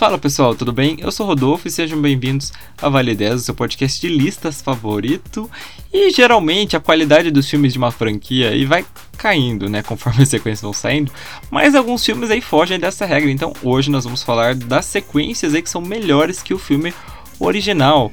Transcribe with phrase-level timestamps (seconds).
[0.00, 0.96] Fala pessoal, tudo bem?
[0.98, 4.62] Eu sou o Rodolfo e sejam bem-vindos a Vale 10, o seu podcast de listas
[4.62, 5.48] favorito.
[5.92, 8.82] E geralmente a qualidade dos filmes de uma franquia aí vai
[9.18, 11.12] caindo, né, conforme as sequências vão saindo,
[11.50, 13.30] mas alguns filmes aí fogem dessa regra.
[13.30, 16.94] Então hoje nós vamos falar das sequências aí que são melhores que o filme
[17.38, 18.10] original.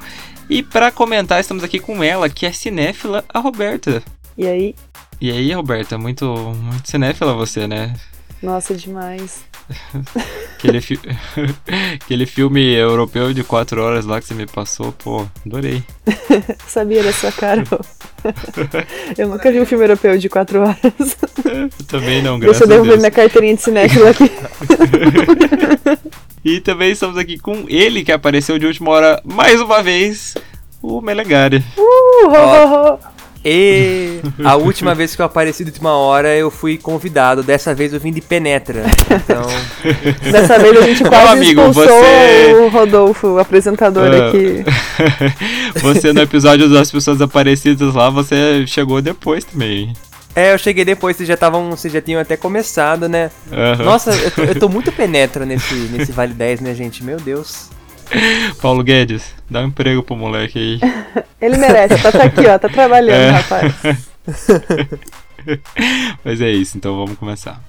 [0.49, 4.03] E para comentar, estamos aqui com ela, que é cinéfila, a Roberta.
[4.37, 4.75] E aí?
[5.21, 6.25] E aí, Roberta, muito,
[6.61, 7.93] muito cinéfila você, né?
[8.43, 9.45] Nossa, demais.
[10.55, 10.99] Aquele, fi...
[12.01, 15.83] Aquele filme europeu de 4 horas lá que você me passou, pô, adorei.
[16.67, 17.63] Sabia da sua cara.
[19.17, 20.77] eu nunca vi um filme europeu de 4 horas.
[21.45, 24.31] Eu também não, graças Deixa eu devolver minha carteirinha de cinéfilo aqui.
[26.43, 30.35] e também estamos aqui com ele, que apareceu de última hora mais uma vez,
[30.81, 31.63] o Melegari.
[31.77, 33.16] Uh, ho, ho, ho.
[33.49, 37.41] E a última vez que eu apareci de última hora, eu fui convidado.
[37.41, 38.83] Dessa vez eu vim de Penetra.
[39.09, 39.41] Então.
[40.29, 44.27] Dessa vez a gente quase amigo, expulsou você- o Rodolfo, o apresentador Ah.
[44.27, 44.65] aqui.
[45.81, 49.93] você no episódio das pessoas aparecidas lá, você chegou depois também.
[50.35, 51.69] É, eu cheguei depois, vocês já estavam.
[51.71, 53.31] Vocês já tinham até começado, né?
[53.51, 53.83] Aham.
[53.85, 57.03] Nossa, eu tô, eu tô muito penetra nesse, nesse Vale 10, né, gente?
[57.03, 57.69] Meu Deus.
[58.61, 60.79] Paulo Guedes, dá um emprego pro moleque aí.
[61.41, 63.29] Ele merece, tá, tá aqui, ó, tá trabalhando, É.
[63.31, 63.73] rapaz.
[66.23, 67.61] Mas é isso, então vamos começar.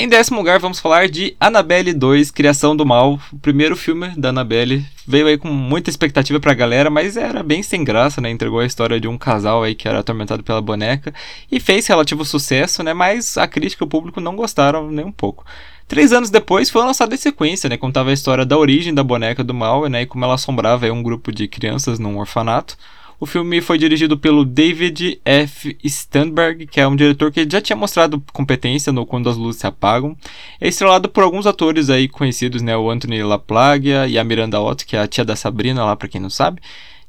[0.00, 3.20] Em décimo lugar, vamos falar de Annabelle 2, Criação do Mal.
[3.30, 7.62] O primeiro filme da Annabelle veio aí com muita expectativa pra galera, mas era bem
[7.62, 8.30] sem graça, né?
[8.30, 11.12] Entregou a história de um casal aí que era atormentado pela boneca
[11.52, 12.94] e fez relativo sucesso, né?
[12.94, 15.44] Mas a crítica e o público não gostaram nem um pouco.
[15.86, 17.76] Três anos depois foi lançada a sequência, né?
[17.76, 20.00] Contava a história da origem da boneca do mal, né?
[20.00, 22.74] E como ela assombrava aí um grupo de crianças num orfanato.
[23.22, 25.76] O filme foi dirigido pelo David F.
[25.86, 29.66] Sternberg, que é um diretor que já tinha mostrado competência no Quando as Luzes Se
[29.66, 30.16] Apagam.
[30.58, 32.74] É estrelado por alguns atores aí conhecidos, né?
[32.74, 36.08] O Anthony LaPlaga e a Miranda Otto, que é a tia da Sabrina lá, pra
[36.08, 36.62] quem não sabe.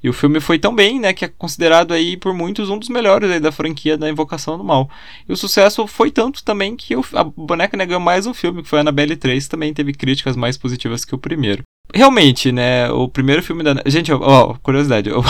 [0.03, 2.89] E o filme foi tão bem, né, que é considerado aí por muitos um dos
[2.89, 4.89] melhores aí da franquia da Invocação do Mal.
[5.29, 8.63] E o sucesso foi tanto também que o- a boneca né, ganhou mais um filme,
[8.63, 11.61] que foi Annabelle 3, que também teve críticas mais positivas que o primeiro.
[11.93, 13.75] Realmente, né, o primeiro filme da...
[13.85, 15.23] Gente, ó, curiosidade, o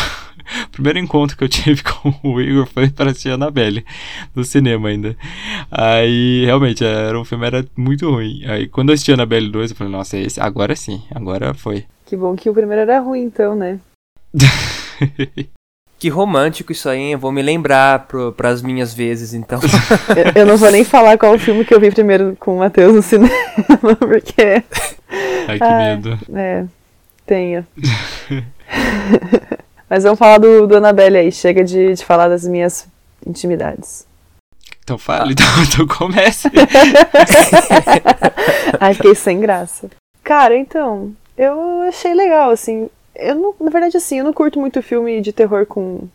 [0.72, 3.86] primeiro encontro que eu tive com o Igor foi para assistir Annabelle,
[4.36, 5.16] no cinema ainda.
[5.72, 8.44] Aí, realmente, era um filme era muito ruim.
[8.46, 11.86] Aí, quando eu assisti Annabelle 2, eu falei, nossa, esse, agora sim, agora foi.
[12.06, 13.80] Que bom que o primeiro era ruim, então, né?
[16.02, 17.12] Que romântico isso aí, hein?
[17.12, 19.60] Eu vou me lembrar pro, pras minhas vezes, então.
[20.36, 22.58] Eu, eu não vou nem falar qual o filme que eu vi primeiro com o
[22.58, 23.32] Matheus no cinema,
[24.00, 24.64] porque.
[25.48, 25.96] Ai, que Ai.
[25.96, 26.20] medo.
[26.34, 26.66] É,
[27.26, 27.66] tenho.
[29.90, 31.32] Mas vamos falar do, do Annabelle aí.
[31.32, 32.88] Chega de, de falar das minhas
[33.26, 34.06] intimidades.
[34.84, 36.50] Então fala, então, então comece.
[38.80, 39.90] Ai, fiquei sem graça.
[40.24, 42.90] Cara, então, eu achei legal, assim.
[43.16, 46.08] Eu não, na verdade, assim, eu não curto muito filme de terror com,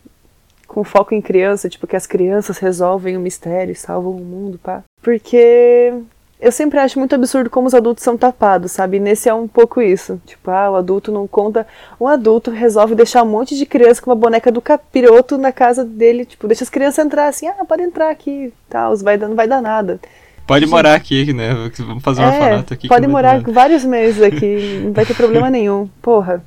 [0.66, 4.58] com foco em criança, tipo, que as crianças resolvem o mistério e salvam o mundo,
[4.58, 4.82] pá.
[5.02, 5.92] Porque
[6.40, 8.98] eu sempre acho muito absurdo como os adultos são tapados, sabe?
[9.00, 10.20] Nesse é um pouco isso.
[10.26, 11.66] Tipo, ah, o adulto não conta.
[12.00, 15.84] Um adulto resolve deixar um monte de criança com uma boneca do capiroto na casa
[15.84, 19.48] dele, tipo, deixa as crianças entrar assim, ah, pode entrar aqui, tal, vai não vai
[19.48, 19.98] dar nada.
[20.46, 21.52] Pode morar aqui, né?
[21.78, 22.86] Vamos fazer um É, orfanato aqui.
[22.86, 25.88] pode morar vários meses aqui, não vai ter problema nenhum.
[26.00, 26.44] Porra,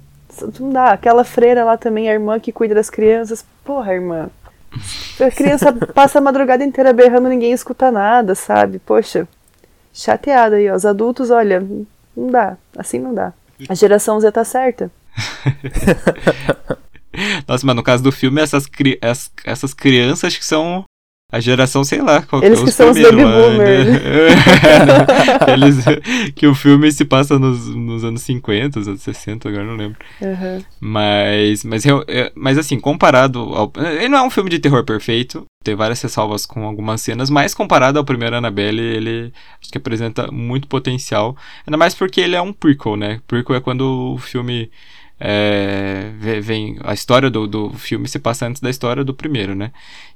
[0.60, 0.92] não dá.
[0.92, 3.44] Aquela freira lá também, a irmã que cuida das crianças.
[3.63, 4.30] Porra, irmã.
[5.19, 8.80] A criança passa a madrugada inteira berrando, ninguém escuta nada, sabe?
[8.80, 9.28] Poxa,
[9.94, 10.75] chateada aí, ó.
[10.75, 11.59] Os adultos, olha,
[12.15, 12.57] não dá.
[12.77, 13.33] Assim não dá.
[13.68, 14.91] A geração Z tá certa.
[17.47, 20.83] Nossa, mas no caso do filme, essas, cri- as- essas crianças que são
[21.31, 23.88] a geração, sei lá, qual Eles é, que são os baby boomers.
[23.88, 24.00] né?
[25.54, 25.86] Eles,
[26.36, 30.00] que o filme se passa nos, nos anos 50, nos anos 60, agora não lembro.
[30.22, 30.64] Uhum.
[30.80, 33.72] Mas, mas, é- mas assim, comparado ao.
[33.78, 35.46] Ele não é um filme de terror perfeito.
[35.64, 40.32] Tem várias ressalvas com algumas cenas, mas comparado ao primeiro Annabelle, ele acho que apresenta
[40.32, 41.36] muito potencial.
[41.68, 43.20] Ainda mais porque ele é um prequel, né?
[43.28, 44.72] Prequel é quando o filme.
[45.19, 49.54] É, ve- vem a história do, do filme se passa antes da história do primeiro,
[49.56, 49.71] né?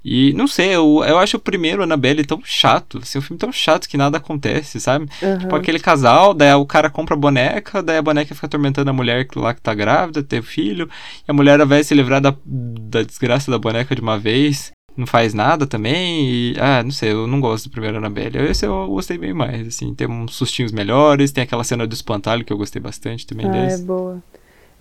[0.06, 3.52] E não sei, eu, eu acho o primeiro Annabelle tão chato, assim, um filme tão
[3.52, 5.08] chato que nada acontece, sabe?
[5.22, 5.38] Uhum.
[5.40, 8.94] Tipo aquele casal, daí o cara compra a boneca, daí a boneca fica atormentando a
[8.94, 10.90] mulher lá que tá grávida, ter filho,
[11.28, 14.72] e a mulher de se livrar da, da desgraça da boneca de uma vez.
[14.96, 16.30] não faz nada também.
[16.30, 18.38] E, ah, não sei, eu não gosto do primeiro Annabelle.
[18.40, 19.94] Esse eu gostei bem mais, assim.
[19.96, 23.56] Tem uns sustinhos melhores, tem aquela cena do espantalho que eu gostei bastante também Ah,
[23.56, 23.84] é desse.
[23.84, 24.22] boa.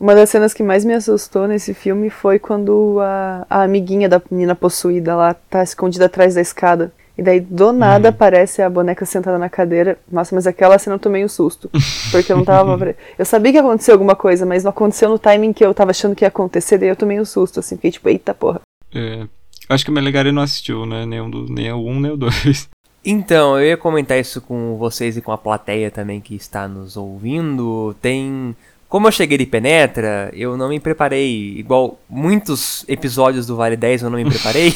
[0.02, 4.20] Uma das cenas que mais me assustou nesse filme foi quando a, a amiguinha da
[4.28, 6.92] menina possuída lá tá escondida atrás da escada.
[7.16, 8.14] E daí, do nada, Uhum.
[8.14, 9.96] aparece a boneca sentada na cadeira.
[10.10, 11.70] Nossa, mas aquela cena eu tomei um susto.
[12.10, 12.96] Porque eu não tava.
[13.16, 15.92] Eu sabia que ia acontecer alguma coisa, mas não aconteceu no timing que eu tava
[15.92, 16.78] achando que ia acontecer.
[16.78, 17.76] Daí eu tomei um susto, assim.
[17.76, 18.60] Fiquei tipo, eita porra.
[18.92, 19.24] É,
[19.68, 21.06] acho que o Melegari não assistiu, né?
[21.06, 22.68] Nem, um do, nem o um, nem o dois.
[23.04, 26.96] Então, eu ia comentar isso com vocês e com a plateia também que está nos
[26.96, 27.96] ouvindo.
[28.00, 28.54] Tem.
[28.92, 31.54] Como eu cheguei de Penetra, eu não me preparei.
[31.56, 34.70] Igual muitos episódios do Vale 10 eu não me preparei.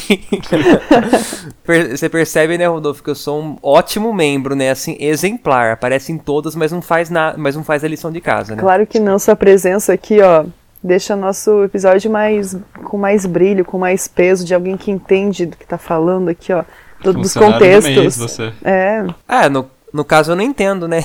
[1.95, 4.71] Você percebe, né, Rodolfo, que eu sou um ótimo membro, né?
[4.71, 5.73] Assim, exemplar.
[5.73, 8.61] Aparece em todas, mas não faz nada, mas não faz a lição de casa, né?
[8.61, 10.45] Claro que não, sua presença aqui, ó,
[10.83, 15.55] deixa nosso episódio mais com mais brilho, com mais peso, de alguém que entende do
[15.55, 16.63] que tá falando aqui, ó.
[17.03, 18.31] do- dos Funcionário do mês, contextos.
[18.31, 18.51] você.
[18.63, 21.03] É, Ah, no, no caso eu não entendo, né?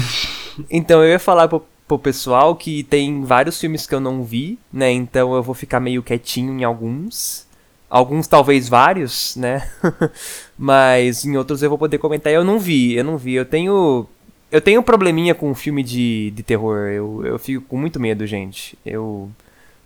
[0.70, 1.62] então eu ia falar pro,
[1.92, 4.90] pro pessoal que tem vários filmes que eu não vi, né?
[4.90, 7.46] Então eu vou ficar meio quietinho em alguns.
[7.88, 9.68] Alguns talvez vários, né?
[10.56, 12.32] Mas em outros eu vou poder comentar.
[12.32, 13.34] Eu não vi, eu não vi.
[13.34, 14.06] Eu tenho.
[14.50, 16.88] Eu tenho um probleminha com filme de, de terror.
[16.88, 18.78] Eu, eu fico com muito medo, gente.
[18.84, 19.30] Eu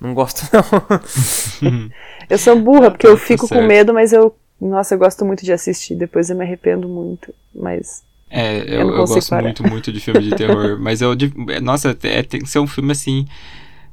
[0.00, 1.90] não gosto, não.
[2.30, 4.34] eu sou burra, porque eu Tá fico com medo, mas eu.
[4.60, 7.34] Nossa, eu gosto muito de assistir, depois eu me arrependo muito.
[7.54, 8.04] Mas.
[8.38, 9.42] É, Eu eu, eu gosto parar.
[9.42, 10.76] muito, muito de filme de terror.
[10.80, 11.14] mas eu.
[11.14, 13.26] de- Nossa, é, tem que ser um filme assim.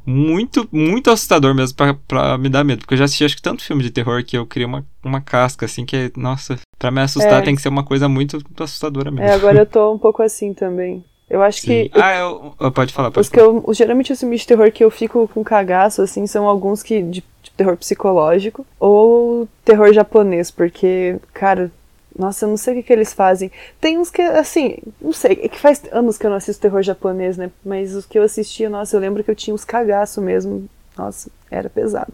[0.05, 2.79] Muito, muito assustador mesmo pra, pra me dar medo.
[2.79, 5.21] Porque eu já assisti acho que tanto filme de terror que eu queria uma, uma
[5.21, 7.45] casca, assim, que, nossa, pra me assustar É.
[7.45, 9.25] tem que ser uma coisa muito assustadora mesmo.
[9.25, 11.05] É, agora eu tô um pouco assim também.
[11.29, 11.67] Eu acho Sim.
[11.89, 11.91] que.
[11.93, 13.47] Ah, eu, eu- pode falar, pode Os que falar.
[13.53, 16.83] eu, os- geralmente os filmes de terror que eu fico com cagaço, assim, são alguns
[16.83, 21.71] que de, de terror psicológico ou terror japonês, porque, cara,
[22.17, 23.51] nossa, eu não sei o que, que eles fazem.
[23.81, 26.81] Tem uns que, assim, não sei, é que faz anos que eu não assisto terror
[26.83, 27.51] japonês, né?
[27.65, 30.69] Mas os que eu assistia, nossa, eu lembro que eu tinha uns cagaço mesmo.
[30.97, 32.13] Nossa, era pesado.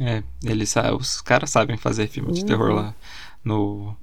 [0.00, 2.46] É, eles, os caras sabem fazer filme de Uhum.
[2.46, 2.94] terror lá
[3.44, 3.96] no,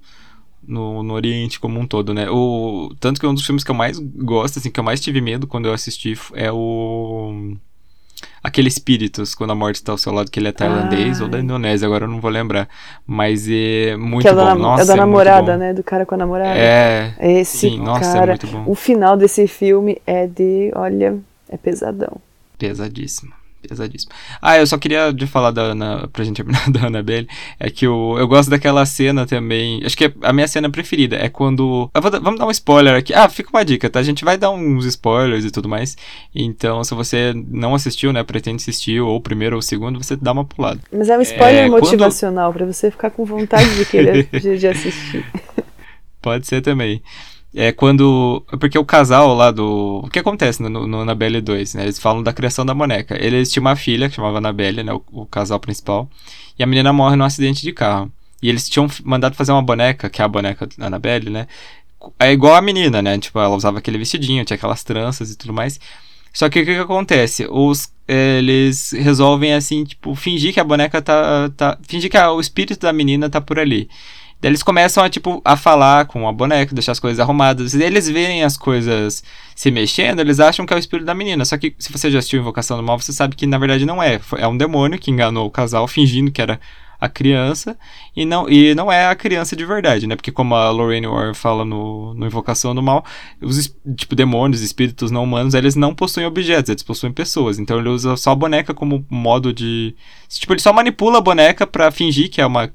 [0.64, 2.30] no, no Oriente como um todo, né?
[2.30, 5.22] O, tanto que um dos filmes que eu mais gosto, assim, que eu mais tive
[5.22, 7.56] medo quando eu assisti é o.
[8.44, 11.24] Aquele Espíritos, quando a morte está ao seu lado, que ele é tailandês Ah.
[11.24, 12.68] ou da Indonésia, agora eu não vou lembrar.
[13.08, 14.44] Mas é muito que é bom.
[14.44, 15.58] da, Nossa, é da é namorada, bom.
[15.60, 15.74] né?
[15.74, 16.60] Do cara com a namorada.
[16.60, 18.64] É, Esse sim, nossa, é cara, muito bom.
[18.68, 21.18] o final desse filme é de, olha,
[21.48, 22.18] é pesadão.
[22.58, 23.32] Pesadíssimo.
[23.68, 24.12] Pesadíssimo.
[24.42, 27.28] Ah, eu só queria de falar da Ana, pra gente terminar da Annabelle,
[27.60, 29.82] é que eu, eu gosto daquela cena também.
[29.86, 31.90] Acho que é a minha cena preferida é quando.
[31.94, 33.14] vou vamos dar um spoiler aqui.
[33.14, 34.00] Ah, fica uma dica, tá?
[34.00, 35.96] A gente vai dar uns spoilers e tudo mais.
[36.36, 40.16] Então, se você não assistiu, né, pretende assistir, ou o primeiro ou o segundo, você
[40.16, 40.80] dá uma pulada.
[40.92, 44.58] Mas é um spoiler É, quando- motivacional pra você ficar com vontade de querer de,
[44.58, 45.26] de assistir.
[46.22, 47.02] Pode ser também.
[47.56, 48.44] É quando.
[48.60, 50.02] Porque o casal lá do.
[50.04, 51.84] O que acontece no, no Annabelle 2, né?
[51.84, 53.16] Eles falam da criação da boneca.
[53.24, 54.92] Eles tinham uma filha que chamava Annabelle, né?
[54.94, 56.10] O, o casal principal.
[56.58, 58.12] E a menina morre num acidente de carro.
[58.42, 61.48] E eles tinham mandado fazer uma boneca, que é a boneca da Annabelle, né?
[62.20, 63.18] É igual a menina, né?
[63.18, 65.80] Tipo, ela usava aquele vestidinho, tinha aquelas tranças e tudo mais.
[66.34, 67.48] Só que o que, que acontece?
[67.50, 71.50] Os, eles resolvem, assim, tipo, fingir que a boneca tá.
[71.56, 73.88] tá fingir que a- o espírito da menina tá por ali.
[74.44, 77.74] Daí eles começam a, tipo, a falar com a boneca, deixar as coisas arrumadas.
[77.74, 79.24] E eles veem as coisas
[79.56, 81.46] se mexendo, eles acham que é o espírito da menina.
[81.46, 84.04] Só que se você já assistiu Invocação do Mal, você sabe que na verdade não
[84.04, 84.20] é.
[84.38, 86.60] É um demônio que enganou o casal, fingindo que era
[87.00, 87.78] a criança.
[88.14, 90.18] E não, e não é a criança de verdade, né?
[90.18, 93.06] Porque como a Lorraine Warren fala no, no Invocação do Mal,
[93.42, 97.60] os tipo, demônios, espíritos não humanos, eles não possuem objetos, eles possuem pessoas.
[97.60, 99.96] Então ele usa só a boneca como modo de...
[100.28, 102.70] Tipo, ele só manipula a boneca pra fingir que é uma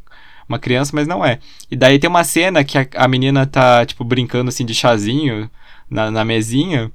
[0.48, 1.38] uma criança, mas não é.
[1.70, 5.50] E daí tem uma cena que a, a menina tá, tipo, brincando assim de chazinho
[5.90, 6.90] na, na mesinha.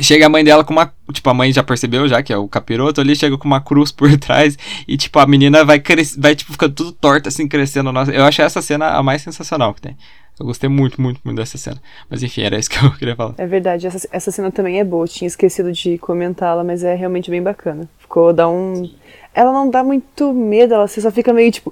[0.00, 0.92] Chega a mãe dela com uma.
[1.10, 3.90] Tipo, a mãe já percebeu, já que é o capiroto ali, chega com uma cruz
[3.90, 4.58] por trás.
[4.86, 5.82] E, tipo, a menina vai
[6.18, 7.90] vai, tipo, ficando tudo torta, assim, crescendo.
[7.90, 9.96] Nossa, eu achei essa cena a mais sensacional que tem.
[10.38, 11.80] Eu gostei muito, muito, muito dessa cena.
[12.10, 13.34] Mas enfim, era isso que eu queria falar.
[13.38, 15.04] É verdade, essa, essa cena também é boa.
[15.04, 17.88] Eu tinha esquecido de comentá-la, mas é realmente bem bacana.
[17.98, 18.90] Ficou, dá um.
[19.36, 21.70] Ela não dá muito medo, ela você só fica meio tipo,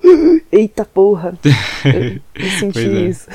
[0.53, 1.33] eita porra.
[1.83, 3.09] Eu, eu senti é.
[3.09, 3.27] isso.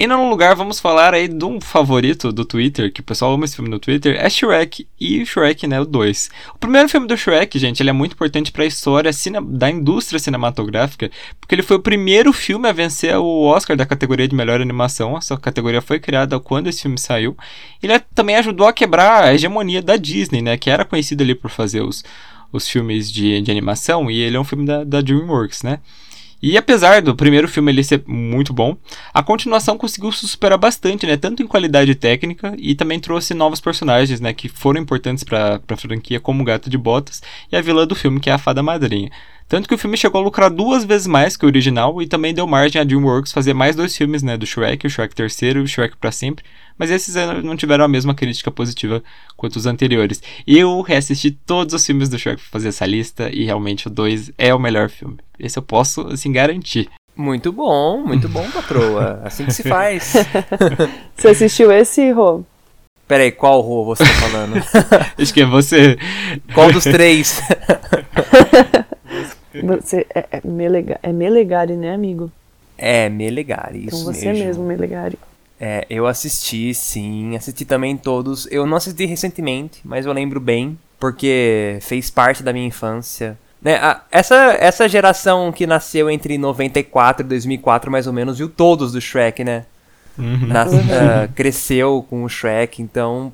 [0.00, 3.44] E no lugar, vamos falar aí de um favorito do Twitter, que o pessoal ama
[3.44, 6.30] esse filme no Twitter, é Shrek e Shrek, né, o 2.
[6.54, 9.10] O primeiro filme do Shrek, gente, ele é muito importante para a história
[9.42, 14.28] da indústria cinematográfica, porque ele foi o primeiro filme a vencer o Oscar da categoria
[14.28, 15.18] de melhor animação.
[15.18, 17.36] Essa categoria foi criada quando esse filme saiu.
[17.82, 21.50] Ele também ajudou a quebrar a hegemonia da Disney, né, que era conhecida ali por
[21.50, 22.04] fazer os,
[22.52, 25.80] os filmes de, de animação, e ele é um filme da, da DreamWorks, né.
[26.40, 28.76] E apesar do primeiro filme ele ser muito bom,
[29.12, 31.16] a continuação conseguiu se superar bastante, né?
[31.16, 34.32] Tanto em qualidade técnica e também trouxe novos personagens, né?
[34.32, 37.96] Que foram importantes para a franquia, como o Gato de Botas e a vilã do
[37.96, 39.10] filme, que é a Fada Madrinha.
[39.48, 42.34] Tanto que o filme chegou a lucrar duas vezes mais que o original e também
[42.34, 44.36] deu margem a DreamWorks fazer mais dois filmes, né?
[44.36, 46.44] Do Shrek, o Shrek terceiro e o Shrek para sempre.
[46.78, 49.02] Mas esses não tiveram a mesma crítica positiva
[49.36, 50.22] quanto os anteriores.
[50.46, 54.32] Eu reassisti todos os filmes do Shrek pra fazer essa lista e realmente o 2
[54.38, 55.16] é o melhor filme.
[55.38, 56.88] Esse eu posso, assim, garantir.
[57.16, 59.20] Muito bom, muito bom, patroa.
[59.26, 60.14] Assim que se faz.
[61.16, 62.44] você assistiu esse, Rô?
[63.08, 64.54] Peraí, qual Rô você tá falando?
[65.18, 65.98] Acho que é você.
[66.54, 67.40] Qual dos três?
[69.64, 72.30] Você é, é, Melega, é Melegari, né, amigo?
[72.76, 74.44] É, Melegari, então isso você mesmo.
[74.44, 75.18] mesmo, Melegari.
[75.60, 78.46] É, eu assisti, sim, assisti também todos.
[78.50, 83.36] Eu não assisti recentemente, mas eu lembro bem, porque fez parte da minha infância.
[83.60, 88.48] Né, a, essa, essa geração que nasceu entre 94 e 2004, mais ou menos, viu
[88.48, 89.66] todos do Shrek, né?
[90.16, 90.46] Uhum.
[90.46, 93.32] Nas, uh, cresceu com o Shrek, então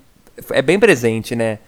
[0.50, 1.58] é bem presente, né?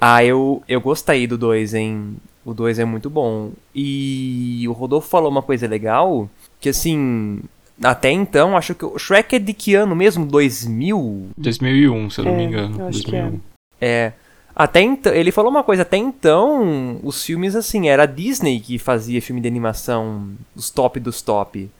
[0.00, 2.16] Ah, eu, eu gostei do 2, hein?
[2.44, 3.50] O 2 é muito bom.
[3.74, 7.40] E o Rodolfo falou uma coisa legal, que assim,
[7.82, 10.26] até então, acho que o Shrek é de que ano mesmo?
[10.26, 11.28] 2000?
[11.36, 12.80] 2001, se eu não É, me engano.
[12.80, 13.40] eu acho que 2001.
[13.80, 14.12] É.
[14.54, 18.76] Até então, ele falou uma coisa, até então, os filmes assim, era a Disney que
[18.78, 21.70] fazia filme de animação, os top dos top,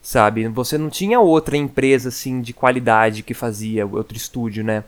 [0.00, 0.48] sabe?
[0.48, 4.82] Você não tinha outra empresa assim de qualidade que fazia, outro estúdio, né?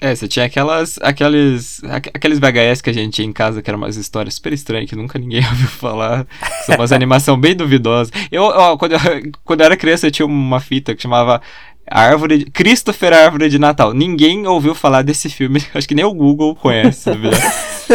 [0.00, 3.70] É, você tinha aquelas, aqueles, aqu- aqueles VHS que a gente tinha em casa, que
[3.70, 6.26] eram umas histórias super estranhas, que nunca ninguém ouviu falar.
[6.66, 8.12] São umas animação bem duvidosas.
[8.30, 8.98] Eu, ó, quando, eu,
[9.44, 11.40] quando eu era criança, eu tinha uma fita que chamava
[11.88, 13.94] Árvore de, Christopher Árvore de Natal.
[13.94, 17.54] Ninguém ouviu falar desse filme, acho que nem o Google conhece, na verdade.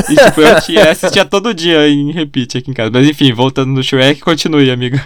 [0.10, 2.92] E tipo, eu tinha, assistia todo dia em repeat aqui em casa.
[2.94, 4.98] Mas enfim, voltando no Shrek, continue, amigo.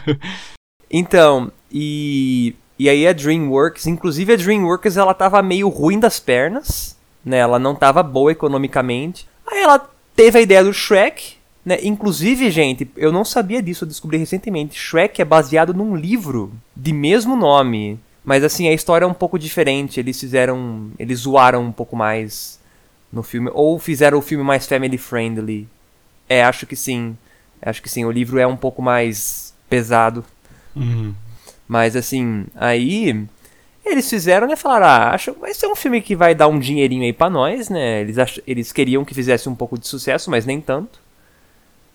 [0.92, 6.98] Então, e e aí a DreamWorks, inclusive a DreamWorks ela tava meio ruim das pernas,
[7.24, 7.38] né?
[7.38, 9.26] Ela não tava boa economicamente.
[9.48, 11.36] Aí ela teve a ideia do Shrek,
[11.66, 11.78] né?
[11.82, 14.78] Inclusive, gente, eu não sabia disso, eu descobri recentemente.
[14.78, 19.40] Shrek é baseado num livro de mesmo nome, mas assim, a história é um pouco
[19.40, 19.98] diferente.
[19.98, 22.60] Eles fizeram, eles zoaram um pouco mais
[23.10, 25.70] no filme ou fizeram o filme mais family friendly.
[26.28, 27.18] É, acho que sim.
[27.62, 30.26] Acho que sim, o livro é um pouco mais pesado.
[30.76, 31.14] Uhum.
[31.74, 33.26] Mas assim, aí
[33.84, 34.56] eles fizeram, né?
[34.56, 37.68] Falaram, ah, acho vai ser um filme que vai dar um dinheirinho aí pra nós,
[37.68, 38.02] né?
[38.02, 38.38] Eles, ach...
[38.46, 41.00] eles queriam que fizesse um pouco de sucesso, mas nem tanto.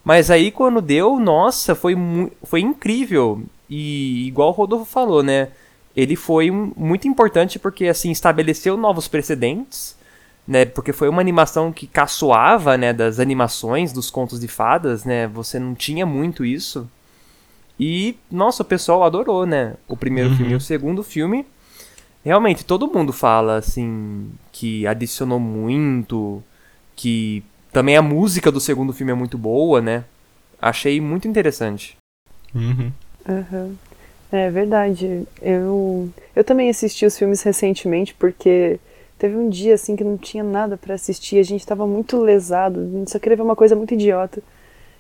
[0.02, 1.94] Mas aí quando deu, nossa, foi,
[2.42, 3.40] foi incrível.
[3.70, 5.47] E igual o Rodolfo falou, né?
[5.94, 6.73] Ele foi um...
[6.76, 9.97] muito importante porque assim estabeleceu novos precedentes,
[10.44, 10.64] né?
[10.64, 12.92] Porque foi uma animação que caçoava, né?
[12.92, 15.28] Das animações, dos contos de fadas, né?
[15.28, 16.90] Você não tinha muito isso.
[17.78, 19.75] E, nossa, o pessoal adorou, né?
[19.87, 20.37] O primeiro Uhum.
[20.37, 21.47] filme e o segundo filme.
[22.25, 26.42] Realmente, todo mundo fala, assim, que adicionou muito,
[26.97, 27.42] que
[27.73, 30.04] também a música do segundo filme é muito boa, né?
[30.61, 31.97] Achei muito interessante.
[32.54, 32.90] Uhum.
[33.28, 33.75] Aham.
[34.30, 35.26] É verdade.
[35.40, 38.78] Eu, eu também assisti os filmes recentemente porque
[39.18, 42.80] teve um dia assim que não tinha nada pra assistir, a gente tava muito lesado,
[42.80, 44.42] a gente só queria ver uma coisa muito idiota.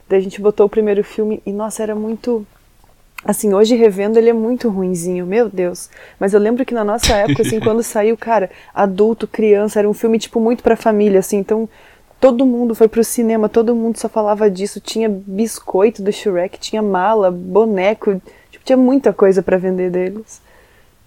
[0.08, 2.46] Daí a gente botou o primeiro filme e nossa, era muito
[3.28, 5.90] assim, hoje revendo ele é muito ruinzinho, meu Deus.
[6.18, 9.92] Mas eu lembro que na nossa época assim, quando saiu, cara, adulto, criança, era um
[9.94, 11.68] filme tipo muito pra família assim, então
[12.20, 16.80] todo mundo foi pro cinema, todo mundo só falava disso, tinha biscoito do Shrek, tinha
[16.82, 18.20] mala, boneco,
[18.50, 20.40] tipo, tinha muita coisa pra vender deles.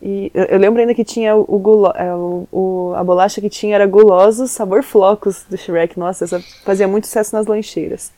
[0.01, 3.41] E eu, eu lembro ainda que tinha o, o, gulo- é, o- o- a bolacha
[3.41, 5.97] que tinha era gulosos, sabor flocos do Shrek.
[5.99, 8.11] Nossa, essa fazia muito sucesso nas lancheiras.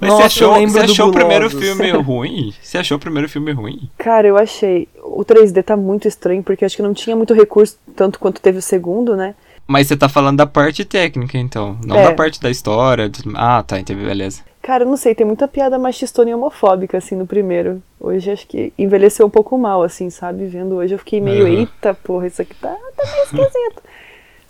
[0.00, 2.54] Mas Nossa, você achou, você achou o primeiro filme ruim?
[2.60, 3.88] Você achou o primeiro filme ruim?
[3.98, 4.88] Cara, eu achei.
[5.02, 8.58] O 3D tá muito estranho, porque acho que não tinha muito recurso, tanto quanto teve
[8.58, 9.34] o segundo, né?
[9.66, 11.78] Mas você tá falando da parte técnica, então.
[11.86, 12.04] Não É.
[12.04, 13.08] da parte da história.
[13.08, 14.42] de- Ah, tá, entendi, beleza.
[14.62, 17.82] Cara, eu não sei, tem muita piada machistona e homofóbica, assim, no primeiro.
[17.98, 20.46] Hoje acho que envelheceu um pouco mal, assim, sabe?
[20.46, 21.60] Vendo hoje eu fiquei meio, Uhum.
[21.60, 23.82] eita porra, isso aqui tá, tá meio esquisito.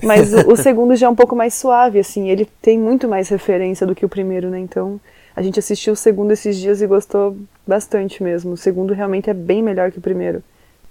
[0.02, 3.28] Mas o, o segundo já é um pouco mais suave, assim, ele tem muito mais
[3.28, 4.58] referência do que o primeiro, né?
[4.58, 5.00] Então,
[5.34, 8.52] a gente assistiu o segundo esses dias e gostou bastante mesmo.
[8.52, 10.42] O segundo realmente é bem melhor que o primeiro.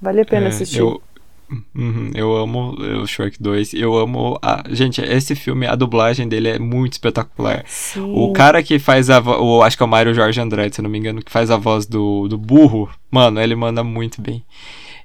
[0.01, 0.79] Vale a pena É, assistir.
[0.79, 1.01] Eu,
[1.75, 3.73] Uhum, eu amo o Shrek 2.
[3.73, 4.37] Eu amo.
[4.41, 7.63] A, gente, esse filme, a dublagem dele é muito espetacular.
[7.65, 8.13] Sim.
[8.15, 9.65] O cara que faz a voz.
[9.65, 11.85] Acho que é o Mário Jorge Andrade, se não me engano, que faz a voz
[11.85, 12.89] do, do burro.
[13.09, 14.43] Mano, ele manda muito bem.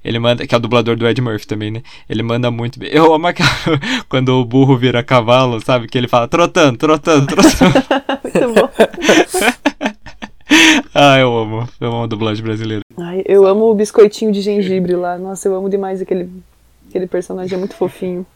[0.04, 0.46] Ele manda.
[0.46, 1.82] Que é o dublador do Ed Murphy também, né?
[2.08, 2.90] Ele manda muito bem.
[2.92, 3.48] Eu amo aquela.
[4.08, 5.88] Quando o burro vira cavalo, sabe?
[5.88, 7.74] Que ele fala trotando, trotando, trotando.
[8.24, 8.68] Muito bom.
[10.94, 11.68] ah, eu amo.
[11.80, 12.82] Eu amo a dublagem brasileira.
[12.98, 15.16] Ai, eu amo o biscoitinho de gengibre lá.
[15.16, 16.30] Nossa, eu amo demais aquele,
[16.88, 18.26] aquele personagem, é muito fofinho.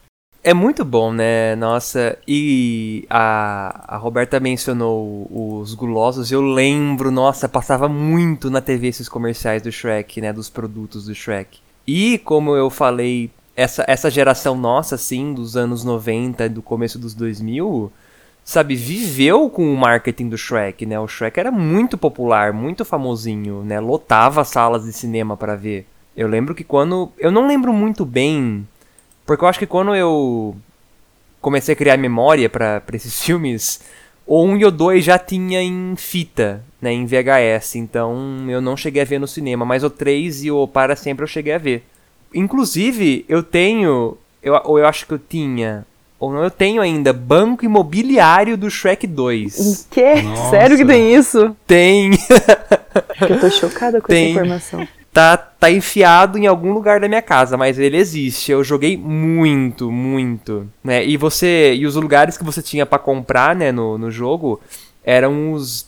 [0.49, 1.55] É muito bom, né?
[1.57, 6.33] Nossa, e a, a Roberta mencionou os gulosos.
[6.33, 10.33] Eu lembro, nossa, passava muito na TV esses comerciais do Shrek, né?
[10.33, 11.59] Dos produtos do Shrek.
[11.87, 17.13] E como eu falei, essa, essa geração nossa, assim, dos anos 90 do começo dos
[17.13, 17.93] 2000,
[18.43, 20.99] sabe, viveu com o marketing do Shrek, né?
[20.99, 23.79] O Shrek era muito popular, muito famosinho, né?
[23.81, 25.87] Lotava salas de cinema para ver.
[26.17, 27.13] Eu lembro que quando.
[27.19, 28.67] Eu não lembro muito bem
[29.29, 30.57] porque eu acho que quando eu
[31.39, 33.79] comecei a criar memória para esses filmes,
[34.27, 38.75] o 1 e o 2 já tinha em fita, né, em VHS, então eu não
[38.75, 41.59] cheguei a ver no cinema, mas o 3 e o Para Sempre eu cheguei a
[41.59, 41.85] ver.
[42.35, 45.87] Inclusive, eu tenho, eu, ou eu acho que eu tinha,
[46.19, 49.89] ou não, eu tenho ainda, Banco Imobiliário do Shrek 2.
[49.91, 50.23] Que?
[50.23, 50.51] Nossa.
[50.51, 51.55] Sério que tem isso?
[51.67, 52.13] Tem,
[53.21, 54.31] Eu tô chocada com Tem.
[54.31, 54.89] essa informação.
[55.13, 58.53] Tá, tá enfiado em algum lugar da minha casa, mas ele existe.
[58.53, 61.05] Eu joguei muito, muito, né?
[61.05, 64.61] E você, e os lugares que você tinha pra comprar, né, no, no jogo,
[65.05, 65.87] eram os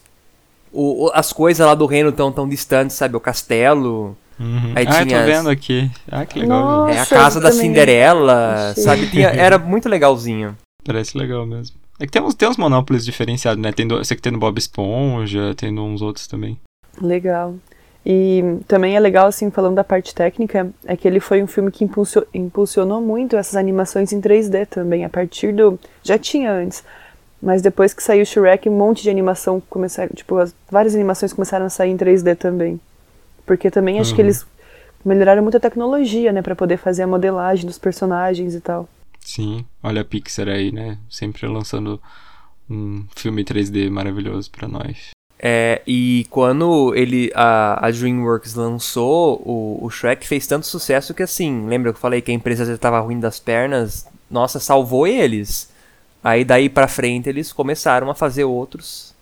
[0.73, 3.17] o- as coisas lá do reino tão tão distantes, sabe?
[3.17, 4.73] O castelo, Uhum.
[4.75, 5.91] Aí ah, eu tinha tô as- vendo aqui.
[6.11, 6.62] Ah, que legal.
[6.62, 6.93] Nossa.
[6.95, 6.99] gente.
[6.99, 8.83] é, a casa da Cinderela, achei.
[8.85, 9.11] sabe?
[9.11, 10.57] Tinha, era muito legalzinho.
[10.83, 11.77] Parece legal mesmo.
[11.99, 12.57] É que tem uns, tem uns
[13.05, 13.71] diferenciados, né?
[13.71, 16.59] Tem do, sei que tem no Bob Esponja, tem uns outros também.
[16.99, 17.55] Legal.
[18.04, 21.70] E também é legal, assim, falando da parte técnica, é que ele foi um filme
[21.70, 25.79] que impulsio- impulsionou muito essas animações em 3D também, a partir do...
[26.03, 26.83] Já tinha antes,
[27.42, 31.33] mas depois que saiu o Shrek, um monte de animação começaram, tipo, as, várias animações
[31.33, 32.81] começaram a sair em 3D também.
[33.44, 34.27] Porque também acho que Uhum.
[34.29, 34.46] eles
[35.05, 38.88] melhoraram muito a tecnologia, né, pra poder fazer a modelagem dos personagens e tal.
[39.20, 40.96] Sim, olha a Pixar aí, né?
[41.11, 42.01] Sempre lançando
[42.68, 45.11] um filme 3D maravilhoso pra nós.
[45.42, 51.22] É, e quando ele a, a DreamWorks lançou o, o Shrek fez tanto sucesso que
[51.22, 54.07] assim, lembra que eu falei que a empresa já estava ruim das pernas?
[54.31, 55.70] Nossa, salvou eles.
[56.22, 59.14] Aí daí pra frente eles começaram a fazer outros.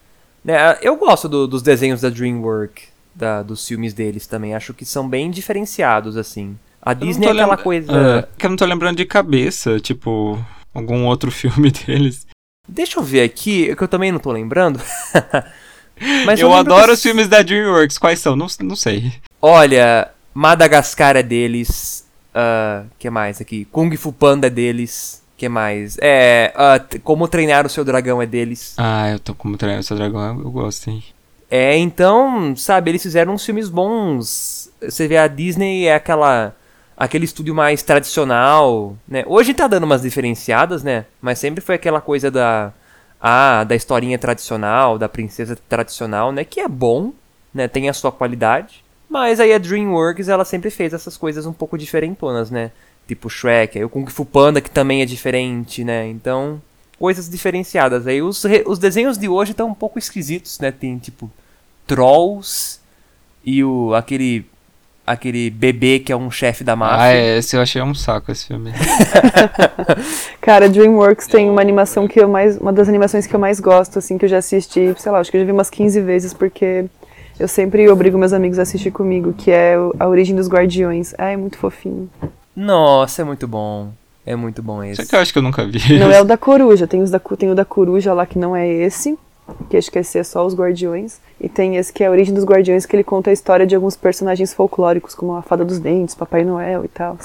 [0.45, 4.55] Né, eu gosto do- dos desenhos da DreamWorks, da, dos filmes deles também.
[4.57, 6.59] Acho que são bem diferenciados assim.
[6.83, 7.93] A Eu Disney é aquela lembra- coisa.
[7.93, 10.37] É, que eu não tô lembrando de cabeça, tipo,
[10.75, 12.27] algum outro filme deles.
[12.69, 14.81] Deixa eu ver aqui, que eu também não tô lembrando.
[16.27, 17.99] Mas eu lembro adoro que- os filmes da DreamWorks.
[17.99, 18.35] Quais são?
[18.37, 19.13] Não, não sei.
[19.41, 22.07] Olha, Madagascar é deles.
[22.35, 23.65] ah, que mais aqui?
[23.73, 25.23] Kung Fu Panda é deles.
[25.37, 25.97] que mais?
[26.01, 26.53] É.
[26.89, 28.75] t- Como Treinar o Seu Dragão é deles.
[28.77, 31.03] Ah, eu tô como treinar o seu dragão, eu gosto, hein?
[31.51, 34.69] É, então, sabe, eles fizeram uns filmes bons.
[34.83, 36.55] Você vê, a Disney é aquela.
[36.97, 39.23] aquele estúdio mais tradicional, né?
[39.27, 41.05] Hoje tá dando umas diferenciadas, né?
[41.23, 42.73] Mas sempre foi aquela coisa da.
[43.21, 46.45] Ah, da historinha tradicional, da princesa tradicional, né?
[46.45, 47.13] Que é bom,
[47.53, 47.67] né?
[47.67, 48.85] Tem a sua qualidade.
[49.09, 52.71] Mas aí a DreamWorks, ela sempre fez essas coisas um pouco diferentonas, né?
[53.07, 56.07] Tipo Shrek, aí o Kung Fu Panda, que também é diferente, né?
[56.07, 56.61] Então,
[56.99, 58.07] coisas diferenciadas.
[58.07, 60.71] Aí os, os desenhos de hoje estão um pouco esquisitos, né?
[60.71, 61.31] Tem, tipo,
[61.87, 62.81] Trolls
[63.45, 64.45] e o aquele
[65.13, 66.99] aquele bebê que é um chefe da máfia.
[66.99, 68.73] Ah, é, esse eu achei um saco esse filme.
[70.41, 72.59] Cara, DreamWorks tem uma animação que eu mais.
[72.59, 75.31] Uma das animações que eu mais gosto, assim, que eu já assisti, sei lá, acho
[75.31, 76.85] que eu já vi umas 15 vezes, porque
[77.39, 81.15] eu sempre obrigo meus amigos a assistir comigo, que é A Origem dos Guardiões.
[81.17, 82.11] Ah, é muito fofinho.
[82.55, 83.93] Nossa, é muito bom.
[84.27, 85.03] É muito bom esse.
[85.03, 85.99] Só que eu acho que eu nunca vi.
[85.99, 88.55] Não é o da coruja, tem, os da, tem o da coruja lá que não
[88.55, 89.19] é esse,
[89.69, 91.21] que acho que esse é só os Guardiões.
[91.41, 93.75] E tem esse que é a Origem dos Guardiões, que ele conta a história de
[93.75, 97.17] alguns personagens folclóricos, como a Fada dos Dentes, Papai Noel e tal.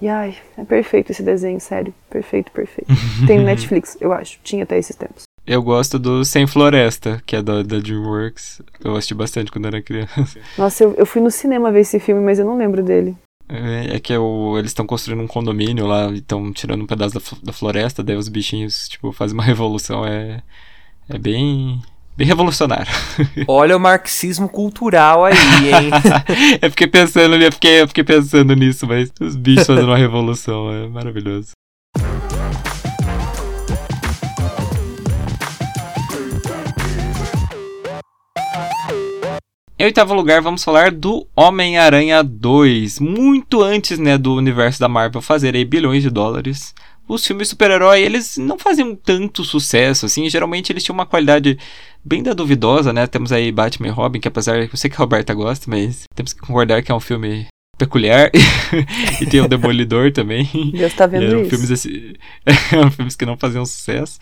[0.00, 1.94] E ai, é perfeito esse desenho, sério.
[2.10, 2.92] Perfeito, perfeito.
[3.26, 4.38] Tem no Netflix, eu acho.
[4.42, 5.22] Tinha até esses tempos.
[5.46, 8.62] Eu gosto do Sem Floresta, que é da, da DreamWorks.
[8.84, 10.38] Eu assisti bastante quando era criança.
[10.58, 13.16] Nossa, eu, eu fui no cinema ver esse filme, mas eu não lembro dele.
[13.48, 16.86] É, é que é o- eles estão construindo um condomínio lá e estão tirando um
[16.86, 20.06] pedaço da, da floresta, daí os bichinhos, tipo, fazem uma revolução.
[20.06, 20.42] É,
[21.08, 21.80] é bem,
[22.16, 22.92] bem revolucionário.
[23.48, 25.90] Olha o marxismo cultural aí, hein?
[26.62, 30.70] eu fiquei pensando, eu fiquei, eu fiquei pensando nisso, mas os bichos fazendo uma revolução,
[30.72, 31.52] é maravilhoso.
[39.82, 43.00] Em oitavo lugar, vamos falar do Homem-Aranha 2.
[43.00, 46.72] Muito antes, né, do universo da Marvel fazer aí bilhões de dólares.
[47.12, 50.30] Os filmes super-herói, eles não faziam tanto sucesso, assim.
[50.30, 51.58] Geralmente eles tinham uma qualidade
[52.02, 53.06] bem da duvidosa, né?
[53.06, 54.58] Temos aí Batman e Robin, que apesar...
[54.58, 57.46] Eu sei que a Roberta gosta, mas temos que concordar que é um filme
[57.78, 58.30] peculiar.
[59.20, 60.48] e tem o Demolidor também.
[60.72, 61.50] Deus tá vendo eram isso.
[61.50, 62.14] Filmes, assim,
[62.72, 64.18] eram filmes que não faziam sucesso.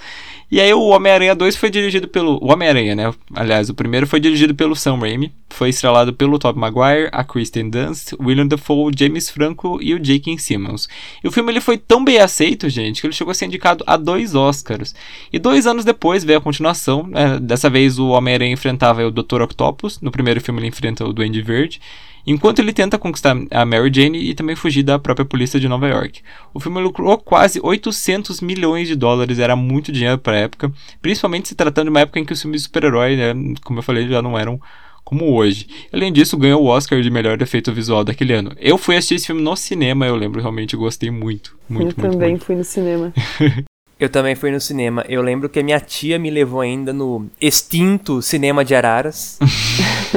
[0.51, 2.43] E aí o Homem-Aranha 2 foi dirigido pelo...
[2.43, 3.15] O Homem-Aranha, né?
[3.33, 5.33] Aliás, o primeiro foi dirigido pelo Sam Raimi.
[5.49, 10.39] Foi estrelado pelo Tobey Maguire, a Kristen Dunst, William Dafoe, James Franco e o J.K.
[10.39, 10.89] Simmons.
[11.23, 13.85] E o filme ele foi tão bem aceito, gente, que ele chegou a ser indicado
[13.87, 14.93] a dois Oscars.
[15.33, 17.07] E dois anos depois veio a continuação.
[17.07, 17.39] Né?
[17.41, 19.43] Dessa vez o Homem-Aranha enfrentava o Dr.
[19.43, 20.01] Octopus.
[20.01, 21.81] No primeiro filme ele enfrenta o Duende Verde
[22.27, 25.89] enquanto ele tenta conquistar a Mary Jane e também fugir da própria polícia de Nova
[25.89, 26.21] York.
[26.53, 31.55] O filme lucrou quase 800 milhões de dólares, era muito dinheiro para época, principalmente se
[31.55, 34.21] tratando de uma época em que os filmes de super-herói, né, como eu falei, já
[34.21, 34.61] não eram
[35.05, 35.67] como hoje.
[35.93, 38.53] Além disso, ganhou o Oscar de melhor efeito visual daquele ano.
[38.59, 42.13] Eu fui assistir esse filme no cinema, eu lembro, realmente gostei muito, muito, Eu muito,
[42.13, 42.45] também muito.
[42.45, 43.13] fui no cinema.
[44.01, 45.05] Eu também fui no cinema.
[45.07, 49.39] Eu lembro que a minha tia me levou ainda no extinto cinema de Araras.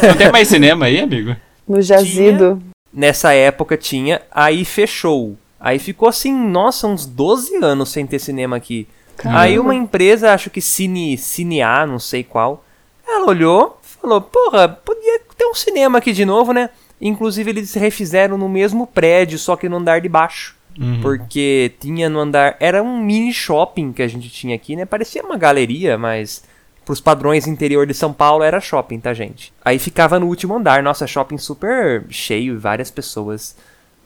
[0.00, 1.34] Não tem mais cinema aí, amigo?
[1.66, 2.62] No jazido.
[2.94, 5.36] Nessa época tinha, aí fechou.
[5.58, 8.86] Aí ficou assim, nossa, uns 12 anos sem ter cinema aqui.
[9.18, 9.40] Caramba.
[9.40, 12.64] Aí uma empresa, acho que Cine, Cine A, não sei qual,
[13.06, 16.70] ela olhou, falou, porra, podia ter um cinema aqui de novo, né?
[17.00, 20.56] Inclusive eles refizeram no mesmo prédio, só que no andar de baixo.
[20.80, 21.00] Uhum.
[21.00, 22.56] Porque tinha no andar.
[22.60, 24.84] Era um mini shopping que a gente tinha aqui, né?
[24.84, 26.44] Parecia uma galeria, mas
[26.84, 29.52] pros padrões interior de São Paulo era shopping, tá, gente?
[29.64, 30.82] Aí ficava no último andar.
[30.82, 33.56] Nossa, shopping super cheio, várias pessoas.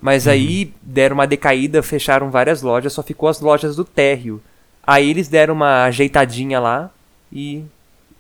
[0.01, 4.43] Mas aí deram uma decaída, fecharam várias lojas, só ficou as lojas do térreo.
[4.85, 6.91] Aí eles deram uma ajeitadinha lá
[7.33, 7.63] e.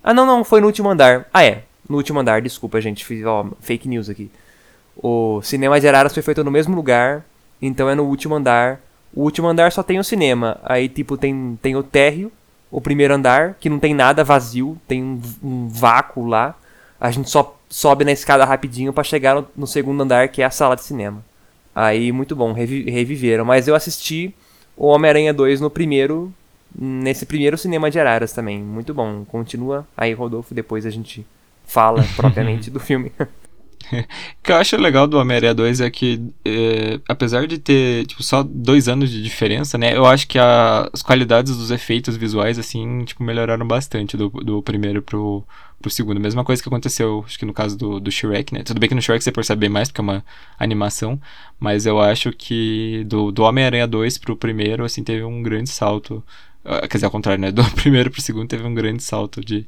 [0.02, 1.26] Ah, não, não, foi no último andar.
[1.32, 1.62] Ah, é.
[1.88, 3.04] No último andar, desculpa, gente.
[3.04, 4.30] Fiz, ó, fake news aqui.
[4.96, 7.24] O cinema de Araras foi feito no mesmo lugar,
[7.60, 8.80] então é no último andar.
[9.14, 10.58] O último andar só tem o cinema.
[10.62, 12.30] Aí, tipo, tem, tem o térreo,
[12.70, 16.54] o primeiro andar, que não tem nada vazio, tem um, um vácuo lá.
[17.00, 20.44] A gente só sobe na escada rapidinho pra chegar no, no segundo andar, que é
[20.44, 21.22] a sala de cinema.
[21.74, 23.44] Aí, muito bom, revi- reviveram.
[23.44, 24.34] Mas eu assisti
[24.76, 26.32] o Homem-Aranha 2 no primeiro,
[26.78, 28.58] nesse primeiro cinema de Araras também.
[28.62, 29.24] Muito bom.
[29.24, 31.26] Continua aí, Rodolfo, depois a gente
[31.66, 33.12] fala propriamente do filme.
[33.92, 38.22] O que eu acho legal do Homem-Aranha 2 é que, é, apesar de ter tipo,
[38.22, 39.94] só dois anos de diferença, né?
[39.96, 44.62] Eu acho que a- as qualidades dos efeitos visuais, assim, tipo, melhoraram bastante do, do
[44.62, 45.44] primeiro pro,
[45.80, 46.20] pro segundo.
[46.20, 48.62] Mesma coisa que aconteceu, acho que no caso do, do Shrek, né?
[48.62, 50.24] Tudo bem que no Shrek você percebe bem mais, porque é uma
[50.58, 51.20] animação,
[51.60, 56.22] mas eu acho que do, do Homem-Aranha 2 pro primeiro, assim, teve um grande salto.
[56.64, 57.50] Ah, Quer dizer, ao contrário, né?
[57.52, 59.66] Do primeiro pro segundo teve um grande salto de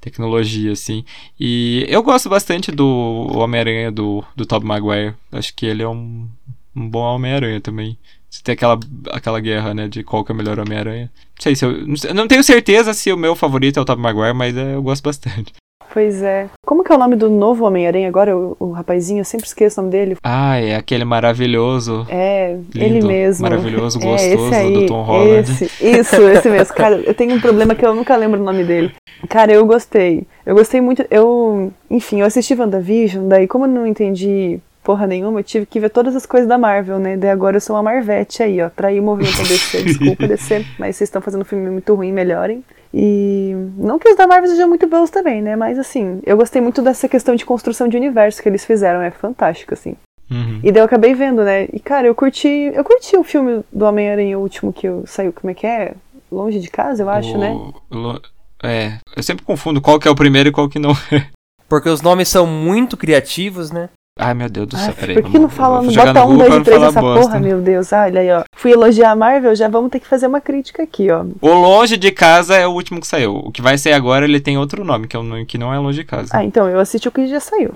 [0.00, 1.04] tecnologia, assim.
[1.38, 5.14] E eu gosto bastante do Homem-Aranha do, do Tobey Maguire.
[5.32, 6.28] Acho que ele é um,
[6.74, 7.98] um bom Homem-Aranha também.
[8.28, 8.78] Você tem aquela,
[9.10, 11.10] aquela guerra, né, de qual que é o melhor Homem-Aranha.
[11.36, 14.34] Não sei se eu não tenho certeza se o meu favorito é o Tobey Maguire,
[14.34, 15.52] mas é, eu gosto bastante.
[15.92, 16.48] Pois é.
[16.66, 18.36] Como que é o nome do novo Homem-Aranha agora?
[18.36, 20.16] O, o rapazinho, eu sempre esqueço o nome dele.
[20.22, 22.06] Ah, é aquele maravilhoso.
[22.10, 23.42] É, Lindo, ele mesmo.
[23.42, 25.50] maravilhoso, é, gostoso esse aí, do Tom Holland.
[25.50, 26.74] Esse, isso, esse mesmo.
[26.74, 28.92] Cara, eu tenho um problema que eu nunca lembro o nome dele.
[29.28, 30.26] Cara, eu gostei.
[30.44, 31.02] Eu gostei muito.
[31.10, 35.80] Eu, enfim, eu assisti WandaVision, daí como eu não entendi porra nenhuma, eu tive que
[35.80, 37.16] ver todas as coisas da Marvel, né?
[37.16, 38.70] Daí agora eu sou uma Marvete aí, ó.
[38.70, 42.12] Traí o movimento da DC, desculpa DC, mas vocês estão fazendo um filme muito ruim,
[42.12, 42.62] melhorem.
[42.98, 45.54] E não que os da Marvel sejam muito bons também, né?
[45.54, 49.10] Mas assim, eu gostei muito dessa questão de construção de universo que eles fizeram, é
[49.10, 49.94] fantástico, assim.
[50.30, 50.60] Uhum.
[50.64, 51.64] E daí eu acabei vendo, né?
[51.72, 52.48] E cara, eu curti.
[52.48, 55.94] Eu curti o filme do Homem-Aranha, o último que eu- saiu, como é que é?
[56.32, 57.54] Longe de casa, eu acho, O- né?
[57.90, 58.22] lo-
[58.62, 61.26] É, eu sempre confundo qual que é o primeiro e qual que não é.
[61.68, 63.90] Porque os nomes são muito criativos, né?
[64.18, 65.20] Ai, meu Deus do céu, Ai, peraí.
[65.20, 67.00] por que não fala, não bota no um, Google dois pra e não três nessa
[67.02, 67.20] bosta.
[67.20, 67.92] porra, meu Deus.
[67.92, 68.44] Ah, olha aí, ó.
[68.56, 71.22] Fui elogiar a Marvel, já vamos ter que fazer uma crítica aqui, ó.
[71.42, 73.34] O Longe de Casa é o último que saiu.
[73.36, 75.78] O que vai sair agora, ele tem outro nome, que, é o, que não é
[75.78, 76.30] Longe de Casa.
[76.32, 77.74] Ah, então, eu assisti o que já saiu.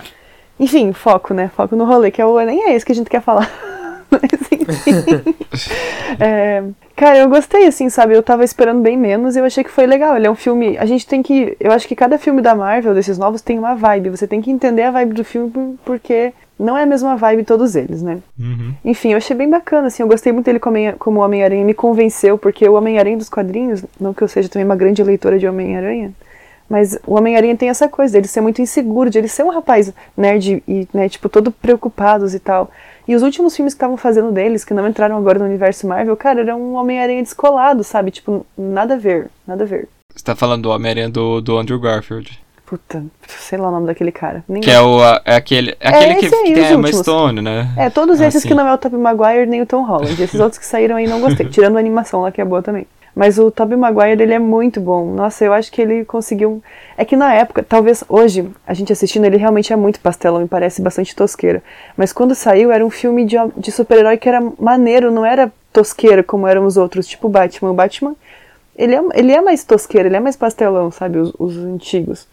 [0.58, 1.50] Enfim, foco, né?
[1.54, 3.50] Foco no rolê, que é o, nem é esse que a gente quer falar.
[4.10, 5.34] Mas, enfim.
[6.18, 6.62] É,
[7.00, 8.14] cara, eu gostei, assim, sabe?
[8.14, 10.14] Eu tava esperando bem menos e eu achei que foi legal.
[10.16, 10.76] Ele é um filme.
[10.78, 11.56] A gente tem que.
[11.58, 14.10] Eu acho que cada filme da Marvel, desses novos, tem uma vibe.
[14.10, 17.44] Você tem que entender a vibe do filme por- porque não é a mesma vibe
[17.44, 18.18] todos eles, né?
[18.38, 18.74] Uhum.
[18.84, 21.72] Enfim, eu achei bem bacana, assim, eu gostei muito dele como, Homem- como Homem-Aranha, me
[21.72, 25.48] convenceu, porque o Homem-Aranha dos quadrinhos, não que eu seja também uma grande leitora de
[25.48, 26.12] Homem-Aranha,
[26.68, 29.90] mas o Homem-Aranha tem essa coisa dele ser muito inseguro, de ele ser um rapaz
[30.14, 32.70] nerd e, né, tipo, todo preocupados e tal.
[33.10, 36.16] E os últimos filmes que estavam fazendo deles, que não entraram agora no universo Marvel,
[36.16, 38.12] cara, era um Homem-Aranha descolado, sabe?
[38.12, 39.88] Tipo, nada a ver, nada a ver.
[40.14, 42.40] Você tá falando do Homem-Aranha do, do Andrew Garfield.
[42.64, 44.44] Puta, sei lá o nome daquele cara.
[44.48, 44.62] Ninguém...
[44.62, 47.74] Que é, o, é aquele, é aquele que, aí, que tem a Emma Stone, né?
[47.76, 50.22] É, todos esses que não é o Tobey Maguire nem o Tom Holland.
[50.22, 51.48] Esses outros que saíram aí não gostei.
[51.48, 52.86] Tirando a animação lá, que é boa também.
[53.14, 55.12] Mas o Tobey Maguire, ele é muito bom.
[55.12, 56.62] Nossa, eu acho que ele conseguiu...
[56.96, 60.48] É que na época, talvez hoje, a gente assistindo, ele realmente é muito pastelão e
[60.48, 61.62] parece bastante tosqueira.
[61.96, 66.22] Mas quando saiu, era um filme de, de super-herói que era maneiro, não era tosqueira
[66.22, 67.70] como eram os outros, tipo Batman.
[67.70, 68.14] O Batman,
[68.76, 72.28] ele é, ele é mais tosqueiro, ele é mais pastelão, sabe, os, os antigos.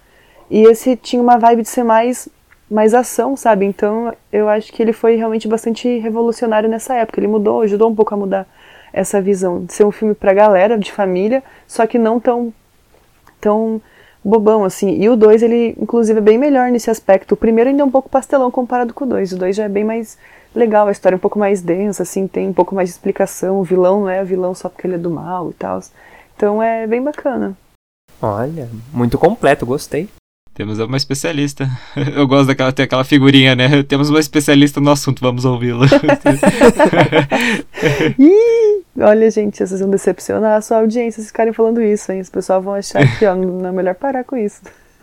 [0.50, 2.30] E esse tinha uma vibe de ser mais
[2.70, 3.66] mais ação, sabe?
[3.66, 7.20] Então eu acho que ele foi realmente bastante revolucionário nessa época.
[7.20, 8.46] Ele mudou, ajudou um pouco a mudar
[8.98, 12.54] essa visão de ser um filme pra galera, de família, só que não tão
[13.40, 13.82] tão
[14.24, 15.00] bobão assim.
[15.00, 17.34] E o 2 ele inclusive é bem melhor nesse aspecto.
[17.34, 19.34] O primeiro ainda é um pouco pastelão comparado com o 2.
[19.34, 20.18] O 2 já é bem mais
[20.54, 23.60] legal, a história é um pouco mais densa assim, tem um pouco mais de explicação.
[23.60, 25.80] O vilão não é vilão só porque ele é do mal e tal.
[26.36, 27.56] Então é bem bacana.
[28.22, 30.10] Olha, muito completo, gostei.
[30.58, 31.70] Temos uma especialista.
[32.15, 33.84] Eu gosto daquela ter aquela figurinha, né?
[33.84, 35.86] Temos uma especialista no assunto, vamos ouvi-la.
[39.00, 42.22] Olha, gente, vocês vão decepcionar a sua audiência se ficarem falando isso, hein?
[42.22, 44.60] Os pessoal vão achar que, ó, não é melhor parar com isso.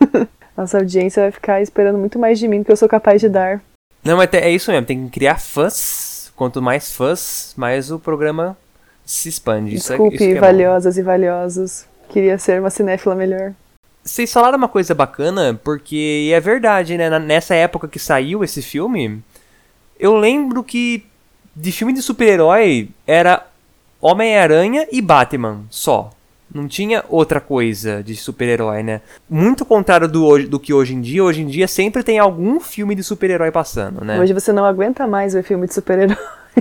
[0.57, 3.29] Nossa audiência vai ficar esperando muito mais de mim do que eu sou capaz de
[3.29, 3.61] dar.
[4.03, 6.33] Não, mas é isso mesmo, tem que criar fãs.
[6.35, 8.57] Quanto mais fãs, mais o programa
[9.05, 9.71] se expande.
[9.71, 10.99] Desculpe, isso é, isso é valiosas bom.
[10.99, 11.85] e valiosos.
[12.09, 13.53] Queria ser uma cinéfila melhor.
[14.05, 17.09] Vocês falaram uma coisa bacana, porque é verdade, né?
[17.17, 19.23] Nessa época que saiu esse filme,
[19.99, 21.03] eu lembro que
[21.55, 23.47] de filme de super-herói era
[23.99, 26.11] Homem-Aranha e Batman só.
[26.53, 29.01] Não tinha outra coisa de super-herói, né?
[29.27, 31.23] Muito contrário do, do que hoje em dia.
[31.23, 34.19] Hoje em dia sempre tem algum filme de super-herói passando, né?
[34.19, 36.15] Hoje você não aguenta mais ver filme de super-herói.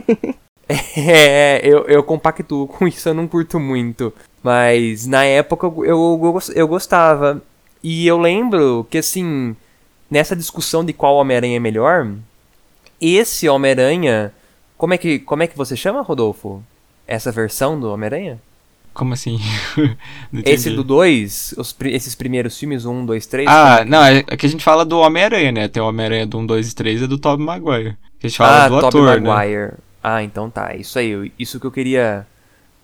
[0.96, 4.12] é, eu, eu compactuo com isso, eu não curto muito.
[4.42, 7.42] Mas na época eu, eu, eu gostava.
[7.82, 9.54] E eu lembro que, assim,
[10.10, 12.10] nessa discussão de qual Homem-Aranha é melhor,
[13.00, 14.32] esse Homem-Aranha.
[14.76, 16.62] Como, é que, como é que você chama, Rodolfo?
[17.06, 18.40] Essa versão do Homem-Aranha?
[18.94, 19.40] Como assim?
[20.44, 23.48] Esse do 2, esses primeiros filmes, 1, 2, 3.
[23.48, 23.90] Ah, como...
[23.90, 25.66] não, é, é que a gente fala do Homem-Aranha, né?
[25.68, 27.96] Tem o Homem-Aranha do 1, 2 e 3 é do Tobey Maguire.
[28.22, 29.56] A gente fala ah, do Tobey ator, Maguire.
[29.56, 29.72] Né?
[30.06, 30.76] Ah, então tá.
[30.76, 32.26] Isso aí, isso que eu queria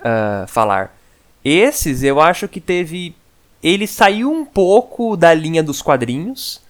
[0.01, 0.97] uh, falar.
[1.45, 3.15] Esses eu acho que teve.
[3.63, 6.63] Ele saiu um pouco da linha dos quadrinhos,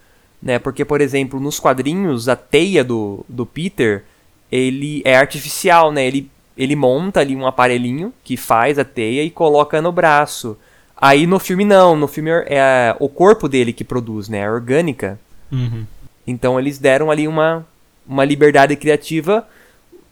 [0.42, 0.58] né?
[0.58, 4.02] Porque, por exemplo, nos quadrinhos, a teia do, do Peter
[4.50, 6.04] ele é artificial, né?
[6.04, 10.58] Ele, ele monta ali um aparelhinho que faz a teia e coloca no braço.
[10.96, 14.38] Aí no filme não, no filme é o corpo dele que produz, né?
[14.38, 15.16] É orgânica.
[15.52, 15.86] Uhum.
[16.26, 17.64] Então eles deram ali uma,
[18.04, 19.46] uma liberdade criativa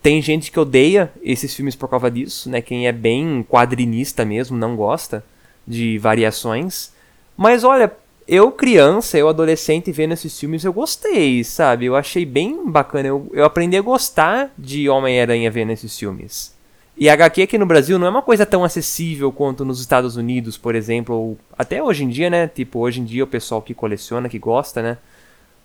[0.03, 2.61] tem gente que odeia esses filmes por causa disso, né?
[2.61, 5.25] Quem é bem quadrinista mesmo não gosta
[5.67, 6.93] de variações.
[7.37, 7.93] Mas olha,
[8.27, 11.87] eu criança, eu adolescente vendo esses filmes, eu gostei, sabe?
[11.87, 13.09] Eu achei bem bacana.
[13.09, 16.57] Eu, eu aprendi a gostar de Homem-Aranha vendo esses filmes.
[16.97, 20.59] E HQ aqui no Brasil não é uma coisa tão acessível quanto nos Estados Unidos,
[20.59, 22.49] por exemplo, ou até hoje em dia, né?
[22.49, 24.99] Tipo, hoje em dia o pessoal que coleciona, que gosta, né?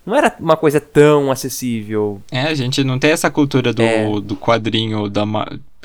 [0.05, 2.21] Não era uma coisa tão acessível.
[2.31, 4.21] É, a gente não tem essa cultura do, é.
[4.21, 5.25] do quadrinho da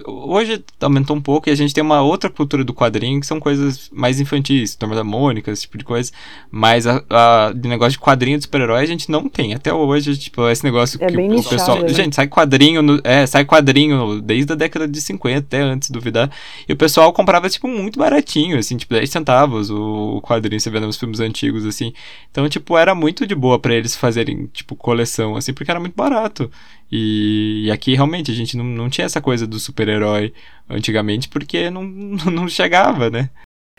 [0.07, 3.41] hoje aumentou um pouco e a gente tem uma outra cultura do quadrinho que são
[3.41, 6.11] coisas mais infantis, Turma da Mônica, esse tipo de coisa.
[6.51, 9.55] Mas a, a de negócio de quadrinho de super-herói a gente não tem.
[9.55, 11.83] Até hoje, tipo, esse negócio é que o nichado, pessoal.
[11.83, 11.89] Né?
[11.89, 16.31] Gente, sai quadrinho, no, é, sai quadrinho desde a década de 50, até antes, duvidar.
[16.69, 20.81] E o pessoal comprava, tipo, muito baratinho, assim, tipo, 10 centavos o quadrinho, você vê
[20.81, 21.93] nos filmes antigos, assim.
[22.31, 25.95] Então, tipo, era muito de boa para eles fazerem, tipo, coleção, assim, porque era muito
[25.95, 26.51] barato.
[26.91, 30.33] E, e, aqui realmente a gente não, não tinha essa coisa do super-herói
[30.69, 31.83] antigamente porque não,
[32.31, 33.29] não chegava, né?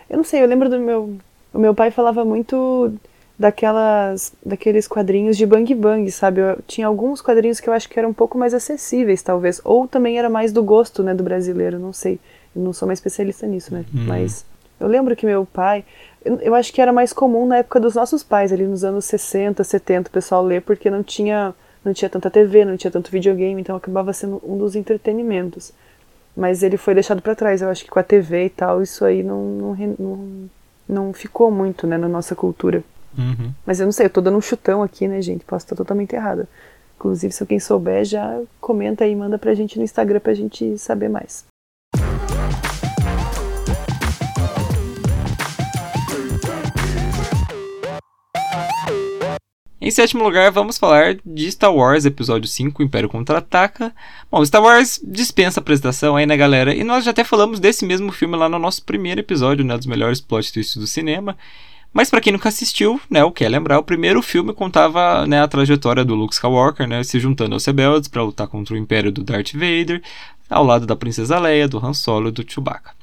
[0.10, 1.18] Eu não sei, eu lembro do meu.
[1.52, 2.94] O meu pai falava muito
[3.38, 6.42] daquelas daqueles quadrinhos de Bang Bang, sabe?
[6.42, 9.62] Eu, tinha alguns quadrinhos que eu acho que eram um pouco mais acessíveis, talvez.
[9.64, 12.20] Ou também era mais do gosto, né, do brasileiro, não sei.
[12.56, 13.86] Eu não sou uma especialista nisso, né?
[13.94, 14.06] Hum.
[14.08, 14.46] Mas
[14.80, 15.84] eu lembro que meu pai.
[16.24, 19.06] Eu, eu acho que era mais comum na época dos nossos pais, ali nos anos
[19.06, 23.12] 60, 70, o pessoal ler, porque não tinha não tinha tanta TV, não tinha tanto
[23.12, 25.72] videogame, então acabava sendo um dos entretenimentos.
[26.36, 29.04] Mas ele foi deixado para trás, eu acho que com a TV e tal, isso
[29.04, 30.50] aí não, não, não,
[30.88, 32.84] não ficou muito né, na nossa cultura.
[33.18, 33.52] Uhum.
[33.66, 35.44] Mas eu não sei, eu tô dando um chutão aqui, né, gente?
[35.44, 36.48] Posso estar totalmente errada.
[36.98, 41.10] Inclusive, se alguém souber, já comenta aí, manda pra gente no Instagram pra gente saber
[41.10, 41.49] mais.
[49.82, 53.96] Em sétimo lugar, vamos falar de Star Wars Episódio 5, Império Contra-Ataca.
[54.30, 56.76] Bom, Star Wars dispensa apresentação aí, né, galera?
[56.76, 59.86] E nós já até falamos desse mesmo filme lá no nosso primeiro episódio, né, dos
[59.86, 61.38] melhores plot twists do cinema.
[61.94, 65.42] Mas para quem nunca assistiu, né, o que é lembrar, o primeiro filme contava né,
[65.42, 69.14] a trajetória do Luke Skywalker, né, se juntando aos rebeldes para lutar contra o império
[69.14, 70.04] do Darth Vader,
[70.50, 72.99] ao lado da princesa Leia, do Han Solo e do Chewbacca.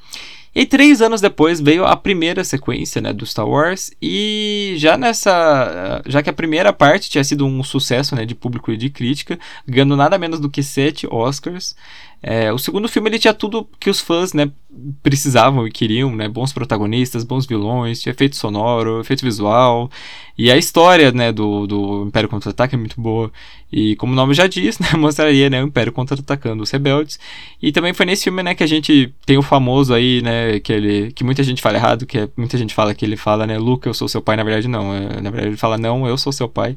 [0.58, 6.00] E três anos depois veio a primeira sequência né, do Star Wars, e já nessa.
[6.06, 9.38] Já que a primeira parte tinha sido um sucesso né, de público e de crítica,
[9.68, 11.76] ganhando nada menos do que sete Oscars.
[12.22, 14.50] É, o segundo filme ele tinha tudo que os fãs né,
[15.02, 16.28] precisavam e queriam, né?
[16.28, 19.90] Bons protagonistas, bons vilões, tinha efeito sonoro, efeito visual.
[20.36, 23.30] E a história né, do, do Império Contra-Ataque é muito boa.
[23.70, 27.18] E como o nome já diz, né, mostraria né, o Império contra-atacando os rebeldes.
[27.62, 30.72] E também foi nesse filme né, que a gente tem o famoso aí, né, que,
[30.72, 33.58] ele, que muita gente fala errado, que é, muita gente fala que ele fala, né,
[33.58, 34.92] Luke, eu sou seu pai, na verdade não.
[34.92, 36.76] É, na verdade ele fala, não, eu sou seu pai,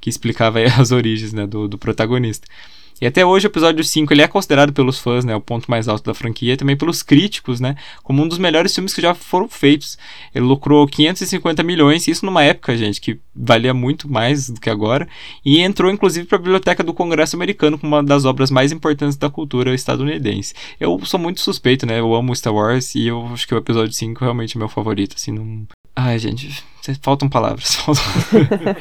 [0.00, 2.46] que explicava as origens né, do, do protagonista.
[3.00, 5.88] E até hoje o episódio 5 ele é considerado pelos fãs, né, o ponto mais
[5.88, 9.14] alto da franquia, e também pelos críticos, né, como um dos melhores filmes que já
[9.14, 9.98] foram feitos.
[10.34, 15.08] Ele lucrou 550 milhões, isso numa época, gente, que valia muito mais do que agora,
[15.44, 19.16] e entrou inclusive para a biblioteca do Congresso americano como uma das obras mais importantes
[19.16, 20.54] da cultura estadunidense.
[20.78, 23.92] Eu sou muito suspeito, né, eu amo Star Wars e eu acho que o episódio
[23.92, 26.64] 5 é realmente meu favorito, assim, não Ai, gente,
[27.00, 27.78] faltam palavras.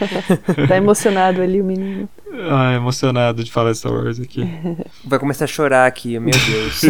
[0.68, 2.10] tá emocionado ali o menino.
[2.50, 4.48] Ah, emocionado de falar Star Wars aqui.
[5.06, 6.82] Vai começar a chorar aqui, meu Deus.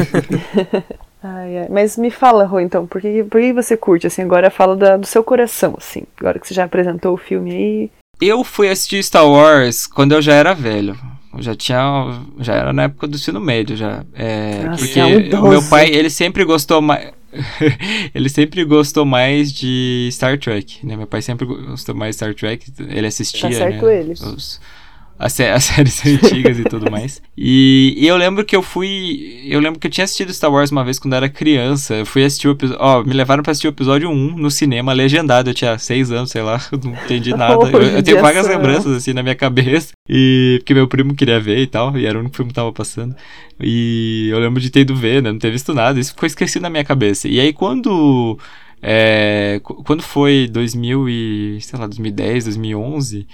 [1.21, 1.67] ai, ai.
[1.69, 4.97] Mas me fala, Rô, então, por que, por que você curte, assim, agora fala da,
[4.97, 7.91] do seu coração, assim, agora que você já apresentou o filme aí.
[8.21, 10.97] Eu fui assistir Star Wars quando eu já era velho.
[11.36, 12.22] Eu já tinha.
[12.39, 14.06] Já era na época do ensino médio, já.
[14.13, 17.12] É, Nossa, porque é um o meu pai, ele sempre gostou mais.
[18.13, 20.96] ele sempre gostou mais de Star Trek, né?
[20.96, 24.00] Meu pai sempre gostou mais de Star Trek, ele assistia, tá certo né?
[24.00, 24.12] ele.
[24.13, 24.62] Os,
[25.17, 27.21] as, séries antigas e tudo mais.
[27.38, 29.41] E, e, eu lembro que eu fui.
[29.45, 31.95] Eu lembro que eu tinha assistido Star Wars uma vez quando era criança.
[31.95, 32.84] Eu fui assistir o episódio.
[32.84, 35.49] Ó, me levaram pra assistir o episódio 1 no cinema, legendado.
[35.49, 37.65] Eu tinha 6 anos, sei lá, não entendi nada.
[37.71, 39.93] eu, eu tenho vagas lembranças assim na minha cabeça.
[40.10, 41.97] E porque meu primo queria ver e tal.
[41.97, 43.15] E era o único filme que tava passando.
[43.60, 45.32] E eu lembro de ter ido ver, né?
[45.32, 45.99] Não ter visto nada.
[45.99, 47.28] Isso ficou esquecido na minha cabeça.
[47.28, 48.38] E aí quando.
[48.86, 53.26] É, quando foi 2000 e, sei lá, 2010, 2011,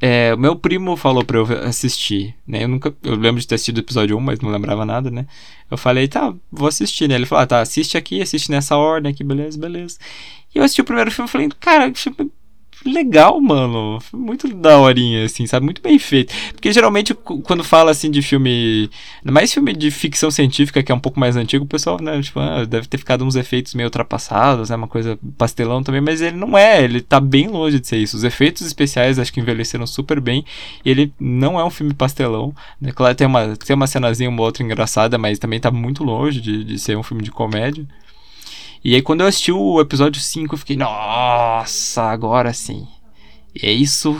[0.00, 2.64] é, meu primo falou pra eu assistir, né?
[2.64, 2.94] Eu nunca.
[3.02, 5.26] Eu lembro de ter assistido o episódio 1, mas não lembrava nada, né?
[5.70, 7.16] Eu falei, tá, vou assistir, né?
[7.16, 9.98] Ele falou, ah, tá, assiste aqui, assiste nessa ordem aqui, beleza, beleza.
[10.54, 12.32] E eu assisti o primeiro filme e falei, cara, filme
[12.84, 13.98] legal, mano.
[14.12, 15.64] Muito daorinha, assim, sabe?
[15.64, 16.34] Muito bem feito.
[16.52, 18.90] Porque geralmente, quando fala assim de filme.
[19.24, 22.20] Mais filme de ficção científica, que é um pouco mais antigo, o pessoal, né?
[22.20, 24.76] Tipo, ah, deve ter ficado uns efeitos meio ultrapassados, né?
[24.76, 26.82] Uma coisa pastelão também, mas ele não é.
[26.82, 28.16] Ele tá bem longe de ser isso.
[28.16, 30.44] Os efeitos especiais acho que envelheceram super bem.
[30.84, 32.54] Ele não é um filme pastelão.
[32.80, 32.92] Né?
[32.92, 36.64] Claro, tem uma, tem uma cenazinha, uma outra engraçada, mas também tá muito longe de,
[36.64, 37.86] de ser um filme de comédia.
[38.82, 42.86] E aí quando eu assisti o episódio 5, eu fiquei, nossa, agora sim.
[43.54, 44.16] E é isso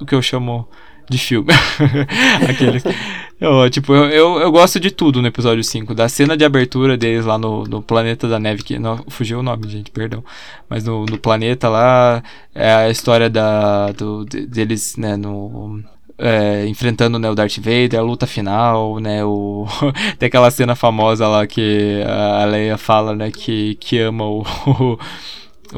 [0.00, 0.68] o que eu chamo
[1.08, 1.52] de filme.
[2.48, 2.82] Aquele.
[3.40, 5.94] Eu, tipo, eu, eu, eu, gosto de tudo no episódio 5.
[5.94, 9.42] Da cena de abertura deles lá no, no planeta da neve, que não fugiu o
[9.44, 10.24] nome, gente, perdão.
[10.68, 12.20] Mas no, no planeta lá,
[12.52, 15.80] é a história da, do, deles, né, no,
[16.18, 19.66] é, enfrentando né, o Darth Vader, a luta final, né, o
[20.18, 24.98] tem aquela cena famosa lá que a Leia fala, né, que, que ama o, o,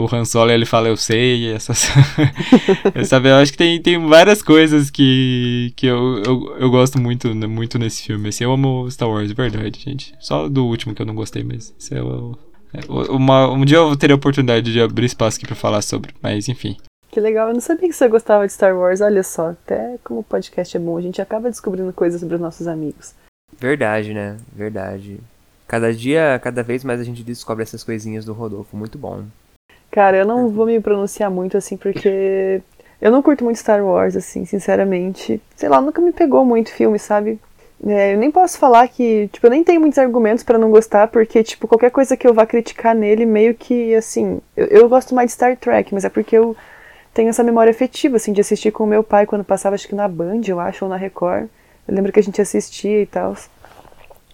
[0.02, 1.90] o Han Solo, ele fala eu sei, essas
[3.04, 7.34] sabe, eu acho que tem, tem várias coisas que, que eu, eu, eu gosto muito,
[7.34, 10.94] né, muito nesse filme, assim, eu amo Star Wars, de verdade, gente, só do último
[10.94, 12.34] que eu não gostei, mas isso é o,
[12.72, 16.14] é, uma, um dia eu teria a oportunidade de abrir espaço aqui para falar sobre,
[16.22, 16.76] mas enfim.
[17.10, 20.20] Que legal, eu não sabia que você gostava de Star Wars, olha só, até como
[20.20, 23.14] o podcast é bom, a gente acaba descobrindo coisas sobre os nossos amigos.
[23.58, 24.36] Verdade, né?
[24.52, 25.18] Verdade.
[25.66, 29.24] Cada dia, cada vez mais a gente descobre essas coisinhas do Rodolfo, muito bom.
[29.90, 32.62] Cara, eu não vou me pronunciar muito assim, porque
[33.00, 35.42] eu não curto muito Star Wars, assim, sinceramente.
[35.56, 37.40] Sei lá, nunca me pegou muito filme, sabe?
[37.84, 41.08] É, eu nem posso falar que, tipo, eu nem tenho muitos argumentos para não gostar,
[41.08, 45.14] porque, tipo, qualquer coisa que eu vá criticar nele, meio que, assim, eu, eu gosto
[45.14, 46.54] mais de Star Trek, mas é porque eu
[47.12, 49.94] tenho essa memória afetiva, assim, de assistir com o meu pai quando passava, acho que
[49.94, 51.48] na Band, eu acho, ou na Record.
[51.86, 53.36] Eu lembro que a gente assistia e tal.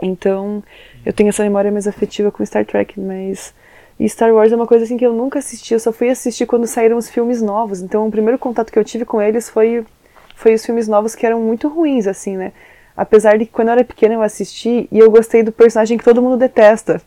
[0.00, 0.62] Então,
[1.04, 3.54] eu tenho essa memória mais afetiva com Star Trek, mas.
[3.98, 6.44] E Star Wars é uma coisa assim que eu nunca assisti, eu só fui assistir
[6.44, 7.80] quando saíram os filmes novos.
[7.80, 9.86] Então, o primeiro contato que eu tive com eles foi,
[10.34, 12.52] foi os filmes novos que eram muito ruins, assim, né?
[12.94, 16.04] Apesar de que quando eu era pequena eu assisti e eu gostei do personagem que
[16.04, 17.00] todo mundo detesta,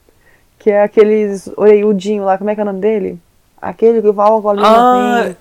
[0.57, 3.19] que é aqueles orelhudinho lá, como é que é o nome dele?
[3.61, 5.35] Aquele que vai o ah,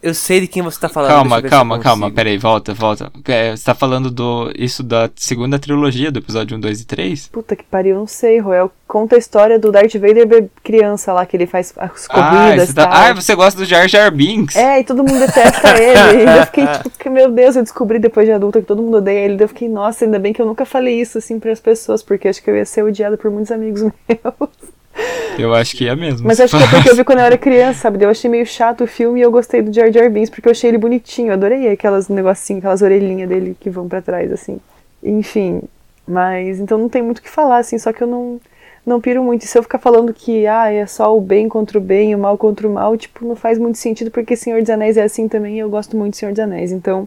[0.00, 1.10] Eu sei de quem você tá falando.
[1.10, 3.10] Calma, calma, calma, peraí, volta, volta.
[3.26, 7.28] É, você tá falando do isso da segunda trilogia, do episódio 1, 2 e 3?
[7.28, 8.70] Puta que pariu, não sei, Roel.
[8.86, 12.70] Conta a história do Darth Vader criança lá, que ele faz as corridas.
[12.70, 12.90] Ah, tá...
[12.90, 14.54] ah você gosta do Jar Jar Binks.
[14.54, 16.22] É, e todo mundo detesta ele.
[16.22, 19.24] e eu fiquei tipo, meu Deus, eu descobri depois de adulta que todo mundo odeia
[19.24, 19.42] ele.
[19.42, 22.28] Eu fiquei, nossa, ainda bem que eu nunca falei isso assim para as pessoas, porque
[22.28, 24.77] acho que eu ia ser odiada por muitos amigos meus.
[25.38, 26.26] Eu acho que é mesmo.
[26.26, 28.04] Mas acho que é porque eu vi quando eu era criança, sabe?
[28.04, 30.52] Eu achei meio chato o filme e eu gostei do Jar Jar Binks porque eu
[30.52, 31.28] achei ele bonitinho.
[31.28, 34.58] Eu adorei aquelas negocinhos, aquelas orelhinhas dele que vão para trás, assim.
[35.02, 35.62] Enfim,
[36.06, 38.40] mas então não tem muito o que falar, assim, só que eu não,
[38.84, 39.44] não piro muito.
[39.44, 42.18] E se eu ficar falando que ah, é só o bem contra o bem, o
[42.18, 45.28] mal contra o mal, tipo, não faz muito sentido porque Senhor dos Anéis é assim
[45.28, 46.72] também e eu gosto muito de Senhor dos Anéis.
[46.72, 47.06] Então,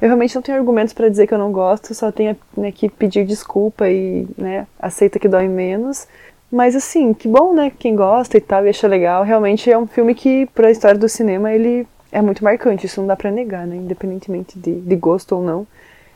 [0.00, 2.88] eu realmente não tenho argumentos para dizer que eu não gosto, só tenho né, que
[2.88, 6.06] pedir desculpa e né, aceita que dói menos.
[6.50, 7.72] Mas assim, que bom, né?
[7.78, 9.24] Quem gosta e tal e acha legal.
[9.24, 12.86] Realmente é um filme que, para a história do cinema, ele é muito marcante.
[12.86, 13.76] Isso não dá para negar, né?
[13.76, 15.66] Independentemente de, de gosto ou não.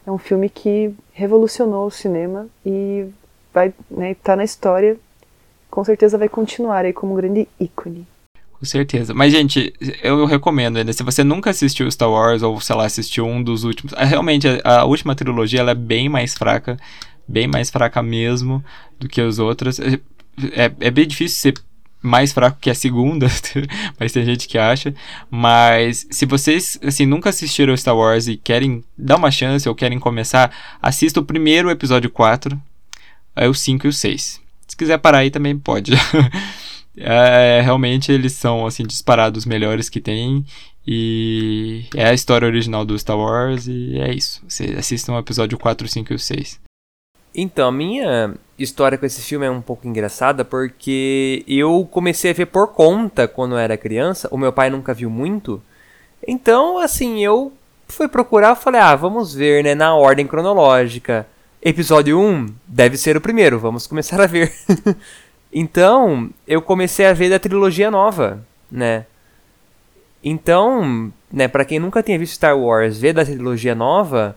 [0.07, 3.07] É um filme que revolucionou o cinema e
[3.53, 4.97] vai né, tá na história.
[5.70, 8.07] Com certeza vai continuar aí como um grande ícone.
[8.59, 9.12] Com certeza.
[9.14, 9.72] Mas, gente,
[10.03, 10.93] eu recomendo ainda.
[10.93, 13.93] Se você nunca assistiu Star Wars, ou, sei lá, assistiu um dos últimos.
[13.93, 16.76] É, realmente, a, a última trilogia ela é bem mais fraca.
[17.26, 18.64] Bem mais fraca mesmo
[18.99, 19.79] do que as outras
[20.53, 21.62] é, é bem difícil ser
[22.01, 23.26] mais fraco que a segunda,
[23.99, 24.95] mas tem gente que acha.
[25.30, 29.99] Mas se vocês assim nunca assistiram Star Wars e querem dar uma chance ou querem
[29.99, 32.61] começar, assista o primeiro episódio 4,
[33.34, 34.41] aí o 5 e o 6.
[34.66, 35.93] Se quiser parar aí também pode.
[36.97, 40.45] é, realmente eles são assim disparados melhores que tem
[40.86, 44.43] e é a história original do Star Wars e é isso.
[44.49, 46.68] Vocês assistam o episódio 4, 5 e o 6.
[47.35, 52.35] Então, a minha história com esse filme é um pouco engraçada porque eu comecei a
[52.35, 54.29] ver por conta quando eu era criança.
[54.31, 55.62] O meu pai nunca viu muito.
[56.26, 57.53] Então, assim, eu
[57.87, 61.26] fui procurar e falei, ah, vamos ver, né, na ordem cronológica.
[61.62, 64.53] Episódio 1 deve ser o primeiro, vamos começar a ver.
[65.53, 69.07] então, eu comecei a ver da trilogia nova, né?
[70.22, 74.37] Então, né, para quem nunca tinha visto Star Wars, ver da trilogia nova,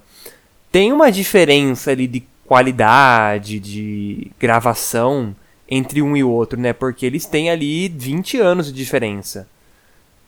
[0.72, 5.34] tem uma diferença ali de qualidade de gravação
[5.70, 6.74] entre um e outro, né?
[6.74, 9.48] Porque eles têm ali 20 anos de diferença.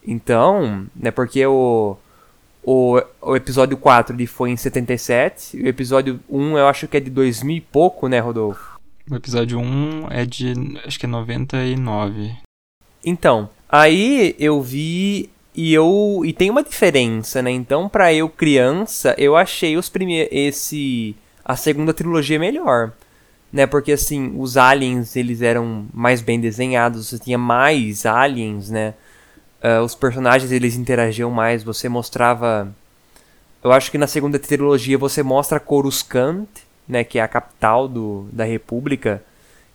[0.07, 1.97] Então, né, porque o,
[2.63, 6.95] o, o episódio 4 ele foi em 77, e o episódio 1 eu acho que
[6.95, 8.79] é de 2000 e pouco, né, Rodolfo?
[9.11, 10.53] O episódio 1 é de,
[10.85, 12.37] acho que é 99.
[13.03, 17.51] Então, aí eu vi e eu e tem uma diferença, né?
[17.51, 22.91] Então, para eu criança, eu achei os primeiros esse a segunda trilogia é melhor.
[23.51, 28.95] Né, porque assim, os aliens eles eram mais bem desenhados, você tinha mais aliens, né?
[29.63, 32.73] Uh, os personagens eles interagiam mais, você mostrava
[33.63, 36.47] eu acho que na segunda trilogia você mostra Coruscant,
[36.87, 39.23] né, que é a capital do, da República,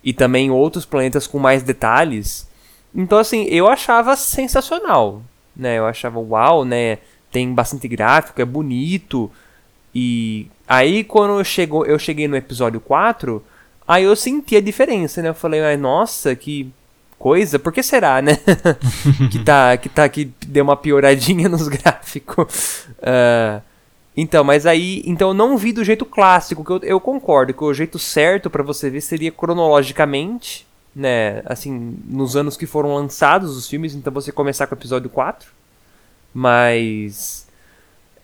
[0.04, 2.46] e também outros planetas com mais detalhes.
[2.94, 5.22] Então assim, eu achava sensacional,
[5.56, 5.78] né?
[5.78, 6.98] Eu achava uau, né?
[7.32, 9.30] Tem bastante gráfico, é bonito
[9.94, 13.42] e Aí quando eu, chego, eu cheguei no episódio 4,
[13.86, 15.30] aí eu senti a diferença, né?
[15.30, 16.70] Eu falei, ai, nossa, que
[17.18, 18.38] coisa, por que será, né?
[19.32, 22.86] que tá, que tá, que deu uma pioradinha nos gráficos.
[22.98, 23.62] Uh,
[24.14, 27.64] então, mas aí, então eu não vi do jeito clássico, que eu, eu concordo que
[27.64, 31.40] o jeito certo para você ver seria cronologicamente, né?
[31.46, 35.50] Assim, nos anos que foram lançados os filmes, então você começar com o episódio 4.
[36.34, 37.47] Mas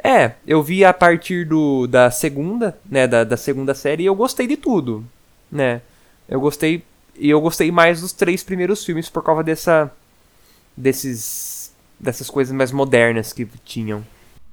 [0.04, 4.14] é, eu vi a partir do, da segunda, né, da, da segunda série e eu
[4.14, 5.02] gostei de tudo,
[5.50, 5.80] né?
[6.28, 6.84] Eu gostei
[7.16, 9.90] e eu gostei mais dos três primeiros filmes por causa dessa
[10.76, 14.04] desses dessas coisas mais modernas que tinham.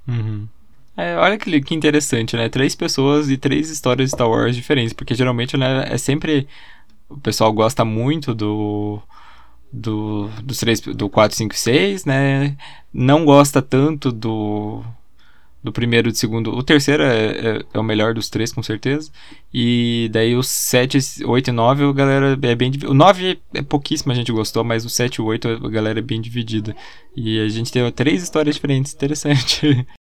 [0.07, 0.47] Uhum.
[0.95, 2.47] É, olha que, que interessante, né?
[2.47, 6.47] Três pessoas e três histórias de Star Wars diferentes, porque geralmente né, é sempre
[7.09, 9.01] o pessoal gosta muito do
[9.71, 12.55] do dos três do 4, 5 e 6, né?
[12.93, 14.81] Não gosta tanto do
[15.63, 16.51] do primeiro e do segundo.
[16.51, 19.11] O terceiro é, é, é, o melhor dos três, com certeza.
[19.53, 24.15] E daí os 7, 8 e 9, a galera é bem O 9 é pouquíssima
[24.15, 26.75] gente gostou, mas o 7 e 8 a galera é bem dividida.
[27.15, 29.85] E a gente tem três histórias diferentes, interessante.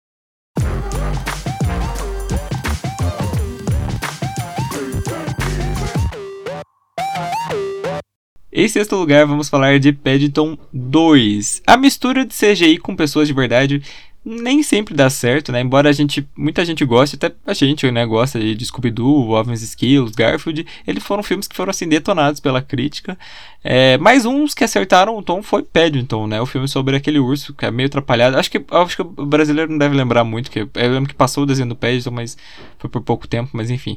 [8.59, 11.61] Em sexto lugar, vamos falar de Paddington 2.
[11.67, 13.83] A mistura de CGI com pessoas de verdade
[14.29, 15.61] nem sempre dá certo, né?
[15.61, 20.17] Embora a gente, muita gente goste, até a gente, né, gosta de Scooby-Doo, Ovens Skills,
[20.17, 23.17] Garfield, eles foram filmes que foram assim detonados pela crítica.
[23.63, 26.41] É, mais uns que acertaram o tom foi Paddington, né?
[26.41, 28.37] O filme sobre aquele urso que é meio atrapalhado.
[28.37, 31.45] Acho que, acho que o brasileiro não deve lembrar muito, que eu lembro que passou
[31.45, 32.37] o desenho do Paddington, mas
[32.81, 33.97] foi por pouco tempo, mas enfim.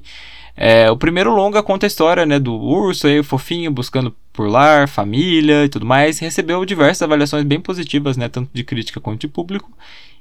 [0.62, 4.90] É, o primeiro longa conta a história né, do urso aí, fofinho, buscando por lar,
[4.90, 6.20] família e tudo mais.
[6.20, 9.72] Recebeu diversas avaliações bem positivas, né, tanto de crítica quanto de público.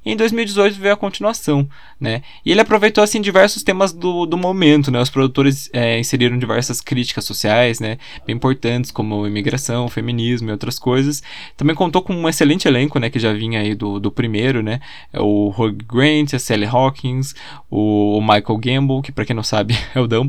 [0.04, 1.68] E em 2018 veio a continuação,
[2.00, 2.22] né?
[2.44, 5.00] E ele aproveitou assim diversos temas do, do momento, né?
[5.00, 7.98] Os produtores é, inseriram diversas críticas sociais, né?
[8.26, 11.22] Bem importantes como imigração, feminismo e outras coisas.
[11.56, 13.10] Também contou com um excelente elenco, né?
[13.10, 14.80] Que já vinha aí do, do primeiro, né?
[15.14, 17.34] O Hugh Grant, a Sally Hawkins,
[17.70, 20.27] o Michael Gamble, que para quem não sabe é o Dumbledore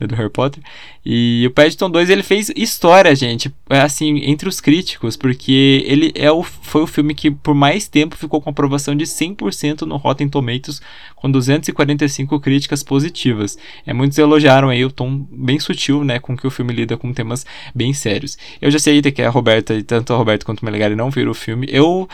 [0.00, 0.62] né, do Harry Potter.
[1.04, 6.12] E o Paddington 2 ele fez história, gente, é, assim entre os críticos, porque ele
[6.14, 9.96] é o, foi o filme que por mais tempo ficou com aprovação de 100% no
[9.96, 10.80] Rotten Tomatoes,
[11.14, 13.56] com 245 críticas positivas.
[13.86, 17.12] É, muitos elogiaram aí o tom bem sutil, né, com que o filme lida com
[17.12, 18.36] temas bem sérios.
[18.60, 21.34] Eu já sei que a Roberta, tanto a Roberta quanto o Melegari não viram o
[21.34, 21.66] filme.
[21.70, 22.08] Eu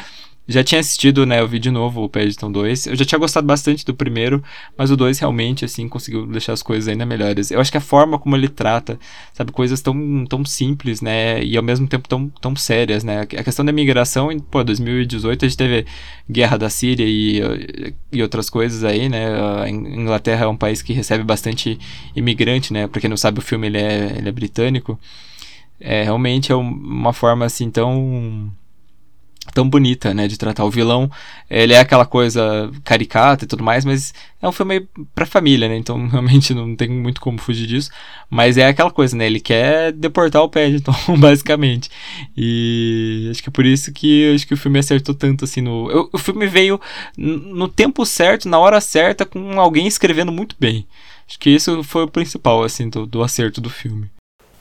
[0.53, 1.44] já tinha assistido, né?
[1.46, 2.88] Vi de novo o Paddington 2.
[2.88, 4.42] Eu já tinha gostado bastante do primeiro,
[4.76, 7.50] mas o 2 realmente, assim, conseguiu deixar as coisas ainda melhores.
[7.50, 8.98] Eu acho que a forma como ele trata,
[9.32, 11.42] sabe, coisas tão, tão simples, né?
[11.42, 13.22] E ao mesmo tempo tão, tão sérias, né?
[13.22, 15.86] A questão da imigração, pô, 2018 a gente teve
[16.30, 19.26] guerra da Síria e, e outras coisas aí, né?
[19.62, 21.78] A Inglaterra é um país que recebe bastante
[22.14, 22.86] imigrante, né?
[22.86, 24.98] Pra quem não sabe, o filme ele é, ele é britânico.
[25.80, 28.53] É, realmente é uma forma, assim, tão
[29.53, 31.11] tão bonita, né, de tratar o vilão.
[31.48, 35.76] Ele é aquela coisa caricata e tudo mais, mas é um filme pra família, né,
[35.76, 37.90] então realmente não tem muito como fugir disso.
[38.30, 41.90] Mas é aquela coisa, né, ele quer deportar o Paddington, basicamente.
[42.36, 45.90] E acho que é por isso que acho que o filme acertou tanto, assim, no...
[45.90, 46.80] Eu, o filme veio
[47.16, 50.86] no tempo certo, na hora certa, com alguém escrevendo muito bem.
[51.28, 54.11] Acho que isso foi o principal, assim, do, do acerto do filme.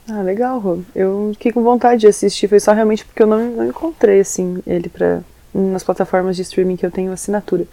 [0.08, 0.80] Ah, legal, Rô.
[0.94, 4.62] Eu fiquei com vontade de assistir, foi só realmente porque eu não, não encontrei, assim,
[4.66, 5.22] ele pra,
[5.54, 7.66] nas plataformas de streaming que eu tenho assinatura.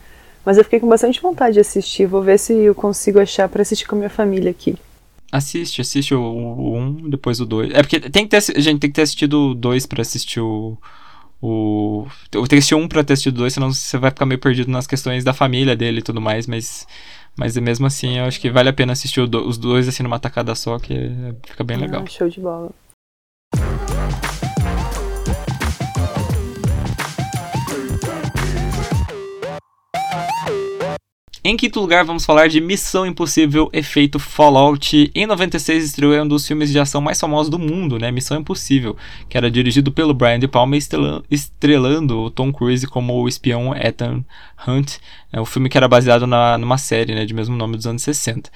[0.46, 3.62] Mas eu fiquei com bastante vontade de assistir, vou ver se eu consigo achar para
[3.62, 4.78] assistir com a minha família aqui.
[5.32, 7.72] Assiste, assiste o 1, um, depois o 2.
[7.72, 10.78] É porque tem que ter, gente tem que ter assistido o 2 pra assistir o.
[11.42, 12.06] O.
[12.32, 14.72] Tem que assistir um pra ter assistido o 2, senão você vai ficar meio perdido
[14.72, 16.88] nas questões da família dele e tudo mais, mas
[17.40, 20.54] mas mesmo assim, eu acho que vale a pena assistir os dois assim numa tacada
[20.54, 20.94] só, que
[21.48, 22.04] fica bem legal.
[22.04, 22.70] Ah, show de bola.
[31.42, 35.10] Em quinto lugar, vamos falar de Missão Impossível Efeito Fallout.
[35.16, 38.12] Em 96 estreou um dos filmes de ação mais famosos do mundo, né?
[38.12, 38.98] Missão Impossível,
[39.30, 40.76] que era dirigido pelo Brian De Palma,
[41.32, 44.26] estrelando o Tom Cruise como o espião Ethan
[44.68, 44.98] Hunt,
[45.32, 48.02] é um filme que era baseado na, numa série né, de mesmo nome dos anos
[48.02, 48.50] 60.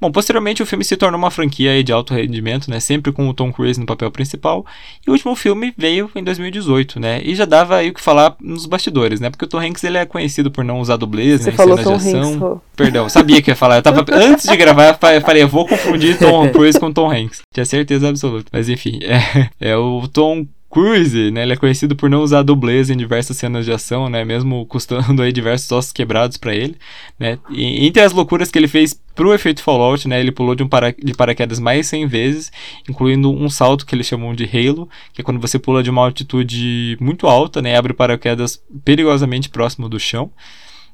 [0.00, 3.34] Bom, posteriormente o filme se tornou uma franquia de alto rendimento, né, sempre com o
[3.34, 4.64] Tom Cruise no papel principal,
[5.06, 8.34] e o último filme veio em 2018, né, e já dava aí o que falar
[8.40, 11.50] nos bastidores, né, porque o Tom Hanks ele é conhecido por não usar dublês, Você
[11.50, 12.22] né, falou Tom de ação.
[12.22, 12.29] Hanks,
[12.76, 16.18] Perdão, sabia que ia falar, eu tava, antes de gravar eu falei, eu vou confundir
[16.18, 21.32] Tom Cruise com Tom Hanks, tinha certeza absoluta, mas enfim, é, é o Tom Cruise,
[21.32, 24.64] né, ele é conhecido por não usar dublês em diversas cenas de ação, né, mesmo
[24.66, 26.76] custando aí diversos ossos quebrados para ele,
[27.18, 27.40] né.
[27.50, 30.68] E, entre as loucuras que ele fez pro efeito Fallout, né, ele pulou de um
[30.68, 32.52] para, de paraquedas mais 100 vezes,
[32.88, 36.02] incluindo um salto que eles chamam de halo, que é quando você pula de uma
[36.02, 40.30] altitude muito alta, né, abre paraquedas perigosamente próximo do chão.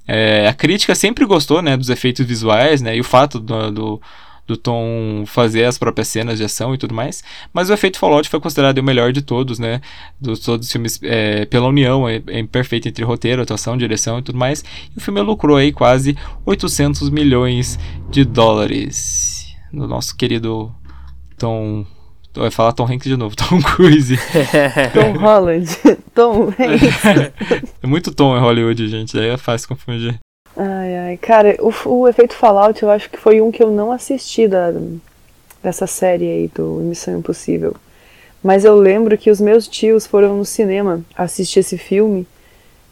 [0.06, 4.02] É, a crítica sempre gostou, né, dos efeitos visuais, né, e o fato do, do
[4.46, 7.22] do Tom fazer as próprias cenas de ação e tudo mais.
[7.52, 9.80] Mas o efeito Fallout foi considerado o melhor de todos, né?
[10.20, 14.38] Dos todos os filmes é, pela união, é, é entre roteiro, atuação, direção e tudo
[14.38, 14.64] mais.
[14.94, 17.78] E o filme lucrou aí quase 800 milhões
[18.08, 19.52] de dólares.
[19.72, 20.72] No nosso querido
[21.36, 21.84] Tom
[22.36, 24.16] Vai falar Tom Hanks de novo, Tom Cruise.
[24.92, 25.66] Tom Holland.
[26.14, 27.32] Tom Hanks.
[27.82, 29.18] é muito Tom em Hollywood, gente.
[29.18, 30.18] Aí é fácil confundir.
[30.56, 31.16] Ai, ai.
[31.16, 34.72] Cara, o, o efeito Fallout eu acho que foi um que eu não assisti da,
[35.62, 37.74] dessa série aí do Missão Impossível.
[38.42, 42.26] Mas eu lembro que os meus tios foram no cinema assistir esse filme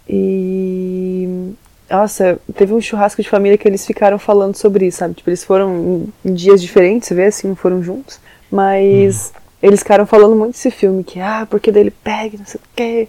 [0.09, 1.55] e.
[1.89, 5.15] Nossa, teve um churrasco de família que eles ficaram falando sobre isso, sabe?
[5.15, 8.19] Tipo, eles foram em, em dias diferentes, você vê assim, não foram juntos.
[8.55, 9.41] Mas hum.
[9.61, 13.09] eles ficaram falando muito desse filme, que, ah, porque dele pega, não sei o quê.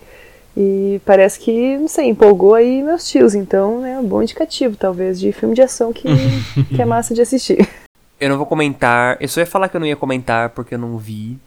[0.57, 3.35] E parece que, não sei, empolgou aí meus tios.
[3.35, 6.07] Então é um bom indicativo, talvez, de filme de ação que,
[6.75, 7.69] que é massa de assistir.
[8.19, 9.17] Eu não vou comentar.
[9.19, 11.37] Eu só ia falar que eu não ia comentar porque eu não vi.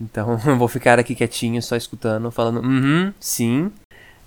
[0.00, 3.72] Então eu vou ficar aqui quietinho, só escutando, falando, uhum, sim.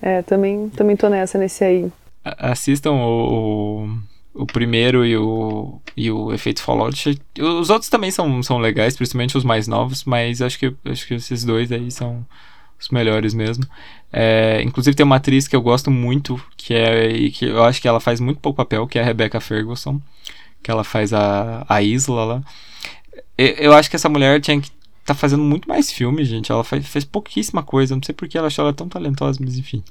[0.01, 1.89] É, também, também tô nessa, nesse aí.
[2.26, 3.88] Assistam o,
[4.38, 7.19] o, primeiro e o, e o efeito Fallout.
[7.39, 11.15] Os outros também são, são legais, principalmente os mais novos, mas acho que, acho que
[11.15, 12.25] esses dois aí são
[12.79, 13.65] os melhores mesmo.
[14.11, 17.81] É, inclusive tem uma atriz que eu gosto muito, que é e que eu acho
[17.81, 19.99] que ela faz muito pouco papel, que é a Rebecca Ferguson,
[20.63, 22.41] que ela faz a, a Isla lá.
[23.38, 24.71] Eu, acho que essa mulher tinha que
[25.05, 26.51] tá fazendo muito mais filmes, gente.
[26.51, 27.95] Ela faz, fez pouquíssima coisa.
[27.95, 29.83] Não sei porque ela achou ela tão talentosa, mas enfim.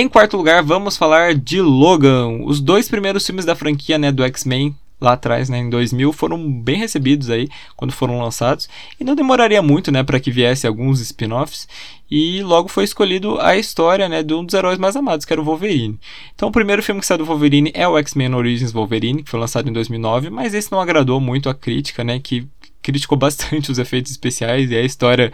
[0.00, 2.40] Em quarto lugar, vamos falar de Logan.
[2.46, 6.50] Os dois primeiros filmes da franquia, né, do X-Men lá atrás, né, em 2000, foram
[6.50, 8.66] bem recebidos aí quando foram lançados
[8.98, 11.68] e não demoraria muito, né, para que viesse alguns spin-offs
[12.10, 15.42] e logo foi escolhido a história, né, de um dos heróis mais amados, que era
[15.42, 16.00] o Wolverine.
[16.34, 19.38] Então, o primeiro filme que saiu do Wolverine é o X-Men Origins Wolverine, que foi
[19.38, 22.48] lançado em 2009, mas esse não agradou muito a crítica, né, que
[22.80, 25.30] criticou bastante os efeitos especiais e a história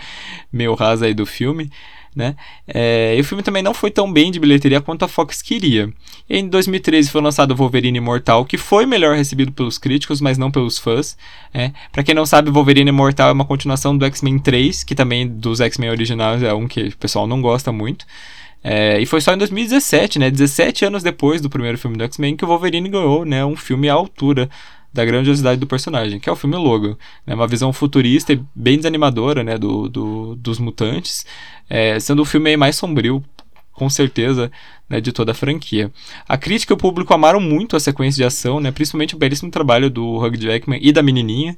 [0.52, 1.70] meio rasa aí do filme
[2.16, 2.34] né?
[2.66, 5.92] É, e o filme também não foi tão bem de bilheteria quanto a Fox queria.
[6.28, 10.78] Em 2013 foi lançado Wolverine Imortal, que foi melhor recebido pelos críticos, mas não pelos
[10.78, 11.16] fãs.
[11.52, 11.72] É.
[11.92, 15.60] Para quem não sabe, Wolverine Imortal é uma continuação do X-Men 3, que também dos
[15.60, 18.06] X-Men originais é um que o pessoal não gosta muito.
[18.64, 22.34] É, e foi só em 2017, né, 17 anos depois do primeiro filme do X-Men,
[22.34, 24.50] que o Wolverine ganhou né, um filme à altura
[24.96, 26.96] da grandiosidade do personagem, que é o filme Logan.
[27.26, 31.26] Né, uma visão futurista e bem desanimadora né, do, do dos mutantes,
[31.68, 33.22] é, sendo o filme mais sombrio,
[33.72, 34.50] com certeza,
[34.88, 35.92] né, de toda a franquia.
[36.26, 39.50] A crítica e o público amaram muito a sequência de ação, né, principalmente o belíssimo
[39.50, 41.56] trabalho do Hugh Jackman e da menininha.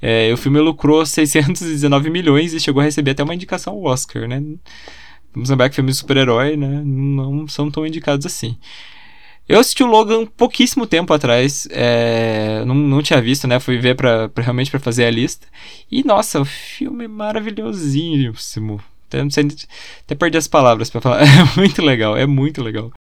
[0.00, 4.26] É, o filme lucrou 619 milhões e chegou a receber até uma indicação ao Oscar.
[4.26, 4.42] Né?
[5.34, 8.56] Vamos lembrar que filmes de super-herói né, não são tão indicados assim.
[9.48, 13.58] Eu assisti o Logan pouquíssimo tempo atrás, é, não, não tinha visto, né?
[13.58, 15.46] Fui ver pra, pra realmente para fazer a lista.
[15.90, 18.78] E nossa, o filme é maravilhosíssimo.
[19.08, 19.48] Até, não sei,
[20.04, 21.22] até perdi as palavras para falar.
[21.24, 22.92] É muito legal, é muito legal.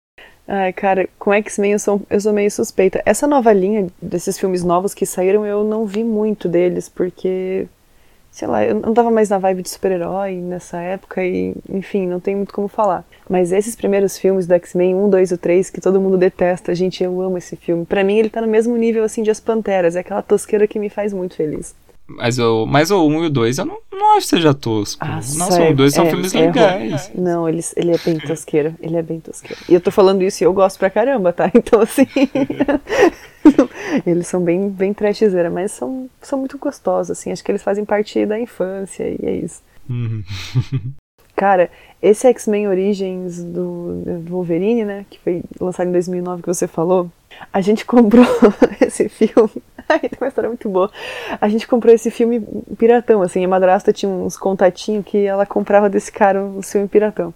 [0.47, 3.03] Ai, cara, com X-Men eu sou, eu sou meio suspeita.
[3.05, 7.67] Essa nova linha desses filmes novos que saíram, eu não vi muito deles, porque
[8.37, 12.21] sei lá, eu não tava mais na vibe de super-herói nessa época e, enfim, não
[12.21, 13.03] tem muito como falar.
[13.27, 17.03] Mas esses primeiros filmes do X-Men, 1, 2 e 3, que todo mundo detesta, gente,
[17.03, 17.87] eu amo esse filme.
[17.87, 20.79] Para mim ele tá no mesmo nível, assim, de As Panteras, é aquela tosqueira que
[20.79, 21.75] me faz muito feliz.
[22.09, 25.05] Mas o, mas o 1 e o 2 eu não, não acho que seja tosco.
[25.05, 27.11] Ah, Nossa, o 2 é, são filmes é, legais.
[27.15, 28.75] não, ele, ele é bem tosqueiro.
[28.81, 29.61] Ele é bem tosqueiro.
[29.69, 31.51] E eu tô falando isso e eu gosto pra caramba, tá?
[31.57, 32.07] Então, assim.
[34.07, 37.33] eles são bem, bem trashzeira, mas são, são muito gostosos, assim.
[37.33, 39.63] Acho que eles fazem parte da infância e é isso.
[39.89, 40.23] Uhum.
[41.37, 41.71] Cara,
[42.03, 45.07] esse X-Men Origins do, Wolverine, né?
[45.09, 47.11] Que foi lançado em 2009, que você falou.
[47.53, 48.25] A gente comprou
[48.81, 49.51] esse filme
[50.01, 50.91] tem uma história muito boa.
[51.41, 52.41] A gente comprou esse filme
[52.77, 53.45] piratão, assim.
[53.45, 57.33] A madrasta tinha uns contatinhos que ela comprava desse cara o filme piratão.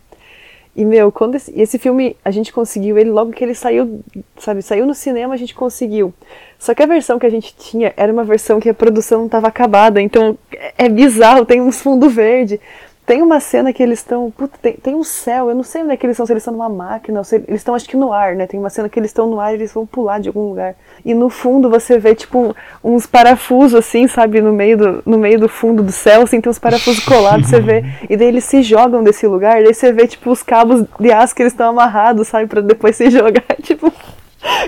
[0.75, 4.01] E, meu, quando esse, esse, filme a gente conseguiu ele logo que ele saiu,
[4.39, 6.15] sabe, saiu no cinema, a gente conseguiu.
[6.59, 9.27] Só que a versão que a gente tinha era uma versão que a produção não
[9.27, 12.61] estava acabada, então é, é bizarro, tem uns fundo verde.
[13.07, 14.33] Tem uma cena que eles estão.
[14.63, 16.55] Tem, tem um céu, eu não sei onde é que eles estão, se eles estão
[16.55, 18.47] numa máquina, se eles estão acho que no ar, né?
[18.47, 20.77] Tem uma cena que eles estão no ar e eles vão pular de algum lugar.
[21.05, 25.41] E no fundo você vê, tipo, uns parafusos, assim, sabe, no meio do, no meio
[25.41, 27.85] do fundo do céu, assim, tem uns parafusos colados, você vê.
[28.09, 31.35] E daí eles se jogam desse lugar, daí você vê, tipo, os cabos de aço
[31.35, 33.45] que eles estão amarrados, sabe, pra depois se jogar.
[33.63, 33.93] Tipo.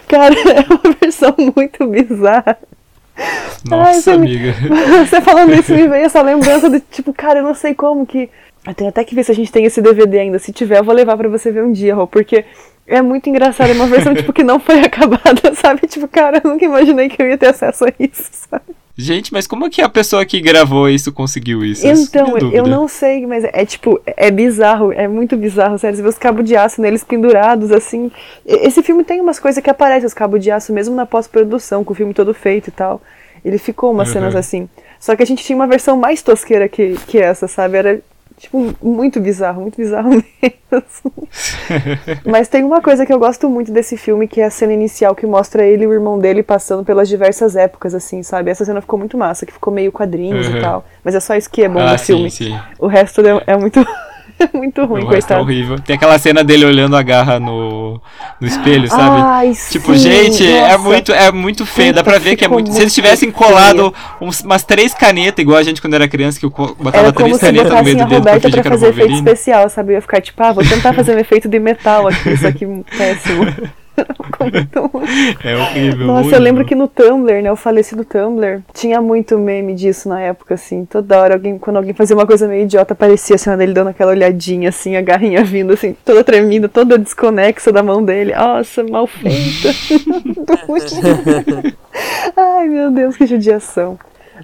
[0.06, 2.58] Cara, é uma versão muito bizarra.
[3.64, 4.54] Nossa, Ai, amiga.
[5.06, 8.28] Você falando isso me veio essa lembrança de tipo, cara, eu não sei como que.
[8.66, 10.38] Eu tenho até que ver se a gente tem esse DVD ainda.
[10.38, 12.44] Se tiver, eu vou levar para você ver um dia, Rô, porque
[12.86, 13.70] é muito engraçado.
[13.70, 15.86] É uma versão, tipo, que não foi acabada, sabe?
[15.86, 18.64] Tipo, cara, eu nunca imaginei que eu ia ter acesso a isso, sabe?
[18.96, 21.86] Gente, mas como é que a pessoa que gravou isso conseguiu isso?
[21.86, 25.96] Então, eu não sei, mas é tipo, é bizarro, é muito bizarro, sério.
[25.96, 28.10] Você vê os cabos de aço neles pendurados, assim.
[28.44, 31.92] Esse filme tem umas coisas que aparecem os cabos de aço, mesmo na pós-produção, com
[31.92, 33.00] o filme todo feito e tal.
[33.42, 34.14] Ele ficou umas uhum.
[34.14, 34.68] cenas assim.
[35.00, 37.78] Só que a gente tinha uma versão mais tosqueira que, que essa, sabe?
[37.78, 38.00] Era
[38.38, 41.28] Tipo, muito bizarro, muito bizarro mesmo.
[42.24, 45.14] Mas tem uma coisa que eu gosto muito desse filme, que é a cena inicial
[45.14, 48.50] que mostra ele e o irmão dele passando pelas diversas épocas, assim, sabe?
[48.50, 50.56] Essa cena ficou muito massa, que ficou meio quadrinhos uhum.
[50.56, 50.84] e tal.
[51.04, 52.30] Mas é só isso que é bom ah, no sim, filme.
[52.30, 52.58] Sim.
[52.78, 53.84] O resto é, é muito.
[54.52, 55.40] muito ruim, o é coitado.
[55.40, 55.78] É horrível.
[55.80, 58.00] Tem aquela cena dele olhando a garra no,
[58.40, 59.20] no espelho, sabe?
[59.22, 60.72] Ai, tipo, sim, gente, é nossa.
[60.72, 61.92] é muito, é muito feio.
[61.92, 62.72] Dá pra ver que é muito.
[62.72, 66.48] Se eles tivessem colado uns, umas três canetas, igual a gente quando era criança, que
[66.48, 69.92] botava era três canetas no meio do dedo pra fingir pra fazer efeito especial, sabe?
[69.92, 72.66] Eu ia ficar tipo, ah, vou tentar fazer um efeito de metal aqui, isso aqui
[72.96, 73.46] péssimo.
[75.44, 76.06] é horrível.
[76.06, 76.38] Nossa, horrível.
[76.38, 80.54] eu lembro que no Tumblr, né, o falecido Tumblr, tinha muito meme disso na época,
[80.54, 80.84] assim.
[80.84, 83.88] Toda hora, alguém, quando alguém fazia uma coisa meio idiota, aparecia a cena dele dando
[83.88, 88.34] aquela olhadinha, assim, a garrinha vindo, assim, toda tremida, toda desconexa da mão dele.
[88.34, 89.68] Nossa, mal feita.
[92.36, 93.98] Ai, meu Deus, que judiação.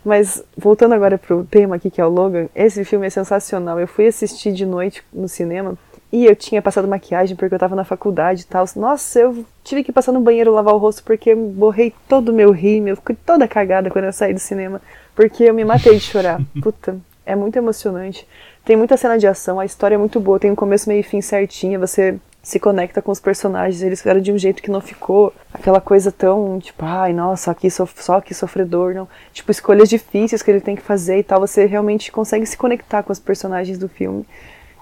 [0.05, 3.81] Mas voltando agora pro tema aqui que é o Logan, esse filme é sensacional.
[3.81, 5.77] Eu fui assistir de noite no cinema
[6.11, 8.65] e eu tinha passado maquiagem porque eu tava na faculdade e tal.
[8.77, 12.33] Nossa, eu tive que passar no banheiro lavar o rosto porque eu borrei todo o
[12.33, 14.81] meu rímel, fiquei toda cagada quando eu saí do cinema,
[15.15, 16.41] porque eu me matei de chorar.
[16.63, 18.27] Puta, é muito emocionante.
[18.65, 21.03] Tem muita cena de ação, a história é muito boa, tem um começo, meio e
[21.03, 24.81] fim certinha, você se conecta com os personagens, eles fizeram de um jeito que não
[24.81, 29.09] ficou aquela coisa tão, tipo, ai, nossa, aqui só que sofredor, não.
[29.33, 33.03] Tipo, escolhas difíceis que ele tem que fazer e tal, você realmente consegue se conectar
[33.03, 34.27] com os personagens do filme.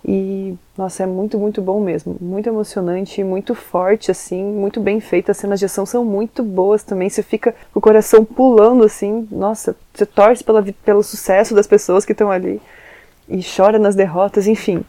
[0.09, 2.17] E, nossa, é muito, muito bom mesmo.
[2.21, 5.31] Muito emocionante, muito forte, assim, muito bem feito.
[5.31, 7.09] As cenas de ação são muito boas também.
[7.09, 9.27] Você fica com o coração pulando, assim.
[9.33, 12.61] Nossa, você torce pela, pelo sucesso das pessoas que estão ali.
[13.29, 14.85] E chora nas derrotas, enfim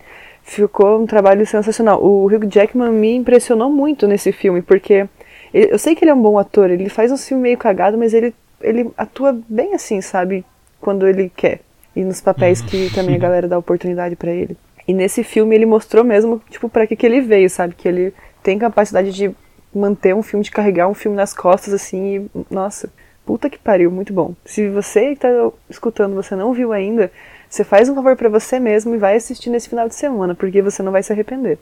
[0.47, 2.01] ficou um trabalho sensacional.
[2.01, 5.07] O Hugh Jackman me impressionou muito nesse filme, porque
[5.53, 7.97] ele, eu sei que ele é um bom ator, ele faz um filme meio cagado,
[7.97, 10.45] mas ele, ele atua bem assim, sabe?
[10.79, 11.59] Quando ele quer.
[11.95, 14.55] E nos papéis que também a galera dá oportunidade para ele.
[14.87, 17.75] E nesse filme ele mostrou mesmo, tipo, para que, que ele veio, sabe?
[17.75, 19.35] Que ele tem capacidade de
[19.73, 22.89] manter um filme, de carregar um filme nas costas, assim, e, nossa,
[23.25, 24.33] puta que pariu, muito bom.
[24.45, 25.29] Se você que tá
[25.69, 27.11] escutando, você não viu ainda,
[27.49, 30.61] você faz um favor para você mesmo e vai assistir nesse final de semana, porque
[30.61, 31.59] você não vai se arrepender.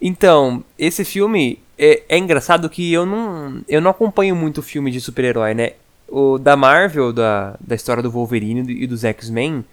[0.00, 5.00] Então, esse filme é, é engraçado que eu não, eu não acompanho muito filme de
[5.00, 5.72] super-herói, né?
[6.08, 9.64] O da Marvel, da, da história do Wolverine e dos X-Men.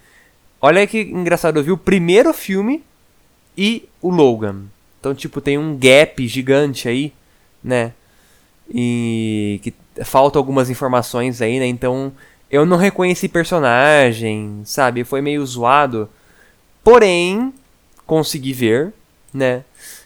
[0.65, 2.81] Olha que engraçado, eu vi o primeiro filme
[3.57, 4.61] e o Logan.
[4.97, 7.11] Então, tipo, tem um gap gigante aí,
[7.61, 7.91] né?
[8.73, 9.73] E que
[10.05, 11.67] faltam algumas informações aí, né?
[11.67, 12.13] Então,
[12.49, 15.03] eu não reconheci personagem, sabe?
[15.03, 16.07] Foi meio zoado.
[16.81, 17.53] Porém,
[18.07, 18.93] consegui ver,
[19.33, 19.65] né?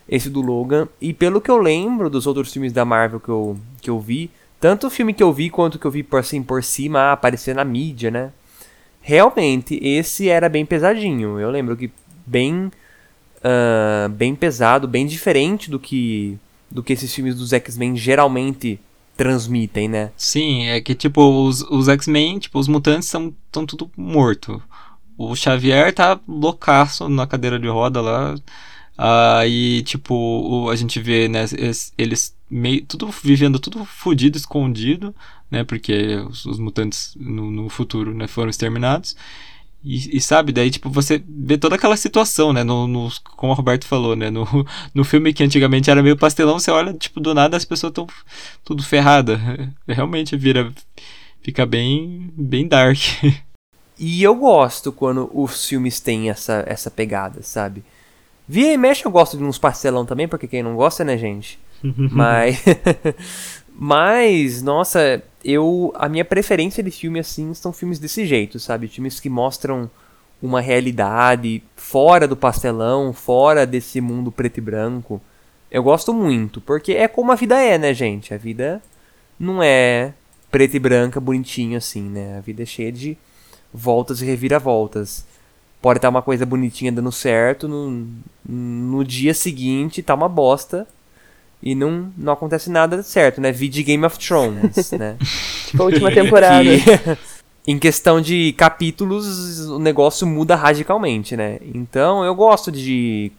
[0.09, 0.87] Esse do Logan.
[0.99, 4.31] E pelo que eu lembro dos outros filmes da Marvel que eu, que eu vi,
[4.59, 7.53] tanto o filme que eu vi quanto que eu vi por, assim, por cima, aparecer
[7.53, 8.31] na mídia, né?
[9.07, 11.39] Realmente, esse era bem pesadinho.
[11.39, 11.89] Eu lembro que
[12.25, 12.69] bem.
[13.37, 16.37] Uh, bem pesado, bem diferente do que
[16.69, 18.77] do que esses filmes dos X-Men geralmente
[19.15, 20.11] transmitem, né?
[20.17, 24.61] Sim, é que tipo, os, os X-Men, tipo, os mutantes são tão tudo morto.
[25.17, 28.35] O Xavier tá loucaço na cadeira de roda lá.
[28.97, 31.45] Aí, tipo, o, a gente vê, né,
[31.97, 35.13] eles meio, tudo vivendo tudo fudido, escondido,
[35.51, 39.15] né, porque os, os mutantes no, no, futuro, né, foram exterminados.
[39.83, 42.63] E, e, sabe, daí, tipo, você vê toda aquela situação, né?
[42.63, 44.29] No, no, como o Roberto falou, né?
[44.29, 44.45] No,
[44.93, 48.07] no filme que antigamente era meio pastelão, você olha, tipo, do nada as pessoas estão
[48.65, 49.39] tudo ferrada.
[49.87, 50.73] Realmente vira.
[51.41, 52.99] Fica bem, bem dark.
[53.99, 57.83] E eu gosto quando os filmes têm essa, essa pegada, sabe?
[58.47, 61.59] Via e mexe eu gosto de uns pastelão também, porque quem não gosta, né, gente?
[61.83, 62.63] Mas.
[63.79, 68.87] Mas, nossa, eu a minha preferência de filme assim são filmes desse jeito, sabe?
[68.87, 69.89] Filmes que mostram
[70.41, 75.21] uma realidade fora do pastelão, fora desse mundo preto e branco.
[75.69, 78.33] Eu gosto muito, porque é como a vida é, né, gente?
[78.33, 78.81] A vida
[79.39, 80.13] não é
[80.49, 82.37] preta e branca, bonitinho assim, né?
[82.37, 83.17] A vida é cheia de
[83.73, 85.25] voltas e reviravoltas.
[85.81, 88.07] Pode estar uma coisa bonitinha dando certo, no,
[88.47, 90.87] no dia seguinte tá uma bosta
[91.61, 93.51] e não, não acontece nada certo, né?
[93.51, 95.17] Vi de Game of Thrones, né?
[95.65, 96.63] tipo a última temporada.
[97.67, 101.59] E, em questão de capítulos, o negócio muda radicalmente, né?
[101.61, 103.29] Então eu gosto de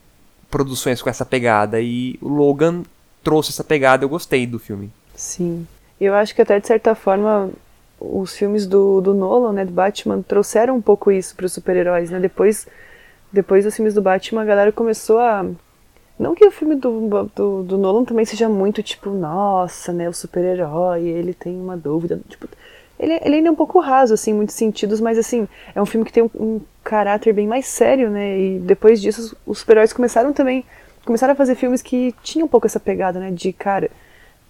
[0.51, 2.83] produções com essa pegada e o Logan
[3.25, 4.91] trouxe essa pegada, eu gostei do filme.
[5.15, 5.67] Sim.
[5.99, 7.51] Eu acho que até de certa forma
[8.01, 12.11] os filmes do, do Nolan, né, do Batman, trouxeram um pouco isso para os super-heróis,
[12.11, 12.21] né?
[12.21, 12.67] Depois,
[13.33, 15.45] depois dos filmes do Batman, a galera começou a
[16.19, 20.13] não que o filme do, do, do, Nolan também seja muito tipo, nossa, né, o
[20.13, 22.21] super-herói, ele tem uma dúvida.
[22.29, 22.49] Tipo,
[22.99, 25.87] ele, ele ainda é um pouco raso, assim, em muitos sentidos, mas assim, é um
[25.87, 28.37] filme que tem um, um caráter bem mais sério, né?
[28.37, 30.65] E depois disso, os super-heróis começaram também.
[31.05, 33.31] Começaram a fazer filmes que tinham um pouco essa pegada, né?
[33.31, 33.89] De, cara,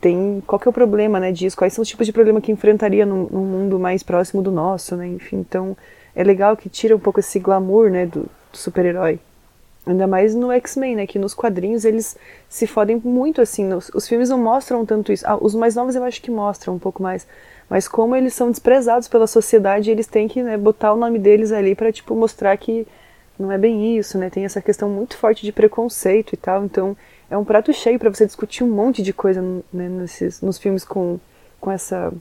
[0.00, 0.42] tem.
[0.46, 1.56] Qual que é o problema, né, disso?
[1.56, 4.96] Quais são os tipos de problema que enfrentaria num, num mundo mais próximo do nosso,
[4.96, 5.06] né?
[5.06, 5.76] Enfim, então
[6.14, 9.18] é legal que tira um pouco esse glamour, né, do, do super-herói.
[9.86, 11.06] Ainda mais no X-Men, né?
[11.06, 12.16] Que nos quadrinhos eles
[12.48, 13.64] se fodem muito, assim.
[13.64, 15.24] Nos, os filmes não mostram tanto isso.
[15.26, 17.26] Ah, os mais novos eu acho que mostram um pouco mais.
[17.70, 21.52] Mas como eles são desprezados pela sociedade, eles têm que né, botar o nome deles
[21.52, 22.86] ali para tipo, mostrar que
[23.38, 24.28] não é bem isso, né?
[24.28, 26.64] Tem essa questão muito forte de preconceito e tal.
[26.64, 26.96] Então
[27.30, 30.84] é um prato cheio para você discutir um monte de coisa né, nesses, nos filmes
[30.84, 31.18] com,
[31.60, 32.12] com, essa,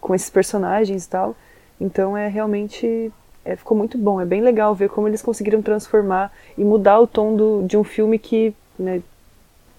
[0.00, 1.34] com esses personagens e tal.
[1.80, 3.10] Então é realmente
[3.44, 4.20] é, ficou muito bom.
[4.20, 7.84] É bem legal ver como eles conseguiram transformar e mudar o tom do, de um
[7.84, 9.02] filme que, né,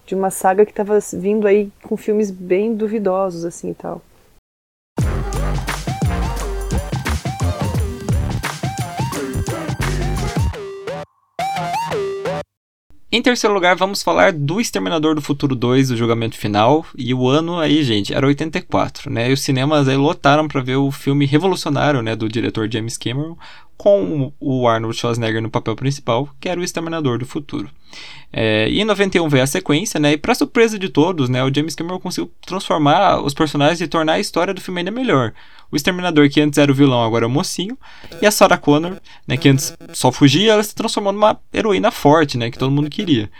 [0.06, 4.02] de uma saga que estava vindo aí com filmes bem duvidosos assim e tal.
[13.14, 16.84] Em terceiro lugar, vamos falar do Exterminador do Futuro 2, o julgamento final.
[16.98, 19.30] E o ano aí, gente, era 84, né?
[19.30, 23.36] E os cinemas aí lotaram para ver o filme revolucionário, né, do diretor James Cameron,
[23.76, 27.68] com o Arnold Schwarzenegger no papel principal, que era o Exterminador do Futuro.
[28.32, 30.12] É, e em 91 veio a sequência, né?
[30.12, 34.14] E para surpresa de todos, né, o James Cameron conseguiu transformar os personagens e tornar
[34.14, 35.32] a história do filme ainda melhor.
[35.70, 37.78] O Exterminador, que antes era o vilão, agora é o mocinho.
[38.20, 42.36] E a Sarah Connor, né, que antes só fugia, ela se transformou numa heroína forte,
[42.36, 43.30] né, que todo mundo queria.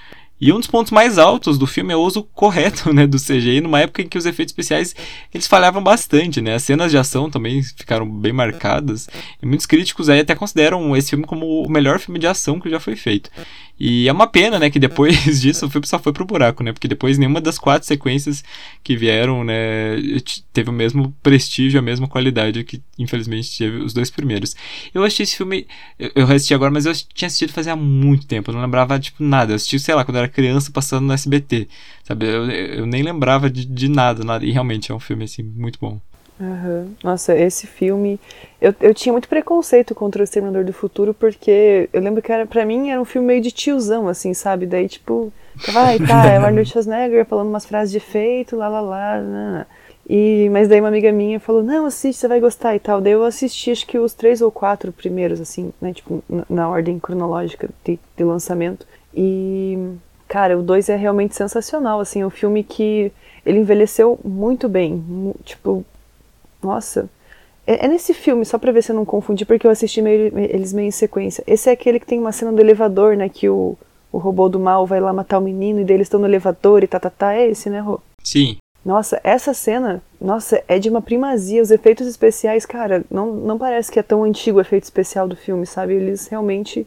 [0.40, 3.60] E um dos pontos mais altos do filme é o uso correto né, do CGI,
[3.60, 4.94] numa época em que os efeitos especiais
[5.32, 6.54] eles falhavam bastante, né?
[6.54, 9.08] As cenas de ação também ficaram bem marcadas.
[9.42, 12.68] E muitos críticos aí até consideram esse filme como o melhor filme de ação que
[12.68, 13.30] já foi feito.
[13.78, 16.72] E é uma pena, né, que depois disso o filme só foi pro buraco, né?
[16.72, 18.44] Porque depois nenhuma das quatro sequências
[18.82, 19.96] que vieram, né,
[20.52, 24.54] teve o mesmo prestígio, a mesma qualidade que infelizmente teve os dois primeiros.
[24.94, 25.66] Eu assisti esse filme,
[25.98, 29.52] eu assisti agora, mas eu tinha assistido fazia muito tempo, eu não lembrava tipo nada.
[29.52, 31.68] Eu assisti, sei lá, quando eu era criança passando no SBT,
[32.04, 32.26] sabe?
[32.26, 35.78] Eu, eu nem lembrava de, de nada, nada, e realmente é um filme assim muito
[35.80, 36.00] bom.
[36.38, 36.94] Uhum.
[37.02, 38.18] Nossa, esse filme.
[38.60, 42.46] Eu, eu tinha muito preconceito contra o Exterminador do Futuro, porque eu lembro que era,
[42.46, 44.66] pra mim era um filme meio de tiozão, assim, sabe?
[44.66, 45.32] Daí, tipo,
[45.72, 49.66] vai, tá, é o Arnold Schwarzenegger falando umas frases de efeito, lá, lá, lá, lá.
[50.08, 53.00] E, mas daí uma amiga minha falou, não, assiste, você vai gostar e tal.
[53.00, 56.68] Daí eu assisti, acho que os três ou quatro primeiros, assim, né, tipo, na, na
[56.68, 58.86] ordem cronológica de, de lançamento.
[59.14, 59.78] E,
[60.28, 63.12] cara, o dois é realmente sensacional, assim, é um filme que
[63.46, 65.84] ele envelheceu muito bem, tipo,
[66.64, 67.08] nossa.
[67.66, 70.36] É, é, nesse filme, só pra ver se eu não confundi, porque eu assisti meio,
[70.38, 71.42] eles meio em sequência.
[71.46, 73.28] Esse é aquele que tem uma cena do elevador, né?
[73.28, 73.76] Que o,
[74.12, 76.84] o robô do mal vai lá matar o menino e daí eles estão no elevador
[76.84, 77.34] e tá, tá, tá.
[77.34, 78.00] É esse, né, Rô?
[78.22, 78.56] Sim.
[78.84, 81.62] Nossa, essa cena, nossa, é de uma primazia.
[81.62, 85.34] Os efeitos especiais, cara, não, não parece que é tão antigo o efeito especial do
[85.34, 85.94] filme, sabe?
[85.94, 86.86] Eles realmente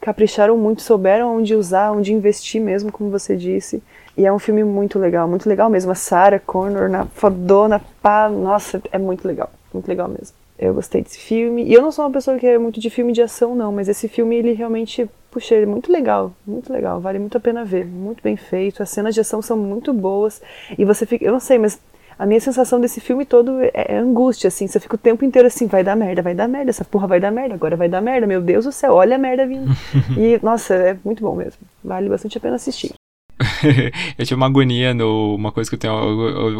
[0.00, 3.82] capricharam muito, souberam onde usar, onde investir mesmo, como você disse.
[4.16, 5.90] E é um filme muito legal, muito legal mesmo.
[5.90, 10.36] A Sarah Connor na fodona, pá, nossa, é muito legal, muito legal mesmo.
[10.56, 11.64] Eu gostei desse filme.
[11.64, 13.88] E eu não sou uma pessoa que é muito de filme de ação, não, mas
[13.88, 17.64] esse filme, ele realmente, puxa, ele é muito legal, muito legal, vale muito a pena
[17.64, 18.82] ver, muito bem feito.
[18.82, 20.40] As cenas de ação são muito boas.
[20.78, 21.80] E você fica, eu não sei, mas
[22.16, 24.68] a minha sensação desse filme todo é, é, angústia, assim.
[24.68, 27.18] Você fica o tempo inteiro assim, vai dar merda, vai dar merda, essa porra vai
[27.18, 29.72] dar merda, agora vai dar merda, meu Deus do céu, olha a merda vindo.
[30.16, 31.60] e, nossa, é muito bom mesmo.
[31.82, 32.94] Vale bastante a pena assistir.
[34.18, 35.34] eu tive uma agonia no.
[35.34, 35.94] Uma coisa que eu tenho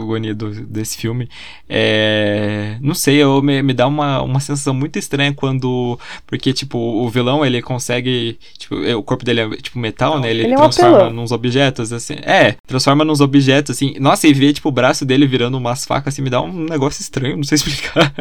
[0.01, 1.29] agonia do, desse filme.
[1.69, 2.77] É.
[2.81, 5.99] Não sei, eu, me, me dá uma, uma sensação muito estranha quando.
[6.27, 8.39] Porque, tipo, o vilão ele consegue.
[8.59, 10.31] Tipo, o corpo dele é tipo metal, né?
[10.31, 12.15] Ele, ele é transforma nos objetos, assim.
[12.23, 13.95] É, transforma nos objetos, assim.
[14.01, 17.01] Nossa, e ver, tipo, o braço dele virando umas facas, assim, me dá um negócio
[17.01, 18.13] estranho, não sei explicar.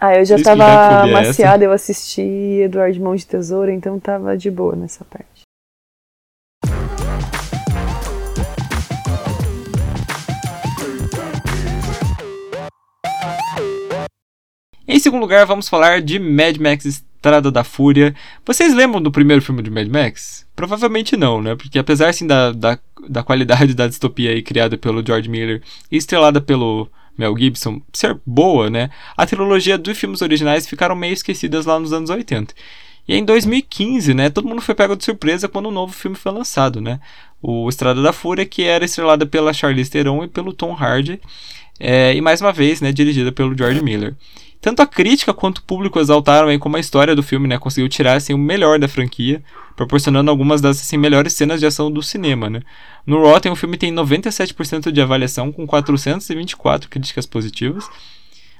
[0.00, 2.22] Ah, eu já tava maciada, eu assisti
[2.62, 5.33] Eduardo Mão de Tesoura, então tava de boa nessa parte.
[14.86, 18.14] Em segundo lugar, vamos falar de Mad Max Estrada da Fúria.
[18.44, 20.46] Vocês lembram do primeiro filme de Mad Max?
[20.54, 21.56] Provavelmente não, né?
[21.56, 22.78] Porque apesar assim, da, da,
[23.08, 28.20] da qualidade da distopia aí, criada pelo George Miller e estrelada pelo Mel Gibson ser
[28.26, 28.90] boa, né?
[29.16, 32.52] A trilogia dos filmes originais ficaram meio esquecidas lá nos anos 80.
[33.08, 36.16] E em 2015, né, todo mundo foi pego de surpresa quando o um novo filme
[36.16, 37.00] foi lançado, né?
[37.40, 41.20] O Estrada da Fúria, que era estrelada pela Charlize Theron e pelo Tom Hardy,
[41.80, 44.14] é, e mais uma vez, né, dirigida pelo George Miller.
[44.64, 47.86] Tanto a crítica quanto o público exaltaram aí como a história do filme né, conseguiu
[47.86, 49.44] tirar assim, o melhor da franquia,
[49.76, 52.48] proporcionando algumas das assim, melhores cenas de ação do cinema.
[52.48, 52.62] Né?
[53.06, 57.86] No Rotten, o filme tem 97% de avaliação, com 424 críticas positivas.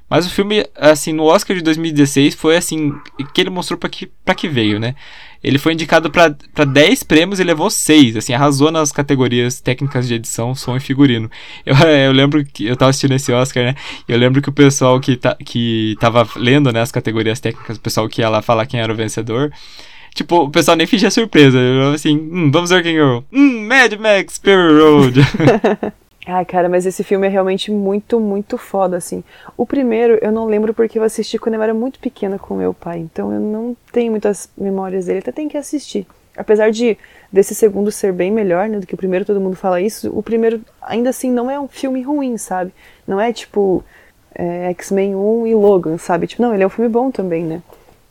[0.08, 2.92] Mas o filme, assim, no Oscar de 2016 foi assim,
[3.32, 4.94] que ele mostrou para que, pra que veio, né?
[5.42, 10.14] Ele foi indicado para 10 prêmios e levou 6, assim, arrasou nas categorias técnicas de
[10.14, 11.30] edição, som e figurino.
[11.66, 11.74] Eu,
[12.06, 13.74] eu lembro que eu tava assistindo esse Oscar, né?
[14.08, 17.80] Eu lembro que o pessoal que, tá, que tava lendo, né, as categorias técnicas, o
[17.80, 19.50] pessoal que ia lá falar quem era o vencedor,
[20.14, 21.58] Tipo, o pessoal nem fingia surpresa.
[21.92, 23.24] Assim, hum, vamos ver quem ganhou.
[23.32, 25.20] Hum, Mad Max Fury Road.
[26.26, 29.22] Ai, cara, mas esse filme é realmente muito, muito foda, assim.
[29.56, 32.72] O primeiro eu não lembro porque eu assisti quando eu era muito pequena com meu
[32.72, 36.06] pai, então eu não tenho muitas memórias dele, até tenho que assistir.
[36.36, 36.98] apesar de
[37.32, 40.22] desse segundo ser bem melhor, né, do que o primeiro, todo mundo fala isso, o
[40.22, 42.72] primeiro ainda assim não é um filme ruim, sabe?
[43.06, 43.84] Não é tipo
[44.34, 46.26] é, X-Men 1 e Logan, sabe?
[46.26, 47.62] Tipo, não, ele é um filme bom também, né?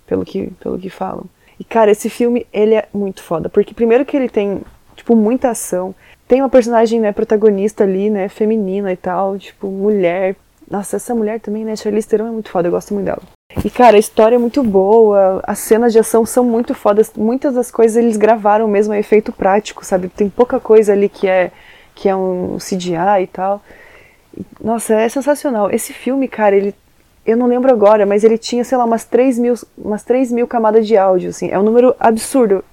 [0.07, 1.25] Pelo que, pelo que falam.
[1.59, 4.61] E cara, esse filme, ele é muito foda, porque primeiro que ele tem,
[4.95, 5.93] tipo, muita ação,
[6.27, 10.35] tem uma personagem, né, protagonista ali, né, feminina e tal, tipo, mulher.
[10.69, 13.21] Nossa, essa mulher também, né, Charlize Theron é muito foda, eu gosto muito dela.
[13.63, 17.53] E, cara, a história é muito boa, as cenas de ação são muito fodas, muitas
[17.53, 20.07] das coisas eles gravaram mesmo, é efeito prático, sabe?
[20.07, 21.51] Tem pouca coisa ali que é,
[21.93, 23.61] que é um CGI e tal.
[24.59, 25.69] Nossa, é sensacional.
[25.71, 26.73] Esse filme, cara, ele.
[27.25, 30.47] Eu não lembro agora, mas ele tinha, sei lá, umas 3 mil, umas 3 mil
[30.47, 31.49] camadas de áudio, assim.
[31.49, 32.63] É um número absurdo.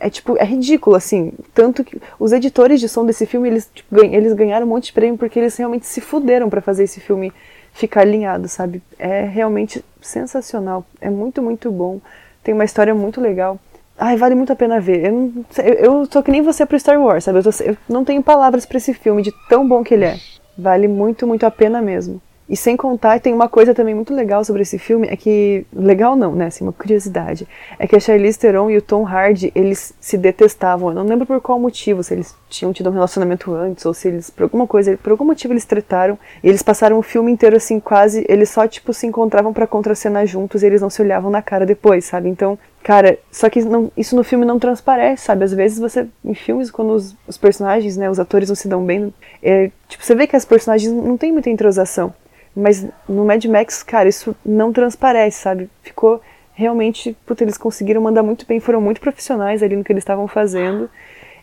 [0.00, 1.32] É tipo, é ridículo, assim.
[1.52, 4.92] Tanto que os editores de som desse filme, eles, tipo, eles ganharam um monte de
[4.92, 7.32] prêmio porque eles realmente se fuderam para fazer esse filme
[7.72, 8.82] ficar alinhado, sabe?
[8.98, 10.84] É realmente sensacional.
[11.00, 12.00] É muito, muito bom.
[12.42, 13.58] Tem uma história muito legal.
[13.98, 15.06] Ai, vale muito a pena ver.
[15.06, 17.38] Eu, não, eu, eu tô que nem você pro Star Wars, sabe?
[17.38, 20.16] Eu, tô, eu não tenho palavras para esse filme, de tão bom que ele é.
[20.56, 22.20] Vale muito, muito a pena mesmo.
[22.48, 25.66] E sem contar, tem uma coisa também muito legal sobre esse filme, é que...
[25.72, 26.46] Legal não, né?
[26.46, 27.46] Assim, uma curiosidade.
[27.78, 30.88] É que a Charlize Theron e o Tom Hardy, eles se detestavam.
[30.88, 34.08] Eu não lembro por qual motivo, se eles tinham tido um relacionamento antes, ou se
[34.08, 36.18] eles, por alguma coisa, por algum motivo eles tretaram.
[36.42, 38.24] E eles passaram o filme inteiro, assim, quase...
[38.28, 41.66] Eles só, tipo, se encontravam para contracenar juntos e eles não se olhavam na cara
[41.66, 42.28] depois, sabe?
[42.28, 45.44] Então, Cara, só que não, isso no filme não transparece, sabe?
[45.44, 48.82] Às vezes você, em filmes, quando os, os personagens, né, os atores não se dão
[48.82, 52.14] bem, é, tipo, você vê que as personagens não tem muita entrosação.
[52.58, 55.70] Mas no Mad Max, cara, isso não transparece, sabe?
[55.82, 56.20] Ficou
[56.54, 60.26] realmente, puta, eles conseguiram mandar muito bem, foram muito profissionais ali no que eles estavam
[60.26, 60.90] fazendo.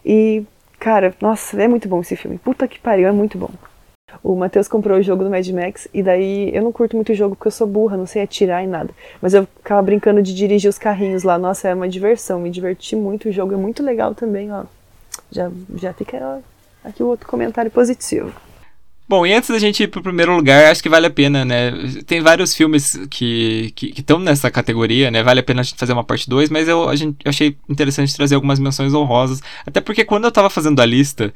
[0.05, 0.43] E,
[0.77, 2.37] cara, nossa, é muito bom esse filme.
[2.37, 3.49] Puta que pariu, é muito bom.
[4.21, 7.15] O Matheus comprou o jogo do Mad Max e daí eu não curto muito o
[7.15, 8.89] jogo porque eu sou burra, não sei atirar em nada.
[9.21, 11.37] Mas eu ficava brincando de dirigir os carrinhos lá.
[11.37, 13.29] Nossa, é uma diversão, me diverti muito.
[13.29, 14.65] O jogo é muito legal também, ó.
[15.31, 18.33] Já, já fica ó, aqui o outro comentário positivo.
[19.07, 21.71] Bom, e antes da gente ir pro primeiro lugar, acho que vale a pena, né?
[22.07, 25.21] Tem vários filmes que estão nessa categoria, né?
[25.21, 27.55] Vale a pena a gente fazer uma parte 2, mas eu, a gente, eu achei
[27.69, 29.43] interessante trazer algumas menções honrosas.
[29.63, 31.31] Até porque quando eu tava fazendo a lista,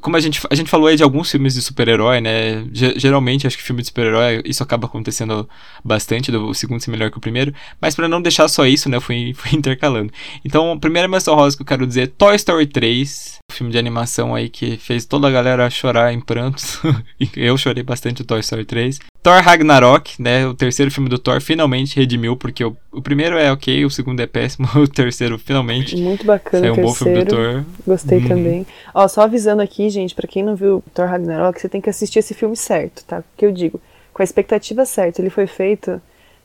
[0.00, 2.66] como a gente, a gente falou aí de alguns filmes de super-herói, né?
[2.72, 5.48] Geralmente, acho que filme de super-herói, isso acaba acontecendo
[5.84, 7.54] bastante, do segundo ser melhor que o primeiro.
[7.80, 8.96] Mas para não deixar só isso, né?
[8.96, 10.12] Eu fui, fui intercalando.
[10.44, 13.38] Então, a primeira menção rosa que eu quero dizer é Toy Story 3.
[13.50, 16.80] Um filme de animação aí que fez toda a galera chorar em prantos.
[17.36, 18.98] eu chorei bastante o Toy Story 3.
[19.22, 20.46] Thor Ragnarok, né?
[20.46, 24.20] O terceiro filme do Thor finalmente redimiu, porque o, o primeiro é ok, o segundo
[24.20, 25.96] é péssimo, o terceiro finalmente.
[25.96, 27.64] Muito bacana, é um bom filme do Thor.
[27.86, 28.28] Gostei hum.
[28.28, 28.66] também.
[28.94, 32.18] Ó, só avisando aqui, gente, para quem não viu Thor Ragnarok, você tem que assistir
[32.18, 33.22] esse filme certo, tá?
[33.36, 33.80] Que eu digo,
[34.12, 35.20] com a expectativa certa.
[35.20, 36.00] Ele foi feito,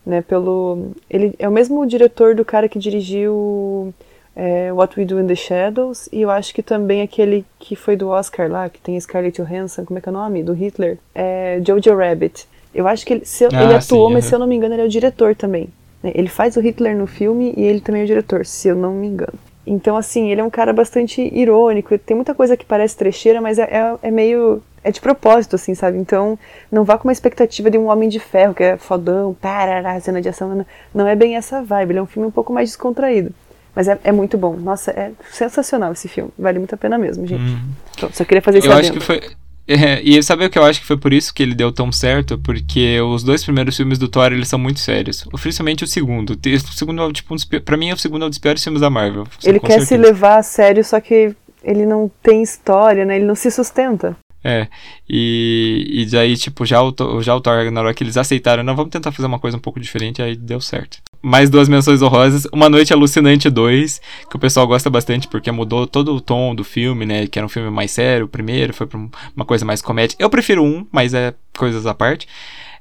[0.06, 0.92] né, pelo.
[1.10, 3.94] Ele é o mesmo diretor do cara que dirigiu
[4.36, 7.96] é, What We Do in the Shadows, e eu acho que também aquele que foi
[7.96, 10.44] do Oscar lá, que tem Scarlett Johansson, como é que é o nome?
[10.44, 12.48] Do Hitler, é Jojo Rabbit.
[12.74, 14.74] Eu acho que ele, se, ah, ele atuou, sim, mas se eu não me engano,
[14.74, 15.70] ele é o diretor também.
[16.02, 16.12] Né?
[16.16, 18.94] Ele faz o Hitler no filme e ele também é o diretor, se eu não
[18.94, 19.38] me engano.
[19.66, 23.58] Então, assim, ele é um cara bastante irônico, tem muita coisa que parece trecheira, mas
[23.58, 24.62] é, é, é meio.
[24.86, 25.98] É de propósito, assim, sabe?
[25.98, 26.38] Então,
[26.70, 30.22] não vá com uma expectativa de um homem de ferro, que é fodão, parará, cena
[30.22, 30.54] de ação.
[30.54, 33.34] Não, não é bem essa vibe, ele é um filme um pouco mais descontraído.
[33.74, 34.58] Mas é, é muito bom.
[34.58, 36.32] Nossa, é sensacional esse filme.
[36.38, 37.42] Vale muito a pena mesmo, gente.
[37.42, 37.70] Hum.
[37.96, 39.22] Então, só queria fazer isso Eu acho que foi.
[39.68, 41.92] É, e sabe o que eu acho que foi por isso que ele deu tão
[41.92, 42.38] certo?
[42.38, 45.24] Porque os dois primeiros filmes do Thor, eles são muito sérios.
[45.42, 46.32] Principalmente o segundo.
[46.32, 48.82] O segundo é, tipo, um pra mim, é o segundo é um dos piores filmes
[48.82, 49.26] da Marvel.
[49.44, 49.86] Ele quer certeza.
[49.86, 51.34] se levar a sério, só que
[51.64, 53.16] ele não tem história, né?
[53.16, 54.18] Ele não se sustenta.
[54.44, 54.68] É,
[55.10, 59.12] e, e daí, tipo, já o, já o Thor Ragnarok, eles aceitaram, não, vamos tentar
[59.12, 60.98] fazer uma coisa um pouco diferente, aí deu certo.
[61.22, 65.88] Mais duas menções honrosas, Uma Noite Alucinante 2, que o pessoal gosta bastante, porque mudou
[65.88, 68.86] todo o tom do filme, né, que era um filme mais sério, o primeiro foi
[68.86, 69.00] pra
[69.34, 70.18] uma coisa mais comédia.
[70.20, 72.28] Eu prefiro um, mas é coisas à parte.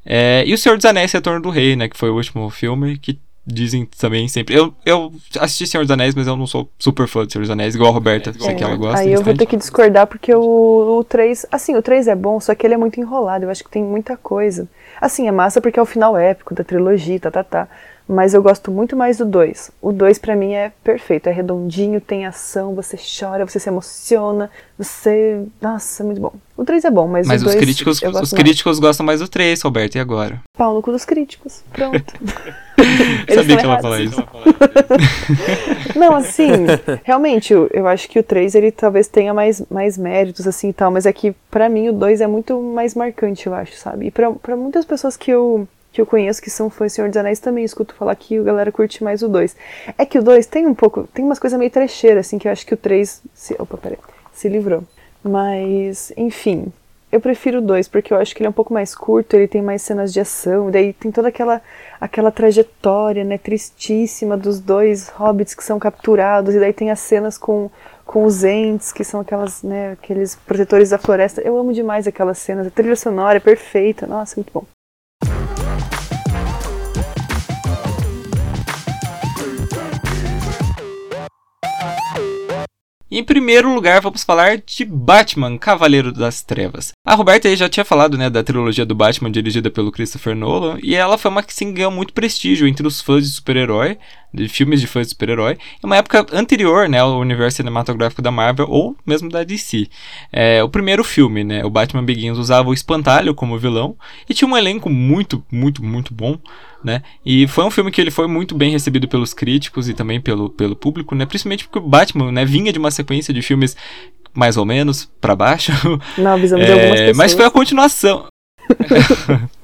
[0.05, 2.99] É, e O Senhor dos Anéis, Retorno do Rei, né, que foi o último filme,
[2.99, 4.55] que dizem também sempre.
[4.55, 7.51] Eu, eu assisti Senhor dos Anéis, mas eu não sou super fã de Senhor dos
[7.51, 9.01] Anéis, igual a Roberta, é, sei que ela gosta.
[9.01, 9.13] Aí bastante.
[9.13, 11.47] eu vou ter que discordar porque o, o 3.
[11.51, 13.45] Assim, o 3 é bom, só que ele é muito enrolado.
[13.45, 14.69] Eu acho que tem muita coisa.
[15.01, 17.69] Assim, é massa porque é o final épico da trilogia, tá, tá, tá
[18.09, 19.71] mas eu gosto muito mais do 2.
[19.81, 24.51] O 2 para mim é perfeito, é redondinho, tem ação, você chora, você se emociona,
[24.77, 26.33] você, nossa, é muito bom.
[26.57, 28.33] O 3 é bom, mas, mas o 2 os críticos, os mais.
[28.33, 30.41] críticos gostam mais do 3, Roberto, e agora?
[30.57, 31.63] Pau no cu dos críticos.
[31.73, 32.15] Pronto.
[33.35, 34.25] Sabia que ela ia falar isso.
[35.97, 36.51] Não, assim,
[37.03, 40.73] realmente, eu, eu acho que o 3 ele talvez tenha mais, mais méritos assim e
[40.73, 44.07] tal, mas é que para mim o 2 é muito mais marcante, eu acho, sabe?
[44.07, 47.19] E para muitas pessoas que eu que eu conheço que são fãs do Senhor dos
[47.19, 49.55] Anéis também escuto falar que a galera curte mais o 2.
[49.99, 52.53] É que o 2 tem um pouco, tem umas coisas meio trecheiras, assim, que eu
[52.53, 53.99] acho que o 3 se, opa, peraí,
[54.33, 54.83] se livrou.
[55.23, 56.73] Mas, enfim,
[57.13, 59.47] eu prefiro o 2 porque eu acho que ele é um pouco mais curto, ele
[59.47, 61.61] tem mais cenas de ação, daí tem toda aquela
[62.01, 67.39] aquela trajetória, né, tristíssima dos dois hobbits que são capturados e daí tem as cenas
[67.39, 67.71] com
[68.05, 71.41] com os entes, que são aquelas, né, aqueles protetores da floresta.
[71.41, 72.67] Eu amo demais aquelas cenas.
[72.67, 74.07] A trilha sonora é perfeita.
[74.07, 74.65] Nossa, muito bom.
[83.15, 86.93] Em primeiro lugar, vamos falar de Batman, Cavaleiro das Trevas.
[87.05, 90.79] A Roberta aí já tinha falado, né, da trilogia do Batman dirigida pelo Christopher Nolan,
[90.83, 93.99] e ela foi uma que sim, ganhou muito prestígio entre os fãs de super-herói,
[94.33, 98.31] de filmes de fãs de super-herói, em uma época anterior, né, ao universo cinematográfico da
[98.31, 99.89] Marvel ou mesmo da DC.
[100.33, 103.97] É, o primeiro filme, né, o Batman Begins usava o Espantalho como vilão
[104.29, 106.39] e tinha um elenco muito, muito, muito bom
[106.85, 107.03] né?
[107.25, 110.51] E foi um filme que ele foi muito bem recebido pelos críticos e também pelo,
[110.51, 111.25] pelo público, né?
[111.25, 113.77] Principalmente porque o Batman, né, vinha de uma sequência de filmes
[114.35, 115.73] mais ou menos para baixo.
[116.37, 117.17] Visão de é, algumas pessoas.
[117.17, 118.32] Mas foi a continuação.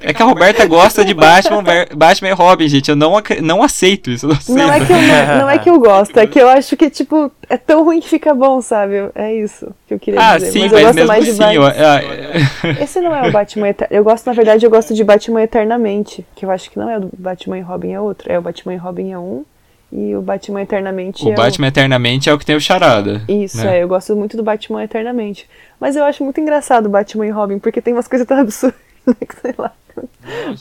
[0.00, 1.62] É que a Roberta gosta de Batman,
[1.94, 2.90] Batman e Robin, gente.
[2.90, 4.26] Eu não, não aceito isso.
[4.26, 4.58] Não, aceito.
[4.58, 7.30] não, é que eu, não é que eu gosto, é que eu acho que, tipo,
[7.48, 9.10] é tão ruim que fica bom, sabe?
[9.14, 10.52] É isso que eu queria ah, dizer.
[10.52, 12.00] Sim, mas, mas eu gosto mesmo mais assim, de Batman.
[12.64, 13.98] Eu, Esse não é o Batman Eternamente.
[13.98, 16.98] Eu gosto, na verdade, eu gosto de Batman Eternamente, que eu acho que não é
[16.98, 18.30] o Batman e Robin, é outro.
[18.30, 19.44] É o Batman e Robin é um.
[19.90, 21.68] E o Batman Eternamente o é Batman o...
[21.68, 23.22] Eternamente é o que tem o charada.
[23.26, 23.78] Isso, né?
[23.78, 23.82] é.
[23.82, 25.48] Eu gosto muito do Batman Eternamente.
[25.80, 28.87] Mas eu acho muito engraçado o Batman e Robin, porque tem umas coisas tão absurdas.
[29.40, 29.72] sei lá.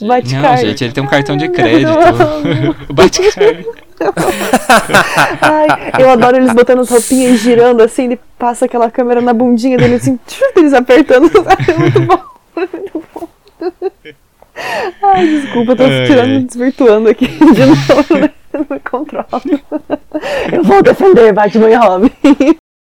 [0.02, 1.92] Bate não, gente, ele tem um cartão de crédito.
[2.94, 3.22] Bate
[5.42, 9.34] Ai, eu adoro eles botando as roupinhas e girando assim, ele passa aquela câmera na
[9.34, 10.20] bundinha dele assim,
[10.56, 11.32] eles apertando.
[11.68, 12.20] É muito bom.
[12.56, 13.28] Muito bom.
[15.04, 16.06] Ai, desculpa, eu tô Ai.
[16.06, 18.32] tirando, desvirtuando aqui de novo, né?
[18.54, 19.28] Não me controlo.
[20.52, 22.12] Eu vou defender Batman e Robin.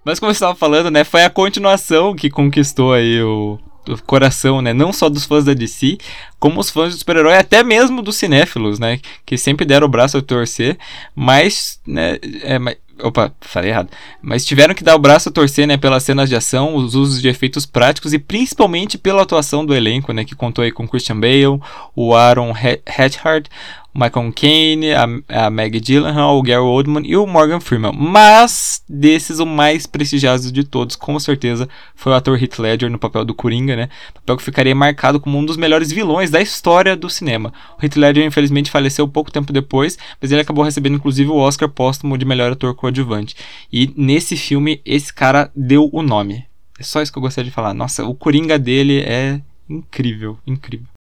[0.05, 3.59] Mas como você estava falando, né, foi a continuação que conquistou aí o,
[4.07, 4.73] coração, né?
[4.73, 5.99] Não só dos fãs da DC,
[6.39, 9.01] como os fãs do super-herói, até mesmo dos cinéfilos, né?
[9.25, 10.79] Que sempre deram o braço a torcer,
[11.15, 12.19] mas, né?
[12.43, 13.89] É, mas, opa, falei errado.
[14.21, 15.77] Mas tiveram que dar o braço a torcer, né?
[15.77, 20.13] Pelas cenas de ação, os usos de efeitos práticos e principalmente pela atuação do elenco,
[20.13, 20.25] né?
[20.25, 21.61] Que contou aí com Christian Bale,
[21.95, 22.53] o Aaron
[22.87, 23.49] Hatchard,
[23.97, 27.93] Michael Caine, a, a Maggie Gyllenhaal, o Gary Oldman e o Morgan Freeman.
[27.97, 32.99] Mas desses o mais prestigiado de todos, com certeza, foi o ator Heath Ledger no
[32.99, 33.89] papel do Coringa, né?
[34.13, 37.53] Papel que ficaria marcado como um dos melhores vilões da história do cinema.
[37.81, 41.69] O Heath Ledger infelizmente faleceu pouco tempo depois, mas ele acabou recebendo inclusive o Oscar
[41.69, 43.35] póstumo de melhor ator coadjuvante.
[43.73, 46.45] E nesse filme esse cara deu o nome.
[46.79, 47.73] É só isso que eu gostaria de falar.
[47.73, 50.96] Nossa, o Coringa dele é incrível, incrível.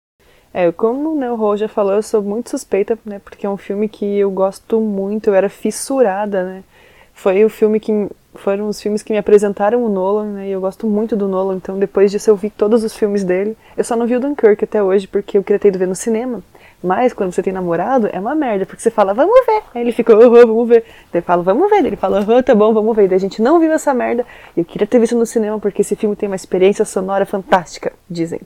[0.58, 3.20] É, como né, o Rô já falou, eu sou muito suspeita, né?
[3.22, 6.64] Porque é um filme que eu gosto muito, eu era fissurada, né?
[7.12, 10.48] Foi o filme que foram os filmes que me apresentaram o Nolan, né?
[10.48, 13.54] E eu gosto muito do Nolan, então depois disso eu vi todos os filmes dele.
[13.76, 15.94] Eu só não vi o Dunkirk até hoje porque eu queria ter ido ver no
[15.94, 16.42] cinema.
[16.82, 19.62] Mas quando você tem namorado, é uma merda, porque você fala, vamos ver.
[19.74, 20.86] Aí ele fica, uhum, vamos ver.
[21.12, 21.82] Daí fala, vamos ver.
[21.82, 23.08] Daí ele fala, aham, tá bom, vamos ver.
[23.08, 24.24] Daí a gente não viu essa merda.
[24.56, 27.92] E eu queria ter visto no cinema porque esse filme tem uma experiência sonora fantástica,
[28.08, 28.40] dizem.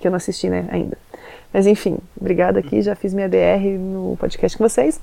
[0.00, 0.96] Que eu não assisti, né, ainda.
[1.52, 5.00] Mas enfim, obrigada aqui, já fiz minha DR no podcast com vocês.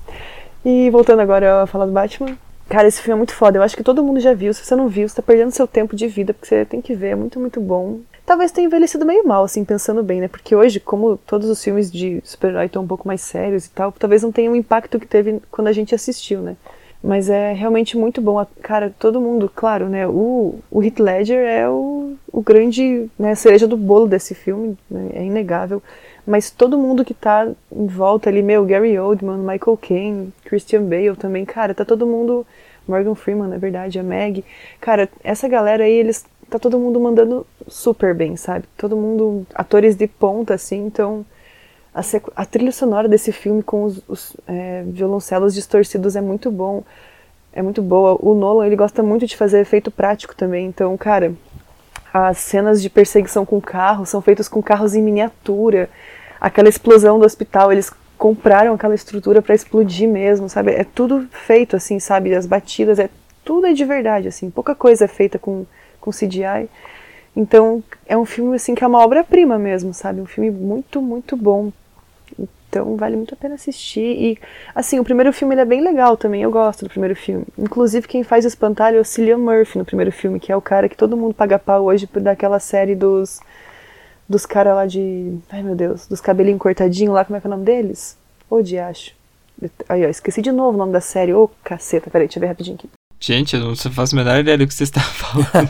[0.64, 2.36] E voltando agora a falar do Batman.
[2.68, 3.58] Cara, esse filme é muito foda.
[3.58, 4.52] Eu acho que todo mundo já viu.
[4.52, 6.94] Se você não viu, você tá perdendo seu tempo de vida, porque você tem que
[6.94, 7.08] ver.
[7.08, 7.98] É muito, muito bom.
[8.24, 10.28] Talvez tenha envelhecido meio mal, assim, pensando bem, né?
[10.28, 13.90] Porque hoje, como todos os filmes de super-herói estão um pouco mais sérios e tal,
[13.90, 16.56] talvez não tenha o impacto que teve quando a gente assistiu, né?
[17.02, 18.46] Mas é realmente muito bom.
[18.62, 20.06] Cara, todo mundo, claro, né?
[20.06, 25.10] O, o Heath Ledger é o, o grande né, cereja do bolo desse filme, né,
[25.14, 25.82] é inegável
[26.30, 31.16] mas todo mundo que tá em volta ali, meu, Gary Oldman, Michael Caine, Christian Bale
[31.16, 32.46] também, cara, tá todo mundo,
[32.86, 34.44] Morgan Freeman, na verdade, a Meg,
[34.80, 38.64] cara, essa galera aí, eles, tá todo mundo mandando super bem, sabe?
[38.76, 41.26] Todo mundo, atores de ponta, assim, então
[41.92, 42.00] a,
[42.36, 46.84] a trilha sonora desse filme com os, os é, violoncelos distorcidos é muito bom,
[47.52, 48.16] é muito boa.
[48.20, 51.34] O Nolan, ele gosta muito de fazer efeito prático também, então, cara,
[52.14, 55.90] as cenas de perseguição com carros são feitas com carros em miniatura.
[56.40, 60.72] Aquela explosão do hospital, eles compraram aquela estrutura para explodir mesmo, sabe?
[60.72, 62.34] É tudo feito assim, sabe?
[62.34, 63.08] As batidas, é
[63.44, 64.50] tudo é de verdade, assim.
[64.50, 65.66] Pouca coisa é feita com,
[66.00, 66.68] com CGI.
[67.34, 70.20] Então, é um filme assim que é uma obra-prima mesmo, sabe?
[70.20, 71.72] Um filme muito, muito bom.
[72.68, 74.00] Então vale muito a pena assistir.
[74.00, 74.38] E,
[74.74, 76.42] assim, o primeiro filme é bem legal também.
[76.42, 77.44] Eu gosto do primeiro filme.
[77.58, 80.60] Inclusive, quem faz o espantalho é o Cillian Murphy no primeiro filme, que é o
[80.60, 83.40] cara que todo mundo paga pau hoje por daquela série dos.
[84.30, 85.36] Dos caras lá de.
[85.50, 88.16] Ai meu Deus, dos cabelinhos cortadinhos lá, como é que é o nome deles?
[88.48, 89.12] Ô, diacho.
[89.88, 91.34] Aí, ó, esqueci de novo o nome da série.
[91.34, 92.88] Ô, caceta, peraí, deixa eu ver rapidinho aqui.
[93.18, 95.68] Gente, eu não faço a menor ideia do que você está falando.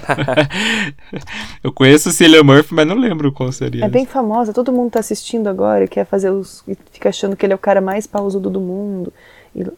[1.65, 3.85] eu conheço Cillian Murphy, mas não lembro qual seria.
[3.85, 6.63] É bem famosa, todo mundo tá assistindo agora e quer fazer os.
[6.93, 9.13] fica achando que ele é o cara mais pausudo do mundo.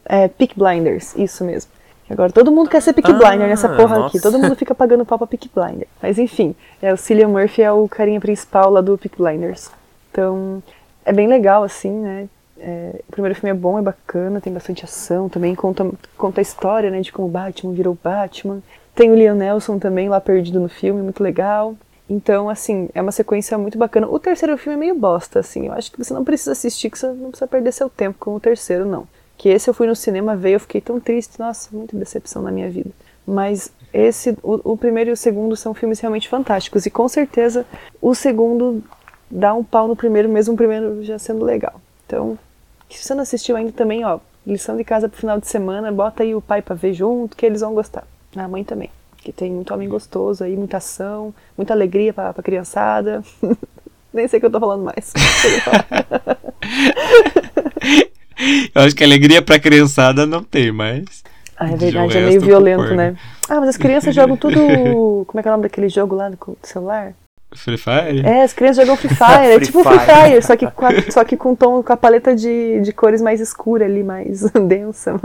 [0.05, 1.71] É, Peak Blinders, isso mesmo.
[2.09, 4.07] Agora todo mundo quer ser Peak Ah, Blinder nessa porra nossa.
[4.17, 4.21] aqui.
[4.21, 5.87] Todo mundo fica pagando pau pra Peak Blinder.
[6.01, 9.71] Mas enfim, é, o Cillian Murphy é o carinha principal lá do Peak Blinders.
[10.11, 10.61] Então,
[11.05, 12.27] é bem legal, assim, né?
[12.59, 16.43] É, o primeiro filme é bom, é bacana, tem bastante ação também, conta, conta a
[16.43, 18.61] história, né, de como o Batman virou Batman.
[18.95, 21.75] Tem o Liam Nelson também lá perdido no filme, muito legal.
[22.09, 24.07] Então, assim, é uma sequência muito bacana.
[24.07, 25.67] O terceiro filme é meio bosta, assim.
[25.67, 28.35] Eu acho que você não precisa assistir, que você não precisa perder seu tempo com
[28.35, 29.07] o terceiro, não.
[29.43, 32.49] Que esse eu fui no cinema ver, eu fiquei tão triste, nossa, muita decepção na
[32.49, 32.91] minha vida.
[33.27, 36.85] Mas esse, o, o primeiro e o segundo são filmes realmente fantásticos.
[36.85, 37.65] E com certeza
[38.01, 38.81] o segundo
[39.29, 41.81] dá um pau no primeiro, mesmo o primeiro já sendo legal.
[42.07, 42.39] Então,
[42.89, 46.23] se você não assistiu ainda também, ó, lição de casa pro final de semana, bota
[46.23, 48.07] aí o pai pra ver junto, que eles vão gostar.
[48.37, 48.89] A mãe também.
[49.17, 53.21] Que tem muito homem gostoso aí, muita ação, muita alegria pra, pra criançada.
[54.13, 55.11] Nem sei o que eu tô falando mais.
[58.73, 61.03] Eu acho que alegria pra criançada não tem, mas.
[61.57, 62.95] Ah, é De verdade, é meio violento, concordo.
[62.95, 63.15] né?
[63.49, 64.55] Ah, mas as crianças jogam tudo.
[65.27, 67.13] Como é que é o nome daquele jogo lá do celular?
[67.55, 68.25] Free Fire?
[68.25, 70.11] É, as crianças jogam Free Fire, é Free tipo Free Fire.
[70.29, 73.21] Fire, só que com, a- só que com tom, com a paleta de, de cores
[73.21, 75.21] mais escura ali, mais densa,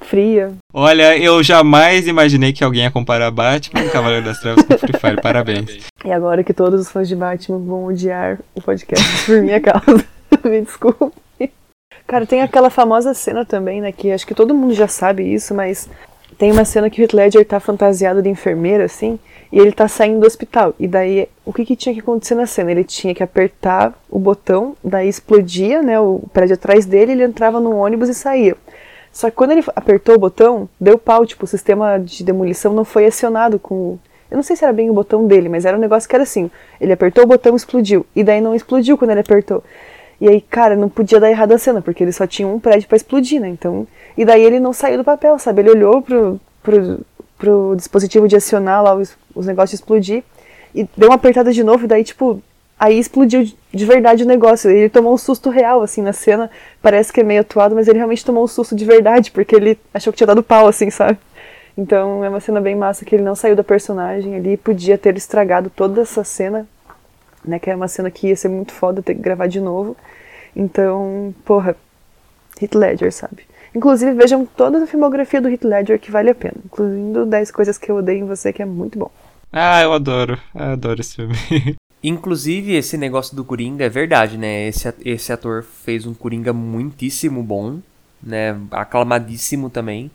[0.00, 0.52] fria.
[0.72, 4.98] Olha, eu jamais imaginei que alguém ia comparar Batman e Cavaleiro das Trevas com Free
[4.98, 5.20] Fire.
[5.20, 5.78] Parabéns.
[6.02, 10.02] E agora que todos os fãs de Batman vão odiar o podcast por minha causa.
[10.44, 11.12] Me desculpe.
[12.06, 13.90] Cara, tem aquela famosa cena também, né?
[13.90, 15.88] Que acho que todo mundo já sabe isso, mas
[16.38, 19.18] tem uma cena que o Heath Ledger tá fantasiado de enfermeiro, assim,
[19.50, 20.74] e ele tá saindo do hospital.
[20.78, 22.70] E daí, o que que tinha que acontecer na cena?
[22.70, 25.98] Ele tinha que apertar o botão, daí explodia, né?
[25.98, 28.56] O prédio atrás dele, ele entrava no ônibus e saía.
[29.10, 32.84] Só que quando ele apertou o botão, deu pau, tipo, o sistema de demolição não
[32.84, 33.98] foi acionado com.
[34.30, 36.24] Eu não sei se era bem o botão dele, mas era um negócio que era
[36.24, 36.50] assim.
[36.80, 38.04] Ele apertou o botão explodiu.
[38.14, 39.64] E daí não explodiu quando ele apertou.
[40.20, 42.88] E aí, cara, não podia dar errado a cena, porque ele só tinha um prédio
[42.88, 43.48] pra explodir, né?
[43.48, 43.86] Então.
[44.16, 45.60] E daí ele não saiu do papel, sabe?
[45.62, 47.00] Ele olhou pro, pro,
[47.38, 50.22] pro dispositivo de acionar lá os, os negócios explodir
[50.74, 52.42] e deu uma apertada de novo, e daí, tipo,
[52.78, 54.70] aí explodiu de- de verdade o negócio.
[54.70, 56.50] Ele tomou um susto real, assim, na cena.
[56.82, 59.78] Parece que é meio atuado, mas ele realmente tomou um susto de verdade, porque ele
[59.92, 61.18] achou que tinha dado pau, assim, sabe?
[61.76, 64.96] Então é uma cena bem massa que ele não saiu da personagem ali e podia
[64.96, 66.66] ter estragado toda essa cena,
[67.46, 67.58] né?
[67.58, 69.96] Que é uma cena que ia ser muito foda ter que gravar de novo.
[70.54, 71.76] Então, porra,
[72.60, 73.44] Heath Ledger, sabe?
[73.74, 77.76] Inclusive, vejam toda a filmografia do Heath Ledger que vale a pena, incluindo 10 coisas
[77.76, 79.10] que eu odeio em você, que é muito bom.
[79.52, 80.38] Ah, eu adoro.
[80.54, 81.34] Eu adoro esse filme.
[82.02, 84.68] Inclusive, esse negócio do Coringa é verdade, né?
[84.68, 87.80] Esse, esse ator fez um Coringa muitíssimo bom,
[88.22, 88.56] né?
[88.70, 90.10] Aclamadíssimo também.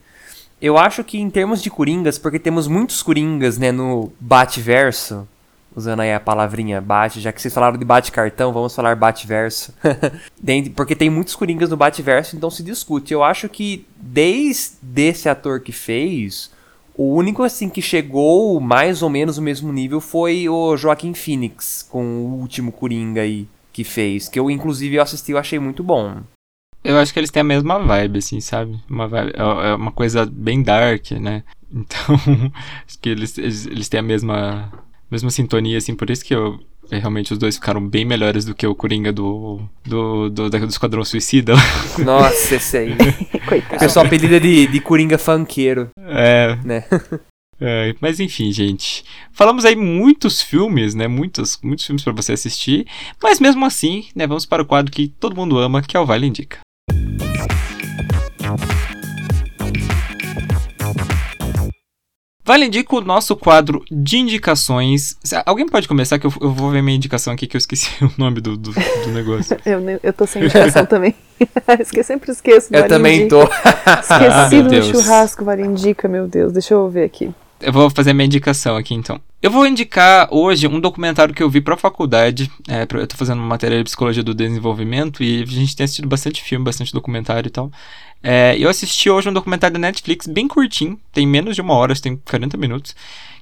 [0.62, 5.28] Eu acho que em termos de Coringas, porque temos muitos Coringas, né, no Bate-verso,
[5.76, 9.74] usando aí a palavrinha bate, já que vocês falaram de bate-cartão, vamos falar bate-verso.
[10.76, 13.14] Porque tem muitos Coringas no bate-verso, então se discute.
[13.14, 16.52] Eu acho que desde esse ator que fez,
[16.96, 21.88] o único assim que chegou mais ou menos no mesmo nível foi o Joaquim Phoenix,
[21.90, 25.82] com o último Coringa aí que fez, que eu inclusive eu assisti e achei muito
[25.84, 26.18] bom.
[26.84, 28.80] Eu acho que eles têm a mesma vibe, assim, sabe?
[28.90, 31.44] Uma vibe, é é uma coisa bem dark, né?
[31.72, 32.16] Então,
[32.86, 34.72] acho que eles, eles, eles têm a mesma,
[35.12, 36.60] mesma sintonia, assim, por isso que eu,
[36.90, 40.66] é, realmente os dois ficaram bem melhores do que o Coringa do, do, do, do
[40.68, 41.54] Esquadrão Suicida.
[42.04, 42.96] Nossa, esse aí.
[43.48, 43.80] Coitado.
[43.80, 46.86] pessoal apelida de, de Coringa funkeiro, É, né?
[47.64, 49.04] É, mas enfim, gente.
[49.32, 51.08] Falamos aí muitos filmes, né?
[51.08, 52.88] Muitos, muitos filmes pra você assistir.
[53.22, 54.26] Mas mesmo assim, né?
[54.26, 56.58] Vamos para o quadro que todo mundo ama, que é o Vale Indica.
[62.44, 65.16] Vale Indica o nosso quadro de indicações.
[65.46, 68.12] Alguém pode começar que eu, eu vou ver minha indicação aqui que eu esqueci o
[68.18, 69.56] nome do, do, do negócio.
[69.66, 71.14] Eu, eu tô sem indicação também.
[71.80, 72.72] Esque- sempre esqueço.
[72.72, 73.30] do Eu também Indica.
[73.30, 73.44] tô.
[73.44, 74.88] Esqueci Ah, do Deus.
[74.88, 76.52] churrasco, vale indica, meu Deus.
[76.52, 77.32] Deixa eu ver aqui.
[77.60, 79.20] Eu vou fazer minha indicação aqui então.
[79.42, 82.52] Eu vou indicar hoje um documentário que eu vi pra faculdade.
[82.68, 86.08] É, eu tô fazendo uma matéria de psicologia do desenvolvimento e a gente tem assistido
[86.08, 87.72] bastante filme, bastante documentário e tal.
[88.24, 91.96] É, eu assisti hoje um documentário da Netflix bem curtinho, tem menos de uma hora,
[91.96, 92.96] tem 40 minutos,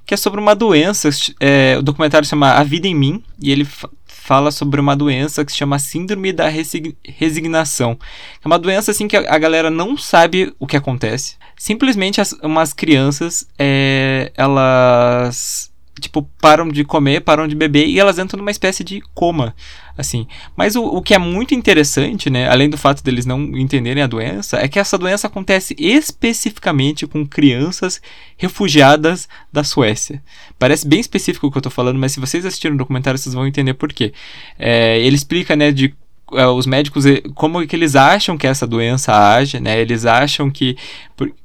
[0.05, 1.09] que é sobre uma doença.
[1.39, 4.95] é, o documentário se chama A Vida em Mim e ele fa- fala sobre uma
[4.95, 7.97] doença que se chama Síndrome da Resig- Resignação.
[8.43, 11.35] É uma doença assim que a galera não sabe o que acontece.
[11.57, 18.17] Simplesmente as, umas crianças, é, elas tipo, param de comer, param de beber e elas
[18.17, 19.55] entram numa espécie de coma,
[19.97, 20.27] assim.
[20.55, 24.07] Mas o, o que é muito interessante, né, além do fato deles não entenderem a
[24.07, 28.01] doença, é que essa doença acontece especificamente com crianças
[28.37, 30.21] refugiadas da Suécia.
[30.57, 33.35] Parece bem específico o que eu tô falando, mas se vocês assistiram o documentário, vocês
[33.35, 34.13] vão entender por quê.
[34.57, 35.93] É, ele explica, né, de
[36.33, 39.79] é, os médicos como que eles acham que essa doença age, né?
[39.79, 40.77] Eles acham que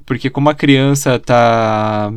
[0.05, 2.13] porque como a criança tá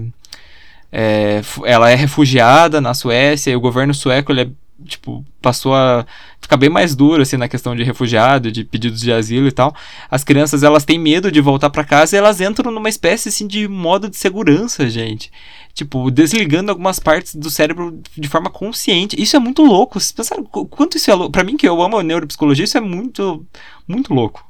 [0.91, 4.49] é, ela é refugiada na Suécia e o governo sueco ele é,
[4.85, 6.05] tipo passou a
[6.39, 9.75] ficar bem mais duro assim na questão de refugiado, de pedidos de asilo e tal.
[10.09, 13.47] As crianças elas têm medo de voltar para casa e elas entram numa espécie assim
[13.47, 15.31] de modo de segurança, gente
[15.77, 19.21] tipo, desligando algumas partes do cérebro de forma consciente.
[19.21, 19.99] Isso é muito louco.
[19.99, 21.31] Vocês pensaram quanto isso é louco?
[21.31, 23.45] Pra mim, que eu amo a neuropsicologia, isso é muito,
[23.87, 24.43] muito louco.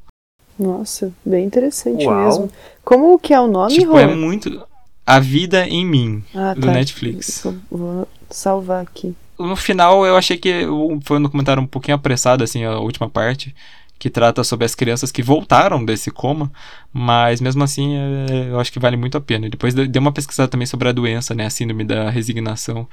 [0.57, 2.23] Nossa, bem interessante Uau.
[2.23, 2.51] mesmo.
[2.81, 4.65] Como que é o nome, tipo, é muito...
[5.07, 6.73] A Vida em Mim, ah, do tá.
[6.73, 7.41] Netflix.
[7.71, 9.15] Vou salvar aqui.
[9.39, 10.65] No final, eu achei que
[11.03, 13.55] foi um documentário um pouquinho apressado, assim, a última parte
[13.97, 16.51] que trata sobre as crianças que voltaram desse coma,
[16.93, 19.47] mas mesmo assim é, eu acho que vale muito a pena.
[19.47, 22.87] E depois dei uma pesquisada também sobre a doença, né, a síndrome da resignação,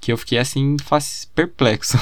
[0.00, 0.76] que eu fiquei assim
[1.34, 1.96] perplexo.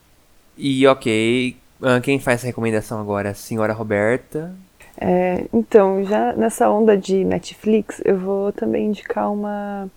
[0.56, 3.30] e ok, ah, quem faz essa recomendação agora?
[3.30, 4.54] A senhora Roberta.
[5.00, 9.88] É, então, já nessa onda de Netflix, eu vou também indicar uma,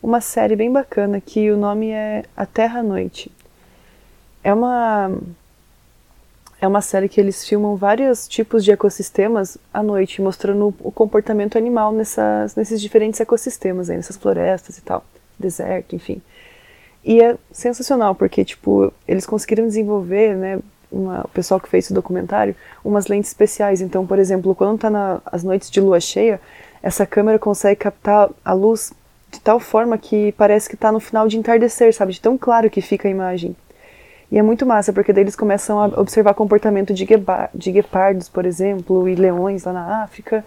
[0.00, 3.32] uma série bem bacana que o nome é A Terra à Noite.
[4.44, 5.10] É uma
[6.60, 11.56] é uma série que eles filmam vários tipos de ecossistemas à noite, mostrando o comportamento
[11.56, 15.04] animal nessas, nesses diferentes ecossistemas, aí, nessas florestas e tal,
[15.38, 16.20] deserto, enfim.
[17.04, 20.58] E é sensacional, porque, tipo, eles conseguiram desenvolver, né,
[20.90, 22.54] uma, o pessoal que fez esse documentário,
[22.84, 23.80] umas lentes especiais.
[23.80, 26.40] Então, por exemplo, quando está nas noites de lua cheia,
[26.82, 28.92] essa câmera consegue captar a luz
[29.30, 32.12] de tal forma que parece que está no final de entardecer, sabe?
[32.12, 33.54] De tão claro que fica a imagem.
[34.30, 37.06] E é muito massa, porque daí eles começam a observar comportamento de,
[37.54, 40.44] de guepardos, por exemplo, e leões lá na África.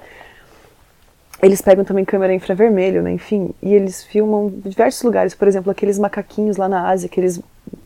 [1.41, 3.11] Eles pegam também câmera infravermelho, né?
[3.11, 7.41] Enfim, e eles filmam diversos lugares, por exemplo, aqueles macaquinhos lá na Ásia, que eles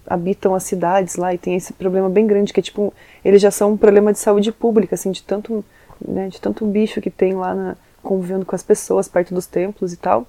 [0.08, 3.52] habitam as cidades lá e tem esse problema bem grande, que é tipo, eles já
[3.52, 5.64] são um problema de saúde pública, assim, de tanto,
[6.06, 9.94] né, de tanto bicho que tem lá na, convivendo com as pessoas perto dos templos
[9.94, 10.28] e tal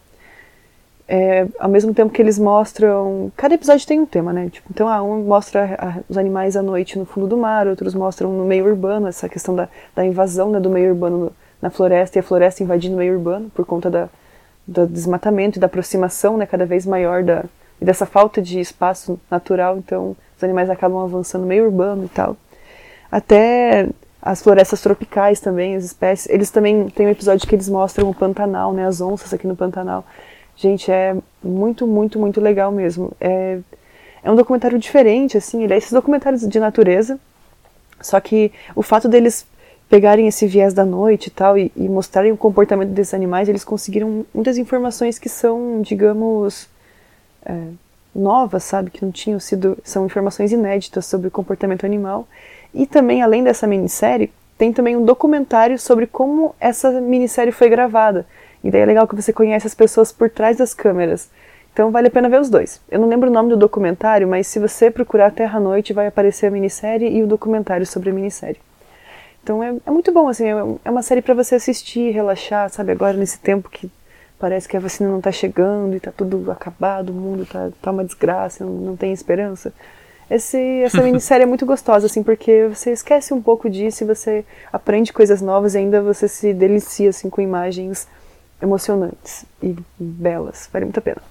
[1.09, 3.31] é, ao mesmo tempo que eles mostram.
[3.36, 4.48] Cada episódio tem um tema, né?
[4.51, 7.94] Tipo, então, ah, um mostra a, os animais à noite no fundo do mar, outros
[7.94, 11.32] mostram no meio urbano, essa questão da, da invasão né, do meio urbano no,
[11.62, 14.09] na floresta e a floresta invadindo o meio urbano por conta da,
[14.66, 17.44] do desmatamento e da aproximação né, cada vez maior da,
[17.81, 19.78] e dessa falta de espaço natural.
[19.78, 22.36] Então, os animais acabam avançando meio urbano e tal.
[23.11, 23.89] Até
[24.20, 26.28] as florestas tropicais também, as espécies.
[26.28, 29.55] Eles também têm um episódio que eles mostram o Pantanal, né, as onças aqui no
[29.55, 30.05] Pantanal.
[30.57, 33.12] Gente, é muito, muito, muito legal mesmo.
[33.20, 33.59] É,
[34.24, 37.20] é um documentário diferente, assim, ele é esses documentários de natureza,
[38.01, 39.47] só que o fato deles
[39.89, 43.65] pegarem esse viés da noite e tal e, e mostrarem o comportamento desses animais, eles
[43.65, 46.69] conseguiram muitas informações que são, digamos,
[47.47, 47.68] é,
[48.14, 48.90] novas, sabe?
[48.90, 49.78] Que não tinham sido.
[49.85, 52.27] São informações inéditas sobre o comportamento animal.
[52.74, 58.27] E também, além dessa minissérie, tem também um documentário sobre como essa minissérie foi gravada.
[58.64, 61.31] E daí é legal que você conhece as pessoas por trás das câmeras.
[61.73, 62.81] Então vale a pena ver os dois.
[62.90, 66.47] Eu não lembro o nome do documentário, mas se você procurar Terra Noite, vai aparecer
[66.47, 68.59] a minissérie e o documentário sobre a minissérie.
[69.43, 72.93] Então é, é muito bom, assim, é, é uma série para você assistir, relaxar, sabe?
[72.93, 73.90] Agora nesse tempo que
[74.39, 77.91] parece que a vacina não tá chegando e tá tudo acabado, o mundo tá, tá
[77.91, 79.73] uma desgraça, não, não tem esperança.
[80.31, 84.45] Esse, essa minissérie é muito gostosa, assim, porque você esquece um pouco disso e você
[84.73, 88.09] aprende coisas novas e ainda você se delicia, assim, com imagens
[88.61, 90.69] emocionantes e belas.
[90.73, 91.23] Vale muito a pena.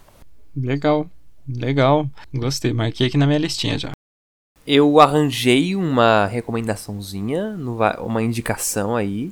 [0.55, 1.05] Legal,
[1.47, 2.07] legal.
[2.33, 3.91] Gostei, marquei aqui na minha listinha já.
[4.65, 7.55] Eu arranjei uma recomendaçãozinha,
[7.99, 9.31] uma indicação aí.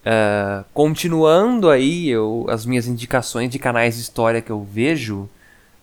[0.00, 5.28] Uh, continuando aí eu, as minhas indicações de canais de história que eu vejo,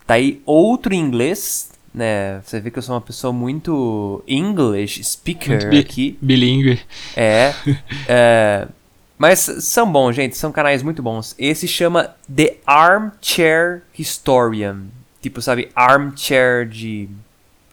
[0.06, 2.42] tá aí outro inglês, né?
[2.44, 6.18] Você vê que eu sou uma pessoa muito English speaker muito bi aqui.
[6.22, 6.80] Bilingue.
[7.16, 7.54] É.
[7.68, 8.72] uh,
[9.18, 11.34] Mas são bons, gente, são canais muito bons.
[11.40, 14.86] Esse chama The Armchair Historian.
[15.20, 17.10] Tipo, sabe, armchair de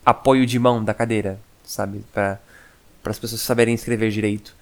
[0.04, 2.02] apoio de mão da cadeira, sabe?
[2.12, 2.40] Para
[3.04, 4.56] as pessoas saberem escrever direito.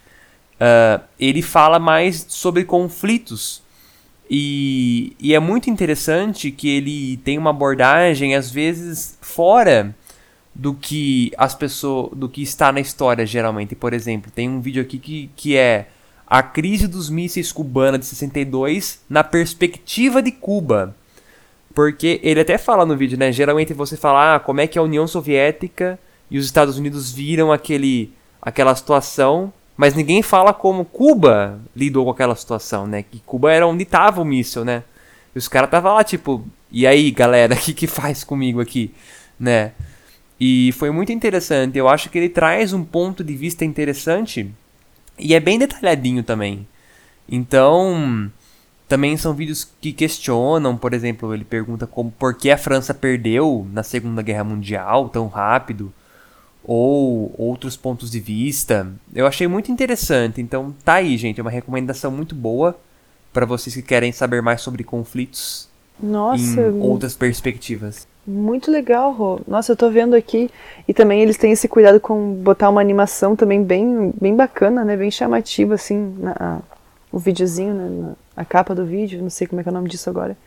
[0.63, 3.61] Uh, ele fala mais sobre conflitos.
[4.29, 9.93] E, e é muito interessante que ele tem uma abordagem, às vezes, fora
[10.55, 12.11] do que as pessoas.
[12.17, 13.75] do que está na história, geralmente.
[13.75, 15.87] Por exemplo, tem um vídeo aqui que, que é
[16.25, 20.95] a crise dos mísseis cubana de 62 na perspectiva de Cuba.
[21.75, 23.31] Porque ele até fala no vídeo, né?
[23.33, 25.99] Geralmente você fala, ah, como é que a União Soviética
[26.31, 32.11] e os Estados Unidos viram aquele, aquela situação, mas ninguém fala como Cuba lidou com
[32.11, 33.03] aquela situação, né?
[33.03, 34.83] Que Cuba era onde tava o míssil, né?
[35.35, 38.93] E os caras estavam lá, tipo, e aí, galera, o que que faz comigo aqui,
[39.39, 39.71] né?
[40.39, 41.77] E foi muito interessante.
[41.77, 44.51] Eu acho que ele traz um ponto de vista interessante
[45.17, 46.67] e é bem detalhadinho também.
[47.29, 48.29] Então,
[48.87, 53.65] também são vídeos que questionam, por exemplo, ele pergunta como por que a França perdeu
[53.71, 55.93] na Segunda Guerra Mundial tão rápido,
[56.65, 58.87] ou outros pontos de vista.
[59.13, 62.77] Eu achei muito interessante, então tá aí, gente, é uma recomendação muito boa
[63.33, 65.67] para vocês que querem saber mais sobre conflitos
[65.99, 68.07] Nossa, em outras perspectivas.
[68.25, 69.41] muito legal, Rô.
[69.47, 70.49] Nossa, eu tô vendo aqui.
[70.87, 74.95] E também eles têm esse cuidado com botar uma animação também bem, bem bacana, né?
[74.95, 76.61] Bem chamativa, assim, na,
[77.11, 78.13] o videozinho, né?
[78.37, 80.37] A capa do vídeo, não sei como é que é o nome disso agora.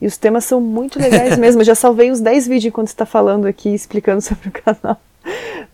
[0.00, 1.60] E os temas são muito legais mesmo.
[1.60, 5.00] Eu já salvei uns 10 vídeos enquanto você tá falando aqui, explicando sobre o canal.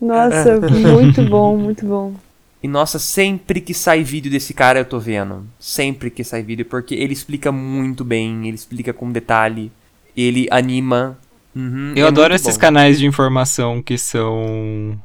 [0.01, 2.14] Nossa, muito bom, muito bom.
[2.62, 5.47] E nossa, sempre que sai vídeo desse cara eu tô vendo.
[5.59, 9.70] Sempre que sai vídeo, porque ele explica muito bem, ele explica com detalhe,
[10.16, 11.18] ele anima.
[11.55, 12.60] Uhum, Eu é adoro esses bom.
[12.60, 14.98] canais de informação que são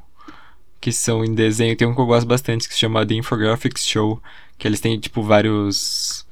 [0.80, 1.76] que são em desenho.
[1.76, 4.22] Tem um que eu gosto bastante que se chama The Infographics Show,
[4.58, 6.26] que eles têm tipo vários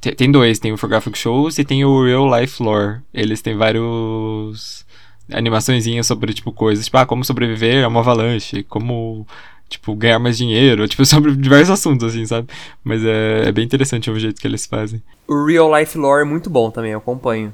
[0.00, 3.00] te- tem dois, tem o Infographic Shows e tem o Real Life Lore.
[3.12, 4.83] Eles têm vários
[5.32, 9.26] animaçõezinhas sobre tipo coisas, tipo, ah, como sobreviver a uma avalanche, como
[9.68, 12.48] tipo ganhar mais dinheiro, tipo sobre diversos assuntos assim, sabe?
[12.82, 15.02] Mas é, é bem interessante o jeito que eles fazem.
[15.26, 17.52] O Real Life Lore é muito bom também, eu acompanho.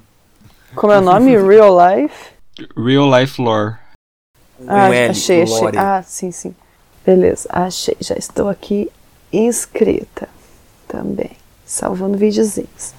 [0.75, 1.31] Como é o nome?
[1.39, 2.15] Real Life?
[2.77, 3.77] Real Life Lore.
[4.67, 5.57] Ah, Um L, achei, achei.
[5.57, 5.79] Lore.
[5.79, 6.55] Ah, sim, sim.
[7.05, 7.97] Beleza, achei.
[8.01, 8.91] Já estou aqui
[9.33, 10.29] inscrita
[10.87, 11.31] também.
[11.65, 12.93] Salvando videozinhos.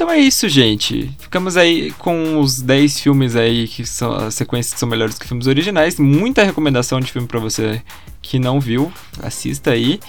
[0.00, 1.14] Então é isso, gente.
[1.18, 5.28] Ficamos aí com os 10 filmes aí que são as sequências que são melhores que
[5.28, 5.98] filmes originais.
[5.98, 7.82] Muita recomendação de filme pra você
[8.22, 8.90] que não viu,
[9.22, 10.00] assista aí.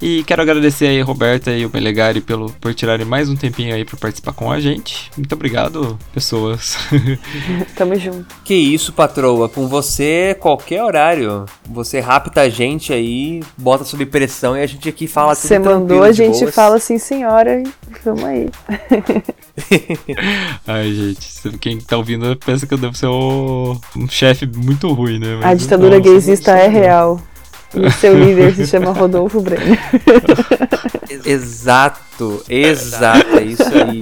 [0.00, 3.74] E quero agradecer aí a Roberta e o Melegari pelo, por tirarem mais um tempinho
[3.74, 5.10] aí pra participar com a gente.
[5.16, 6.76] Muito obrigado, pessoas.
[7.74, 8.26] Tamo junto.
[8.44, 11.46] Que isso, patroa, com você, qualquer horário.
[11.70, 15.58] Você rapta a gente aí, bota sob pressão e a gente aqui fala tudo Você
[15.58, 16.54] mandou, a gente boas.
[16.54, 17.64] fala assim, senhora, e
[18.04, 18.50] vamos aí.
[20.66, 25.18] Ai, gente, quem tá ouvindo pensa que eu devo ser o- um chefe muito ruim,
[25.18, 25.34] né?
[25.36, 27.20] A Mas ditadura não, sou- gaysista é real.
[27.76, 29.78] E seu líder se chama Rodolfo Brenner.
[31.24, 34.00] Exato, exato, é isso aí.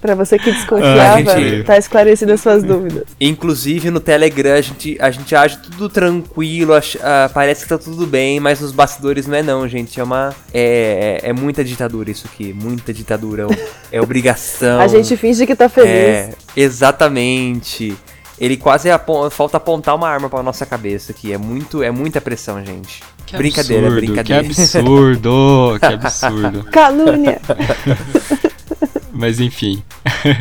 [0.00, 3.04] Pra você que desconfiava, Ah, gente- tá esclarecido as suas dúvidas.
[3.20, 7.76] Inclusive no Telegram a gente, a gente age tudo tranquilo, ach- ah, parece que tá
[7.76, 10.00] tudo bem, mas nos bastidores não é não, gente.
[10.00, 10.34] É uma.
[10.54, 13.46] É, é, é muita ditadura isso aqui, muita ditadura.
[13.92, 14.80] É obrigação.
[14.80, 15.90] A gente finge que tá feliz.
[15.90, 17.94] É, exatamente.
[18.40, 21.32] Ele quase apon- falta apontar uma arma pra nossa cabeça aqui.
[21.32, 23.02] É muito, é muita pressão, gente.
[23.26, 24.42] Que brincadeira, absurdo, brincadeira.
[24.42, 26.64] Que absurdo, que absurdo.
[26.70, 27.40] Calúnia!
[29.12, 29.82] Mas enfim.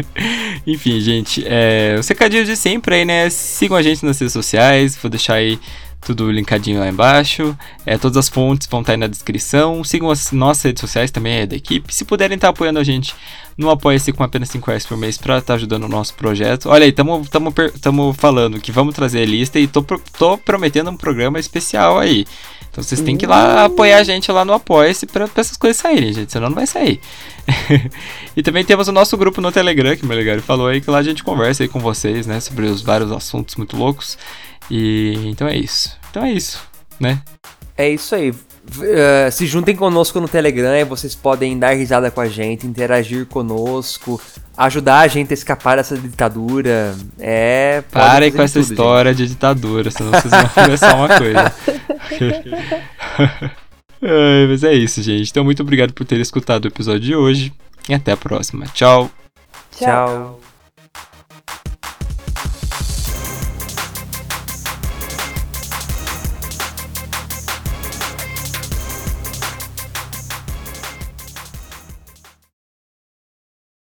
[0.66, 1.44] enfim, gente.
[1.46, 3.30] É, os recadinhos de sempre aí, né?
[3.30, 4.96] Sigam a gente nas redes sociais.
[4.96, 5.60] Vou deixar aí
[6.02, 7.58] tudo linkadinho lá embaixo.
[7.86, 9.84] É, todas as fontes vão estar aí na descrição.
[9.84, 11.94] Sigam as nossas redes sociais também, é da equipe.
[11.94, 13.16] Se puderem estar apoiando a gente
[13.58, 16.70] no Apoia-se com apenas 5 reais por mês pra estar ajudando o nosso projeto.
[16.70, 19.84] Olha aí, estamos falando que vamos trazer a lista e tô,
[20.18, 22.26] tô prometendo um programa especial aí.
[22.72, 25.58] Então vocês têm que ir lá apoiar a gente lá no Apoia-se pra, pra essas
[25.58, 26.32] coisas saírem, gente.
[26.32, 27.02] Senão não vai sair.
[28.38, 31.00] e também temos o nosso grupo no Telegram, que o Melegari falou aí, que lá
[31.00, 32.40] a gente conversa aí com vocês, né?
[32.40, 34.18] Sobre os vários assuntos muito loucos.
[34.70, 35.98] E então é isso.
[36.10, 36.62] Então é isso,
[37.00, 37.22] né?
[37.78, 38.34] É isso aí.
[38.82, 44.22] Eh, se juntem conosco no Telegram, vocês podem dar risada com a gente, interagir conosco,
[44.56, 46.96] ajudar a gente a escapar dessa ditadura.
[47.18, 47.84] É.
[47.92, 51.54] Parem com essa tudo, história de ditadura, senão vocês vão começar uma coisa.
[54.02, 55.30] Ai, mas é isso, gente.
[55.30, 57.52] Então, muito obrigado por ter escutado o episódio de hoje.
[57.88, 58.66] E até a próxima.
[58.68, 59.10] Tchau.
[59.72, 59.86] gente.
[59.86, 60.39] Tchau.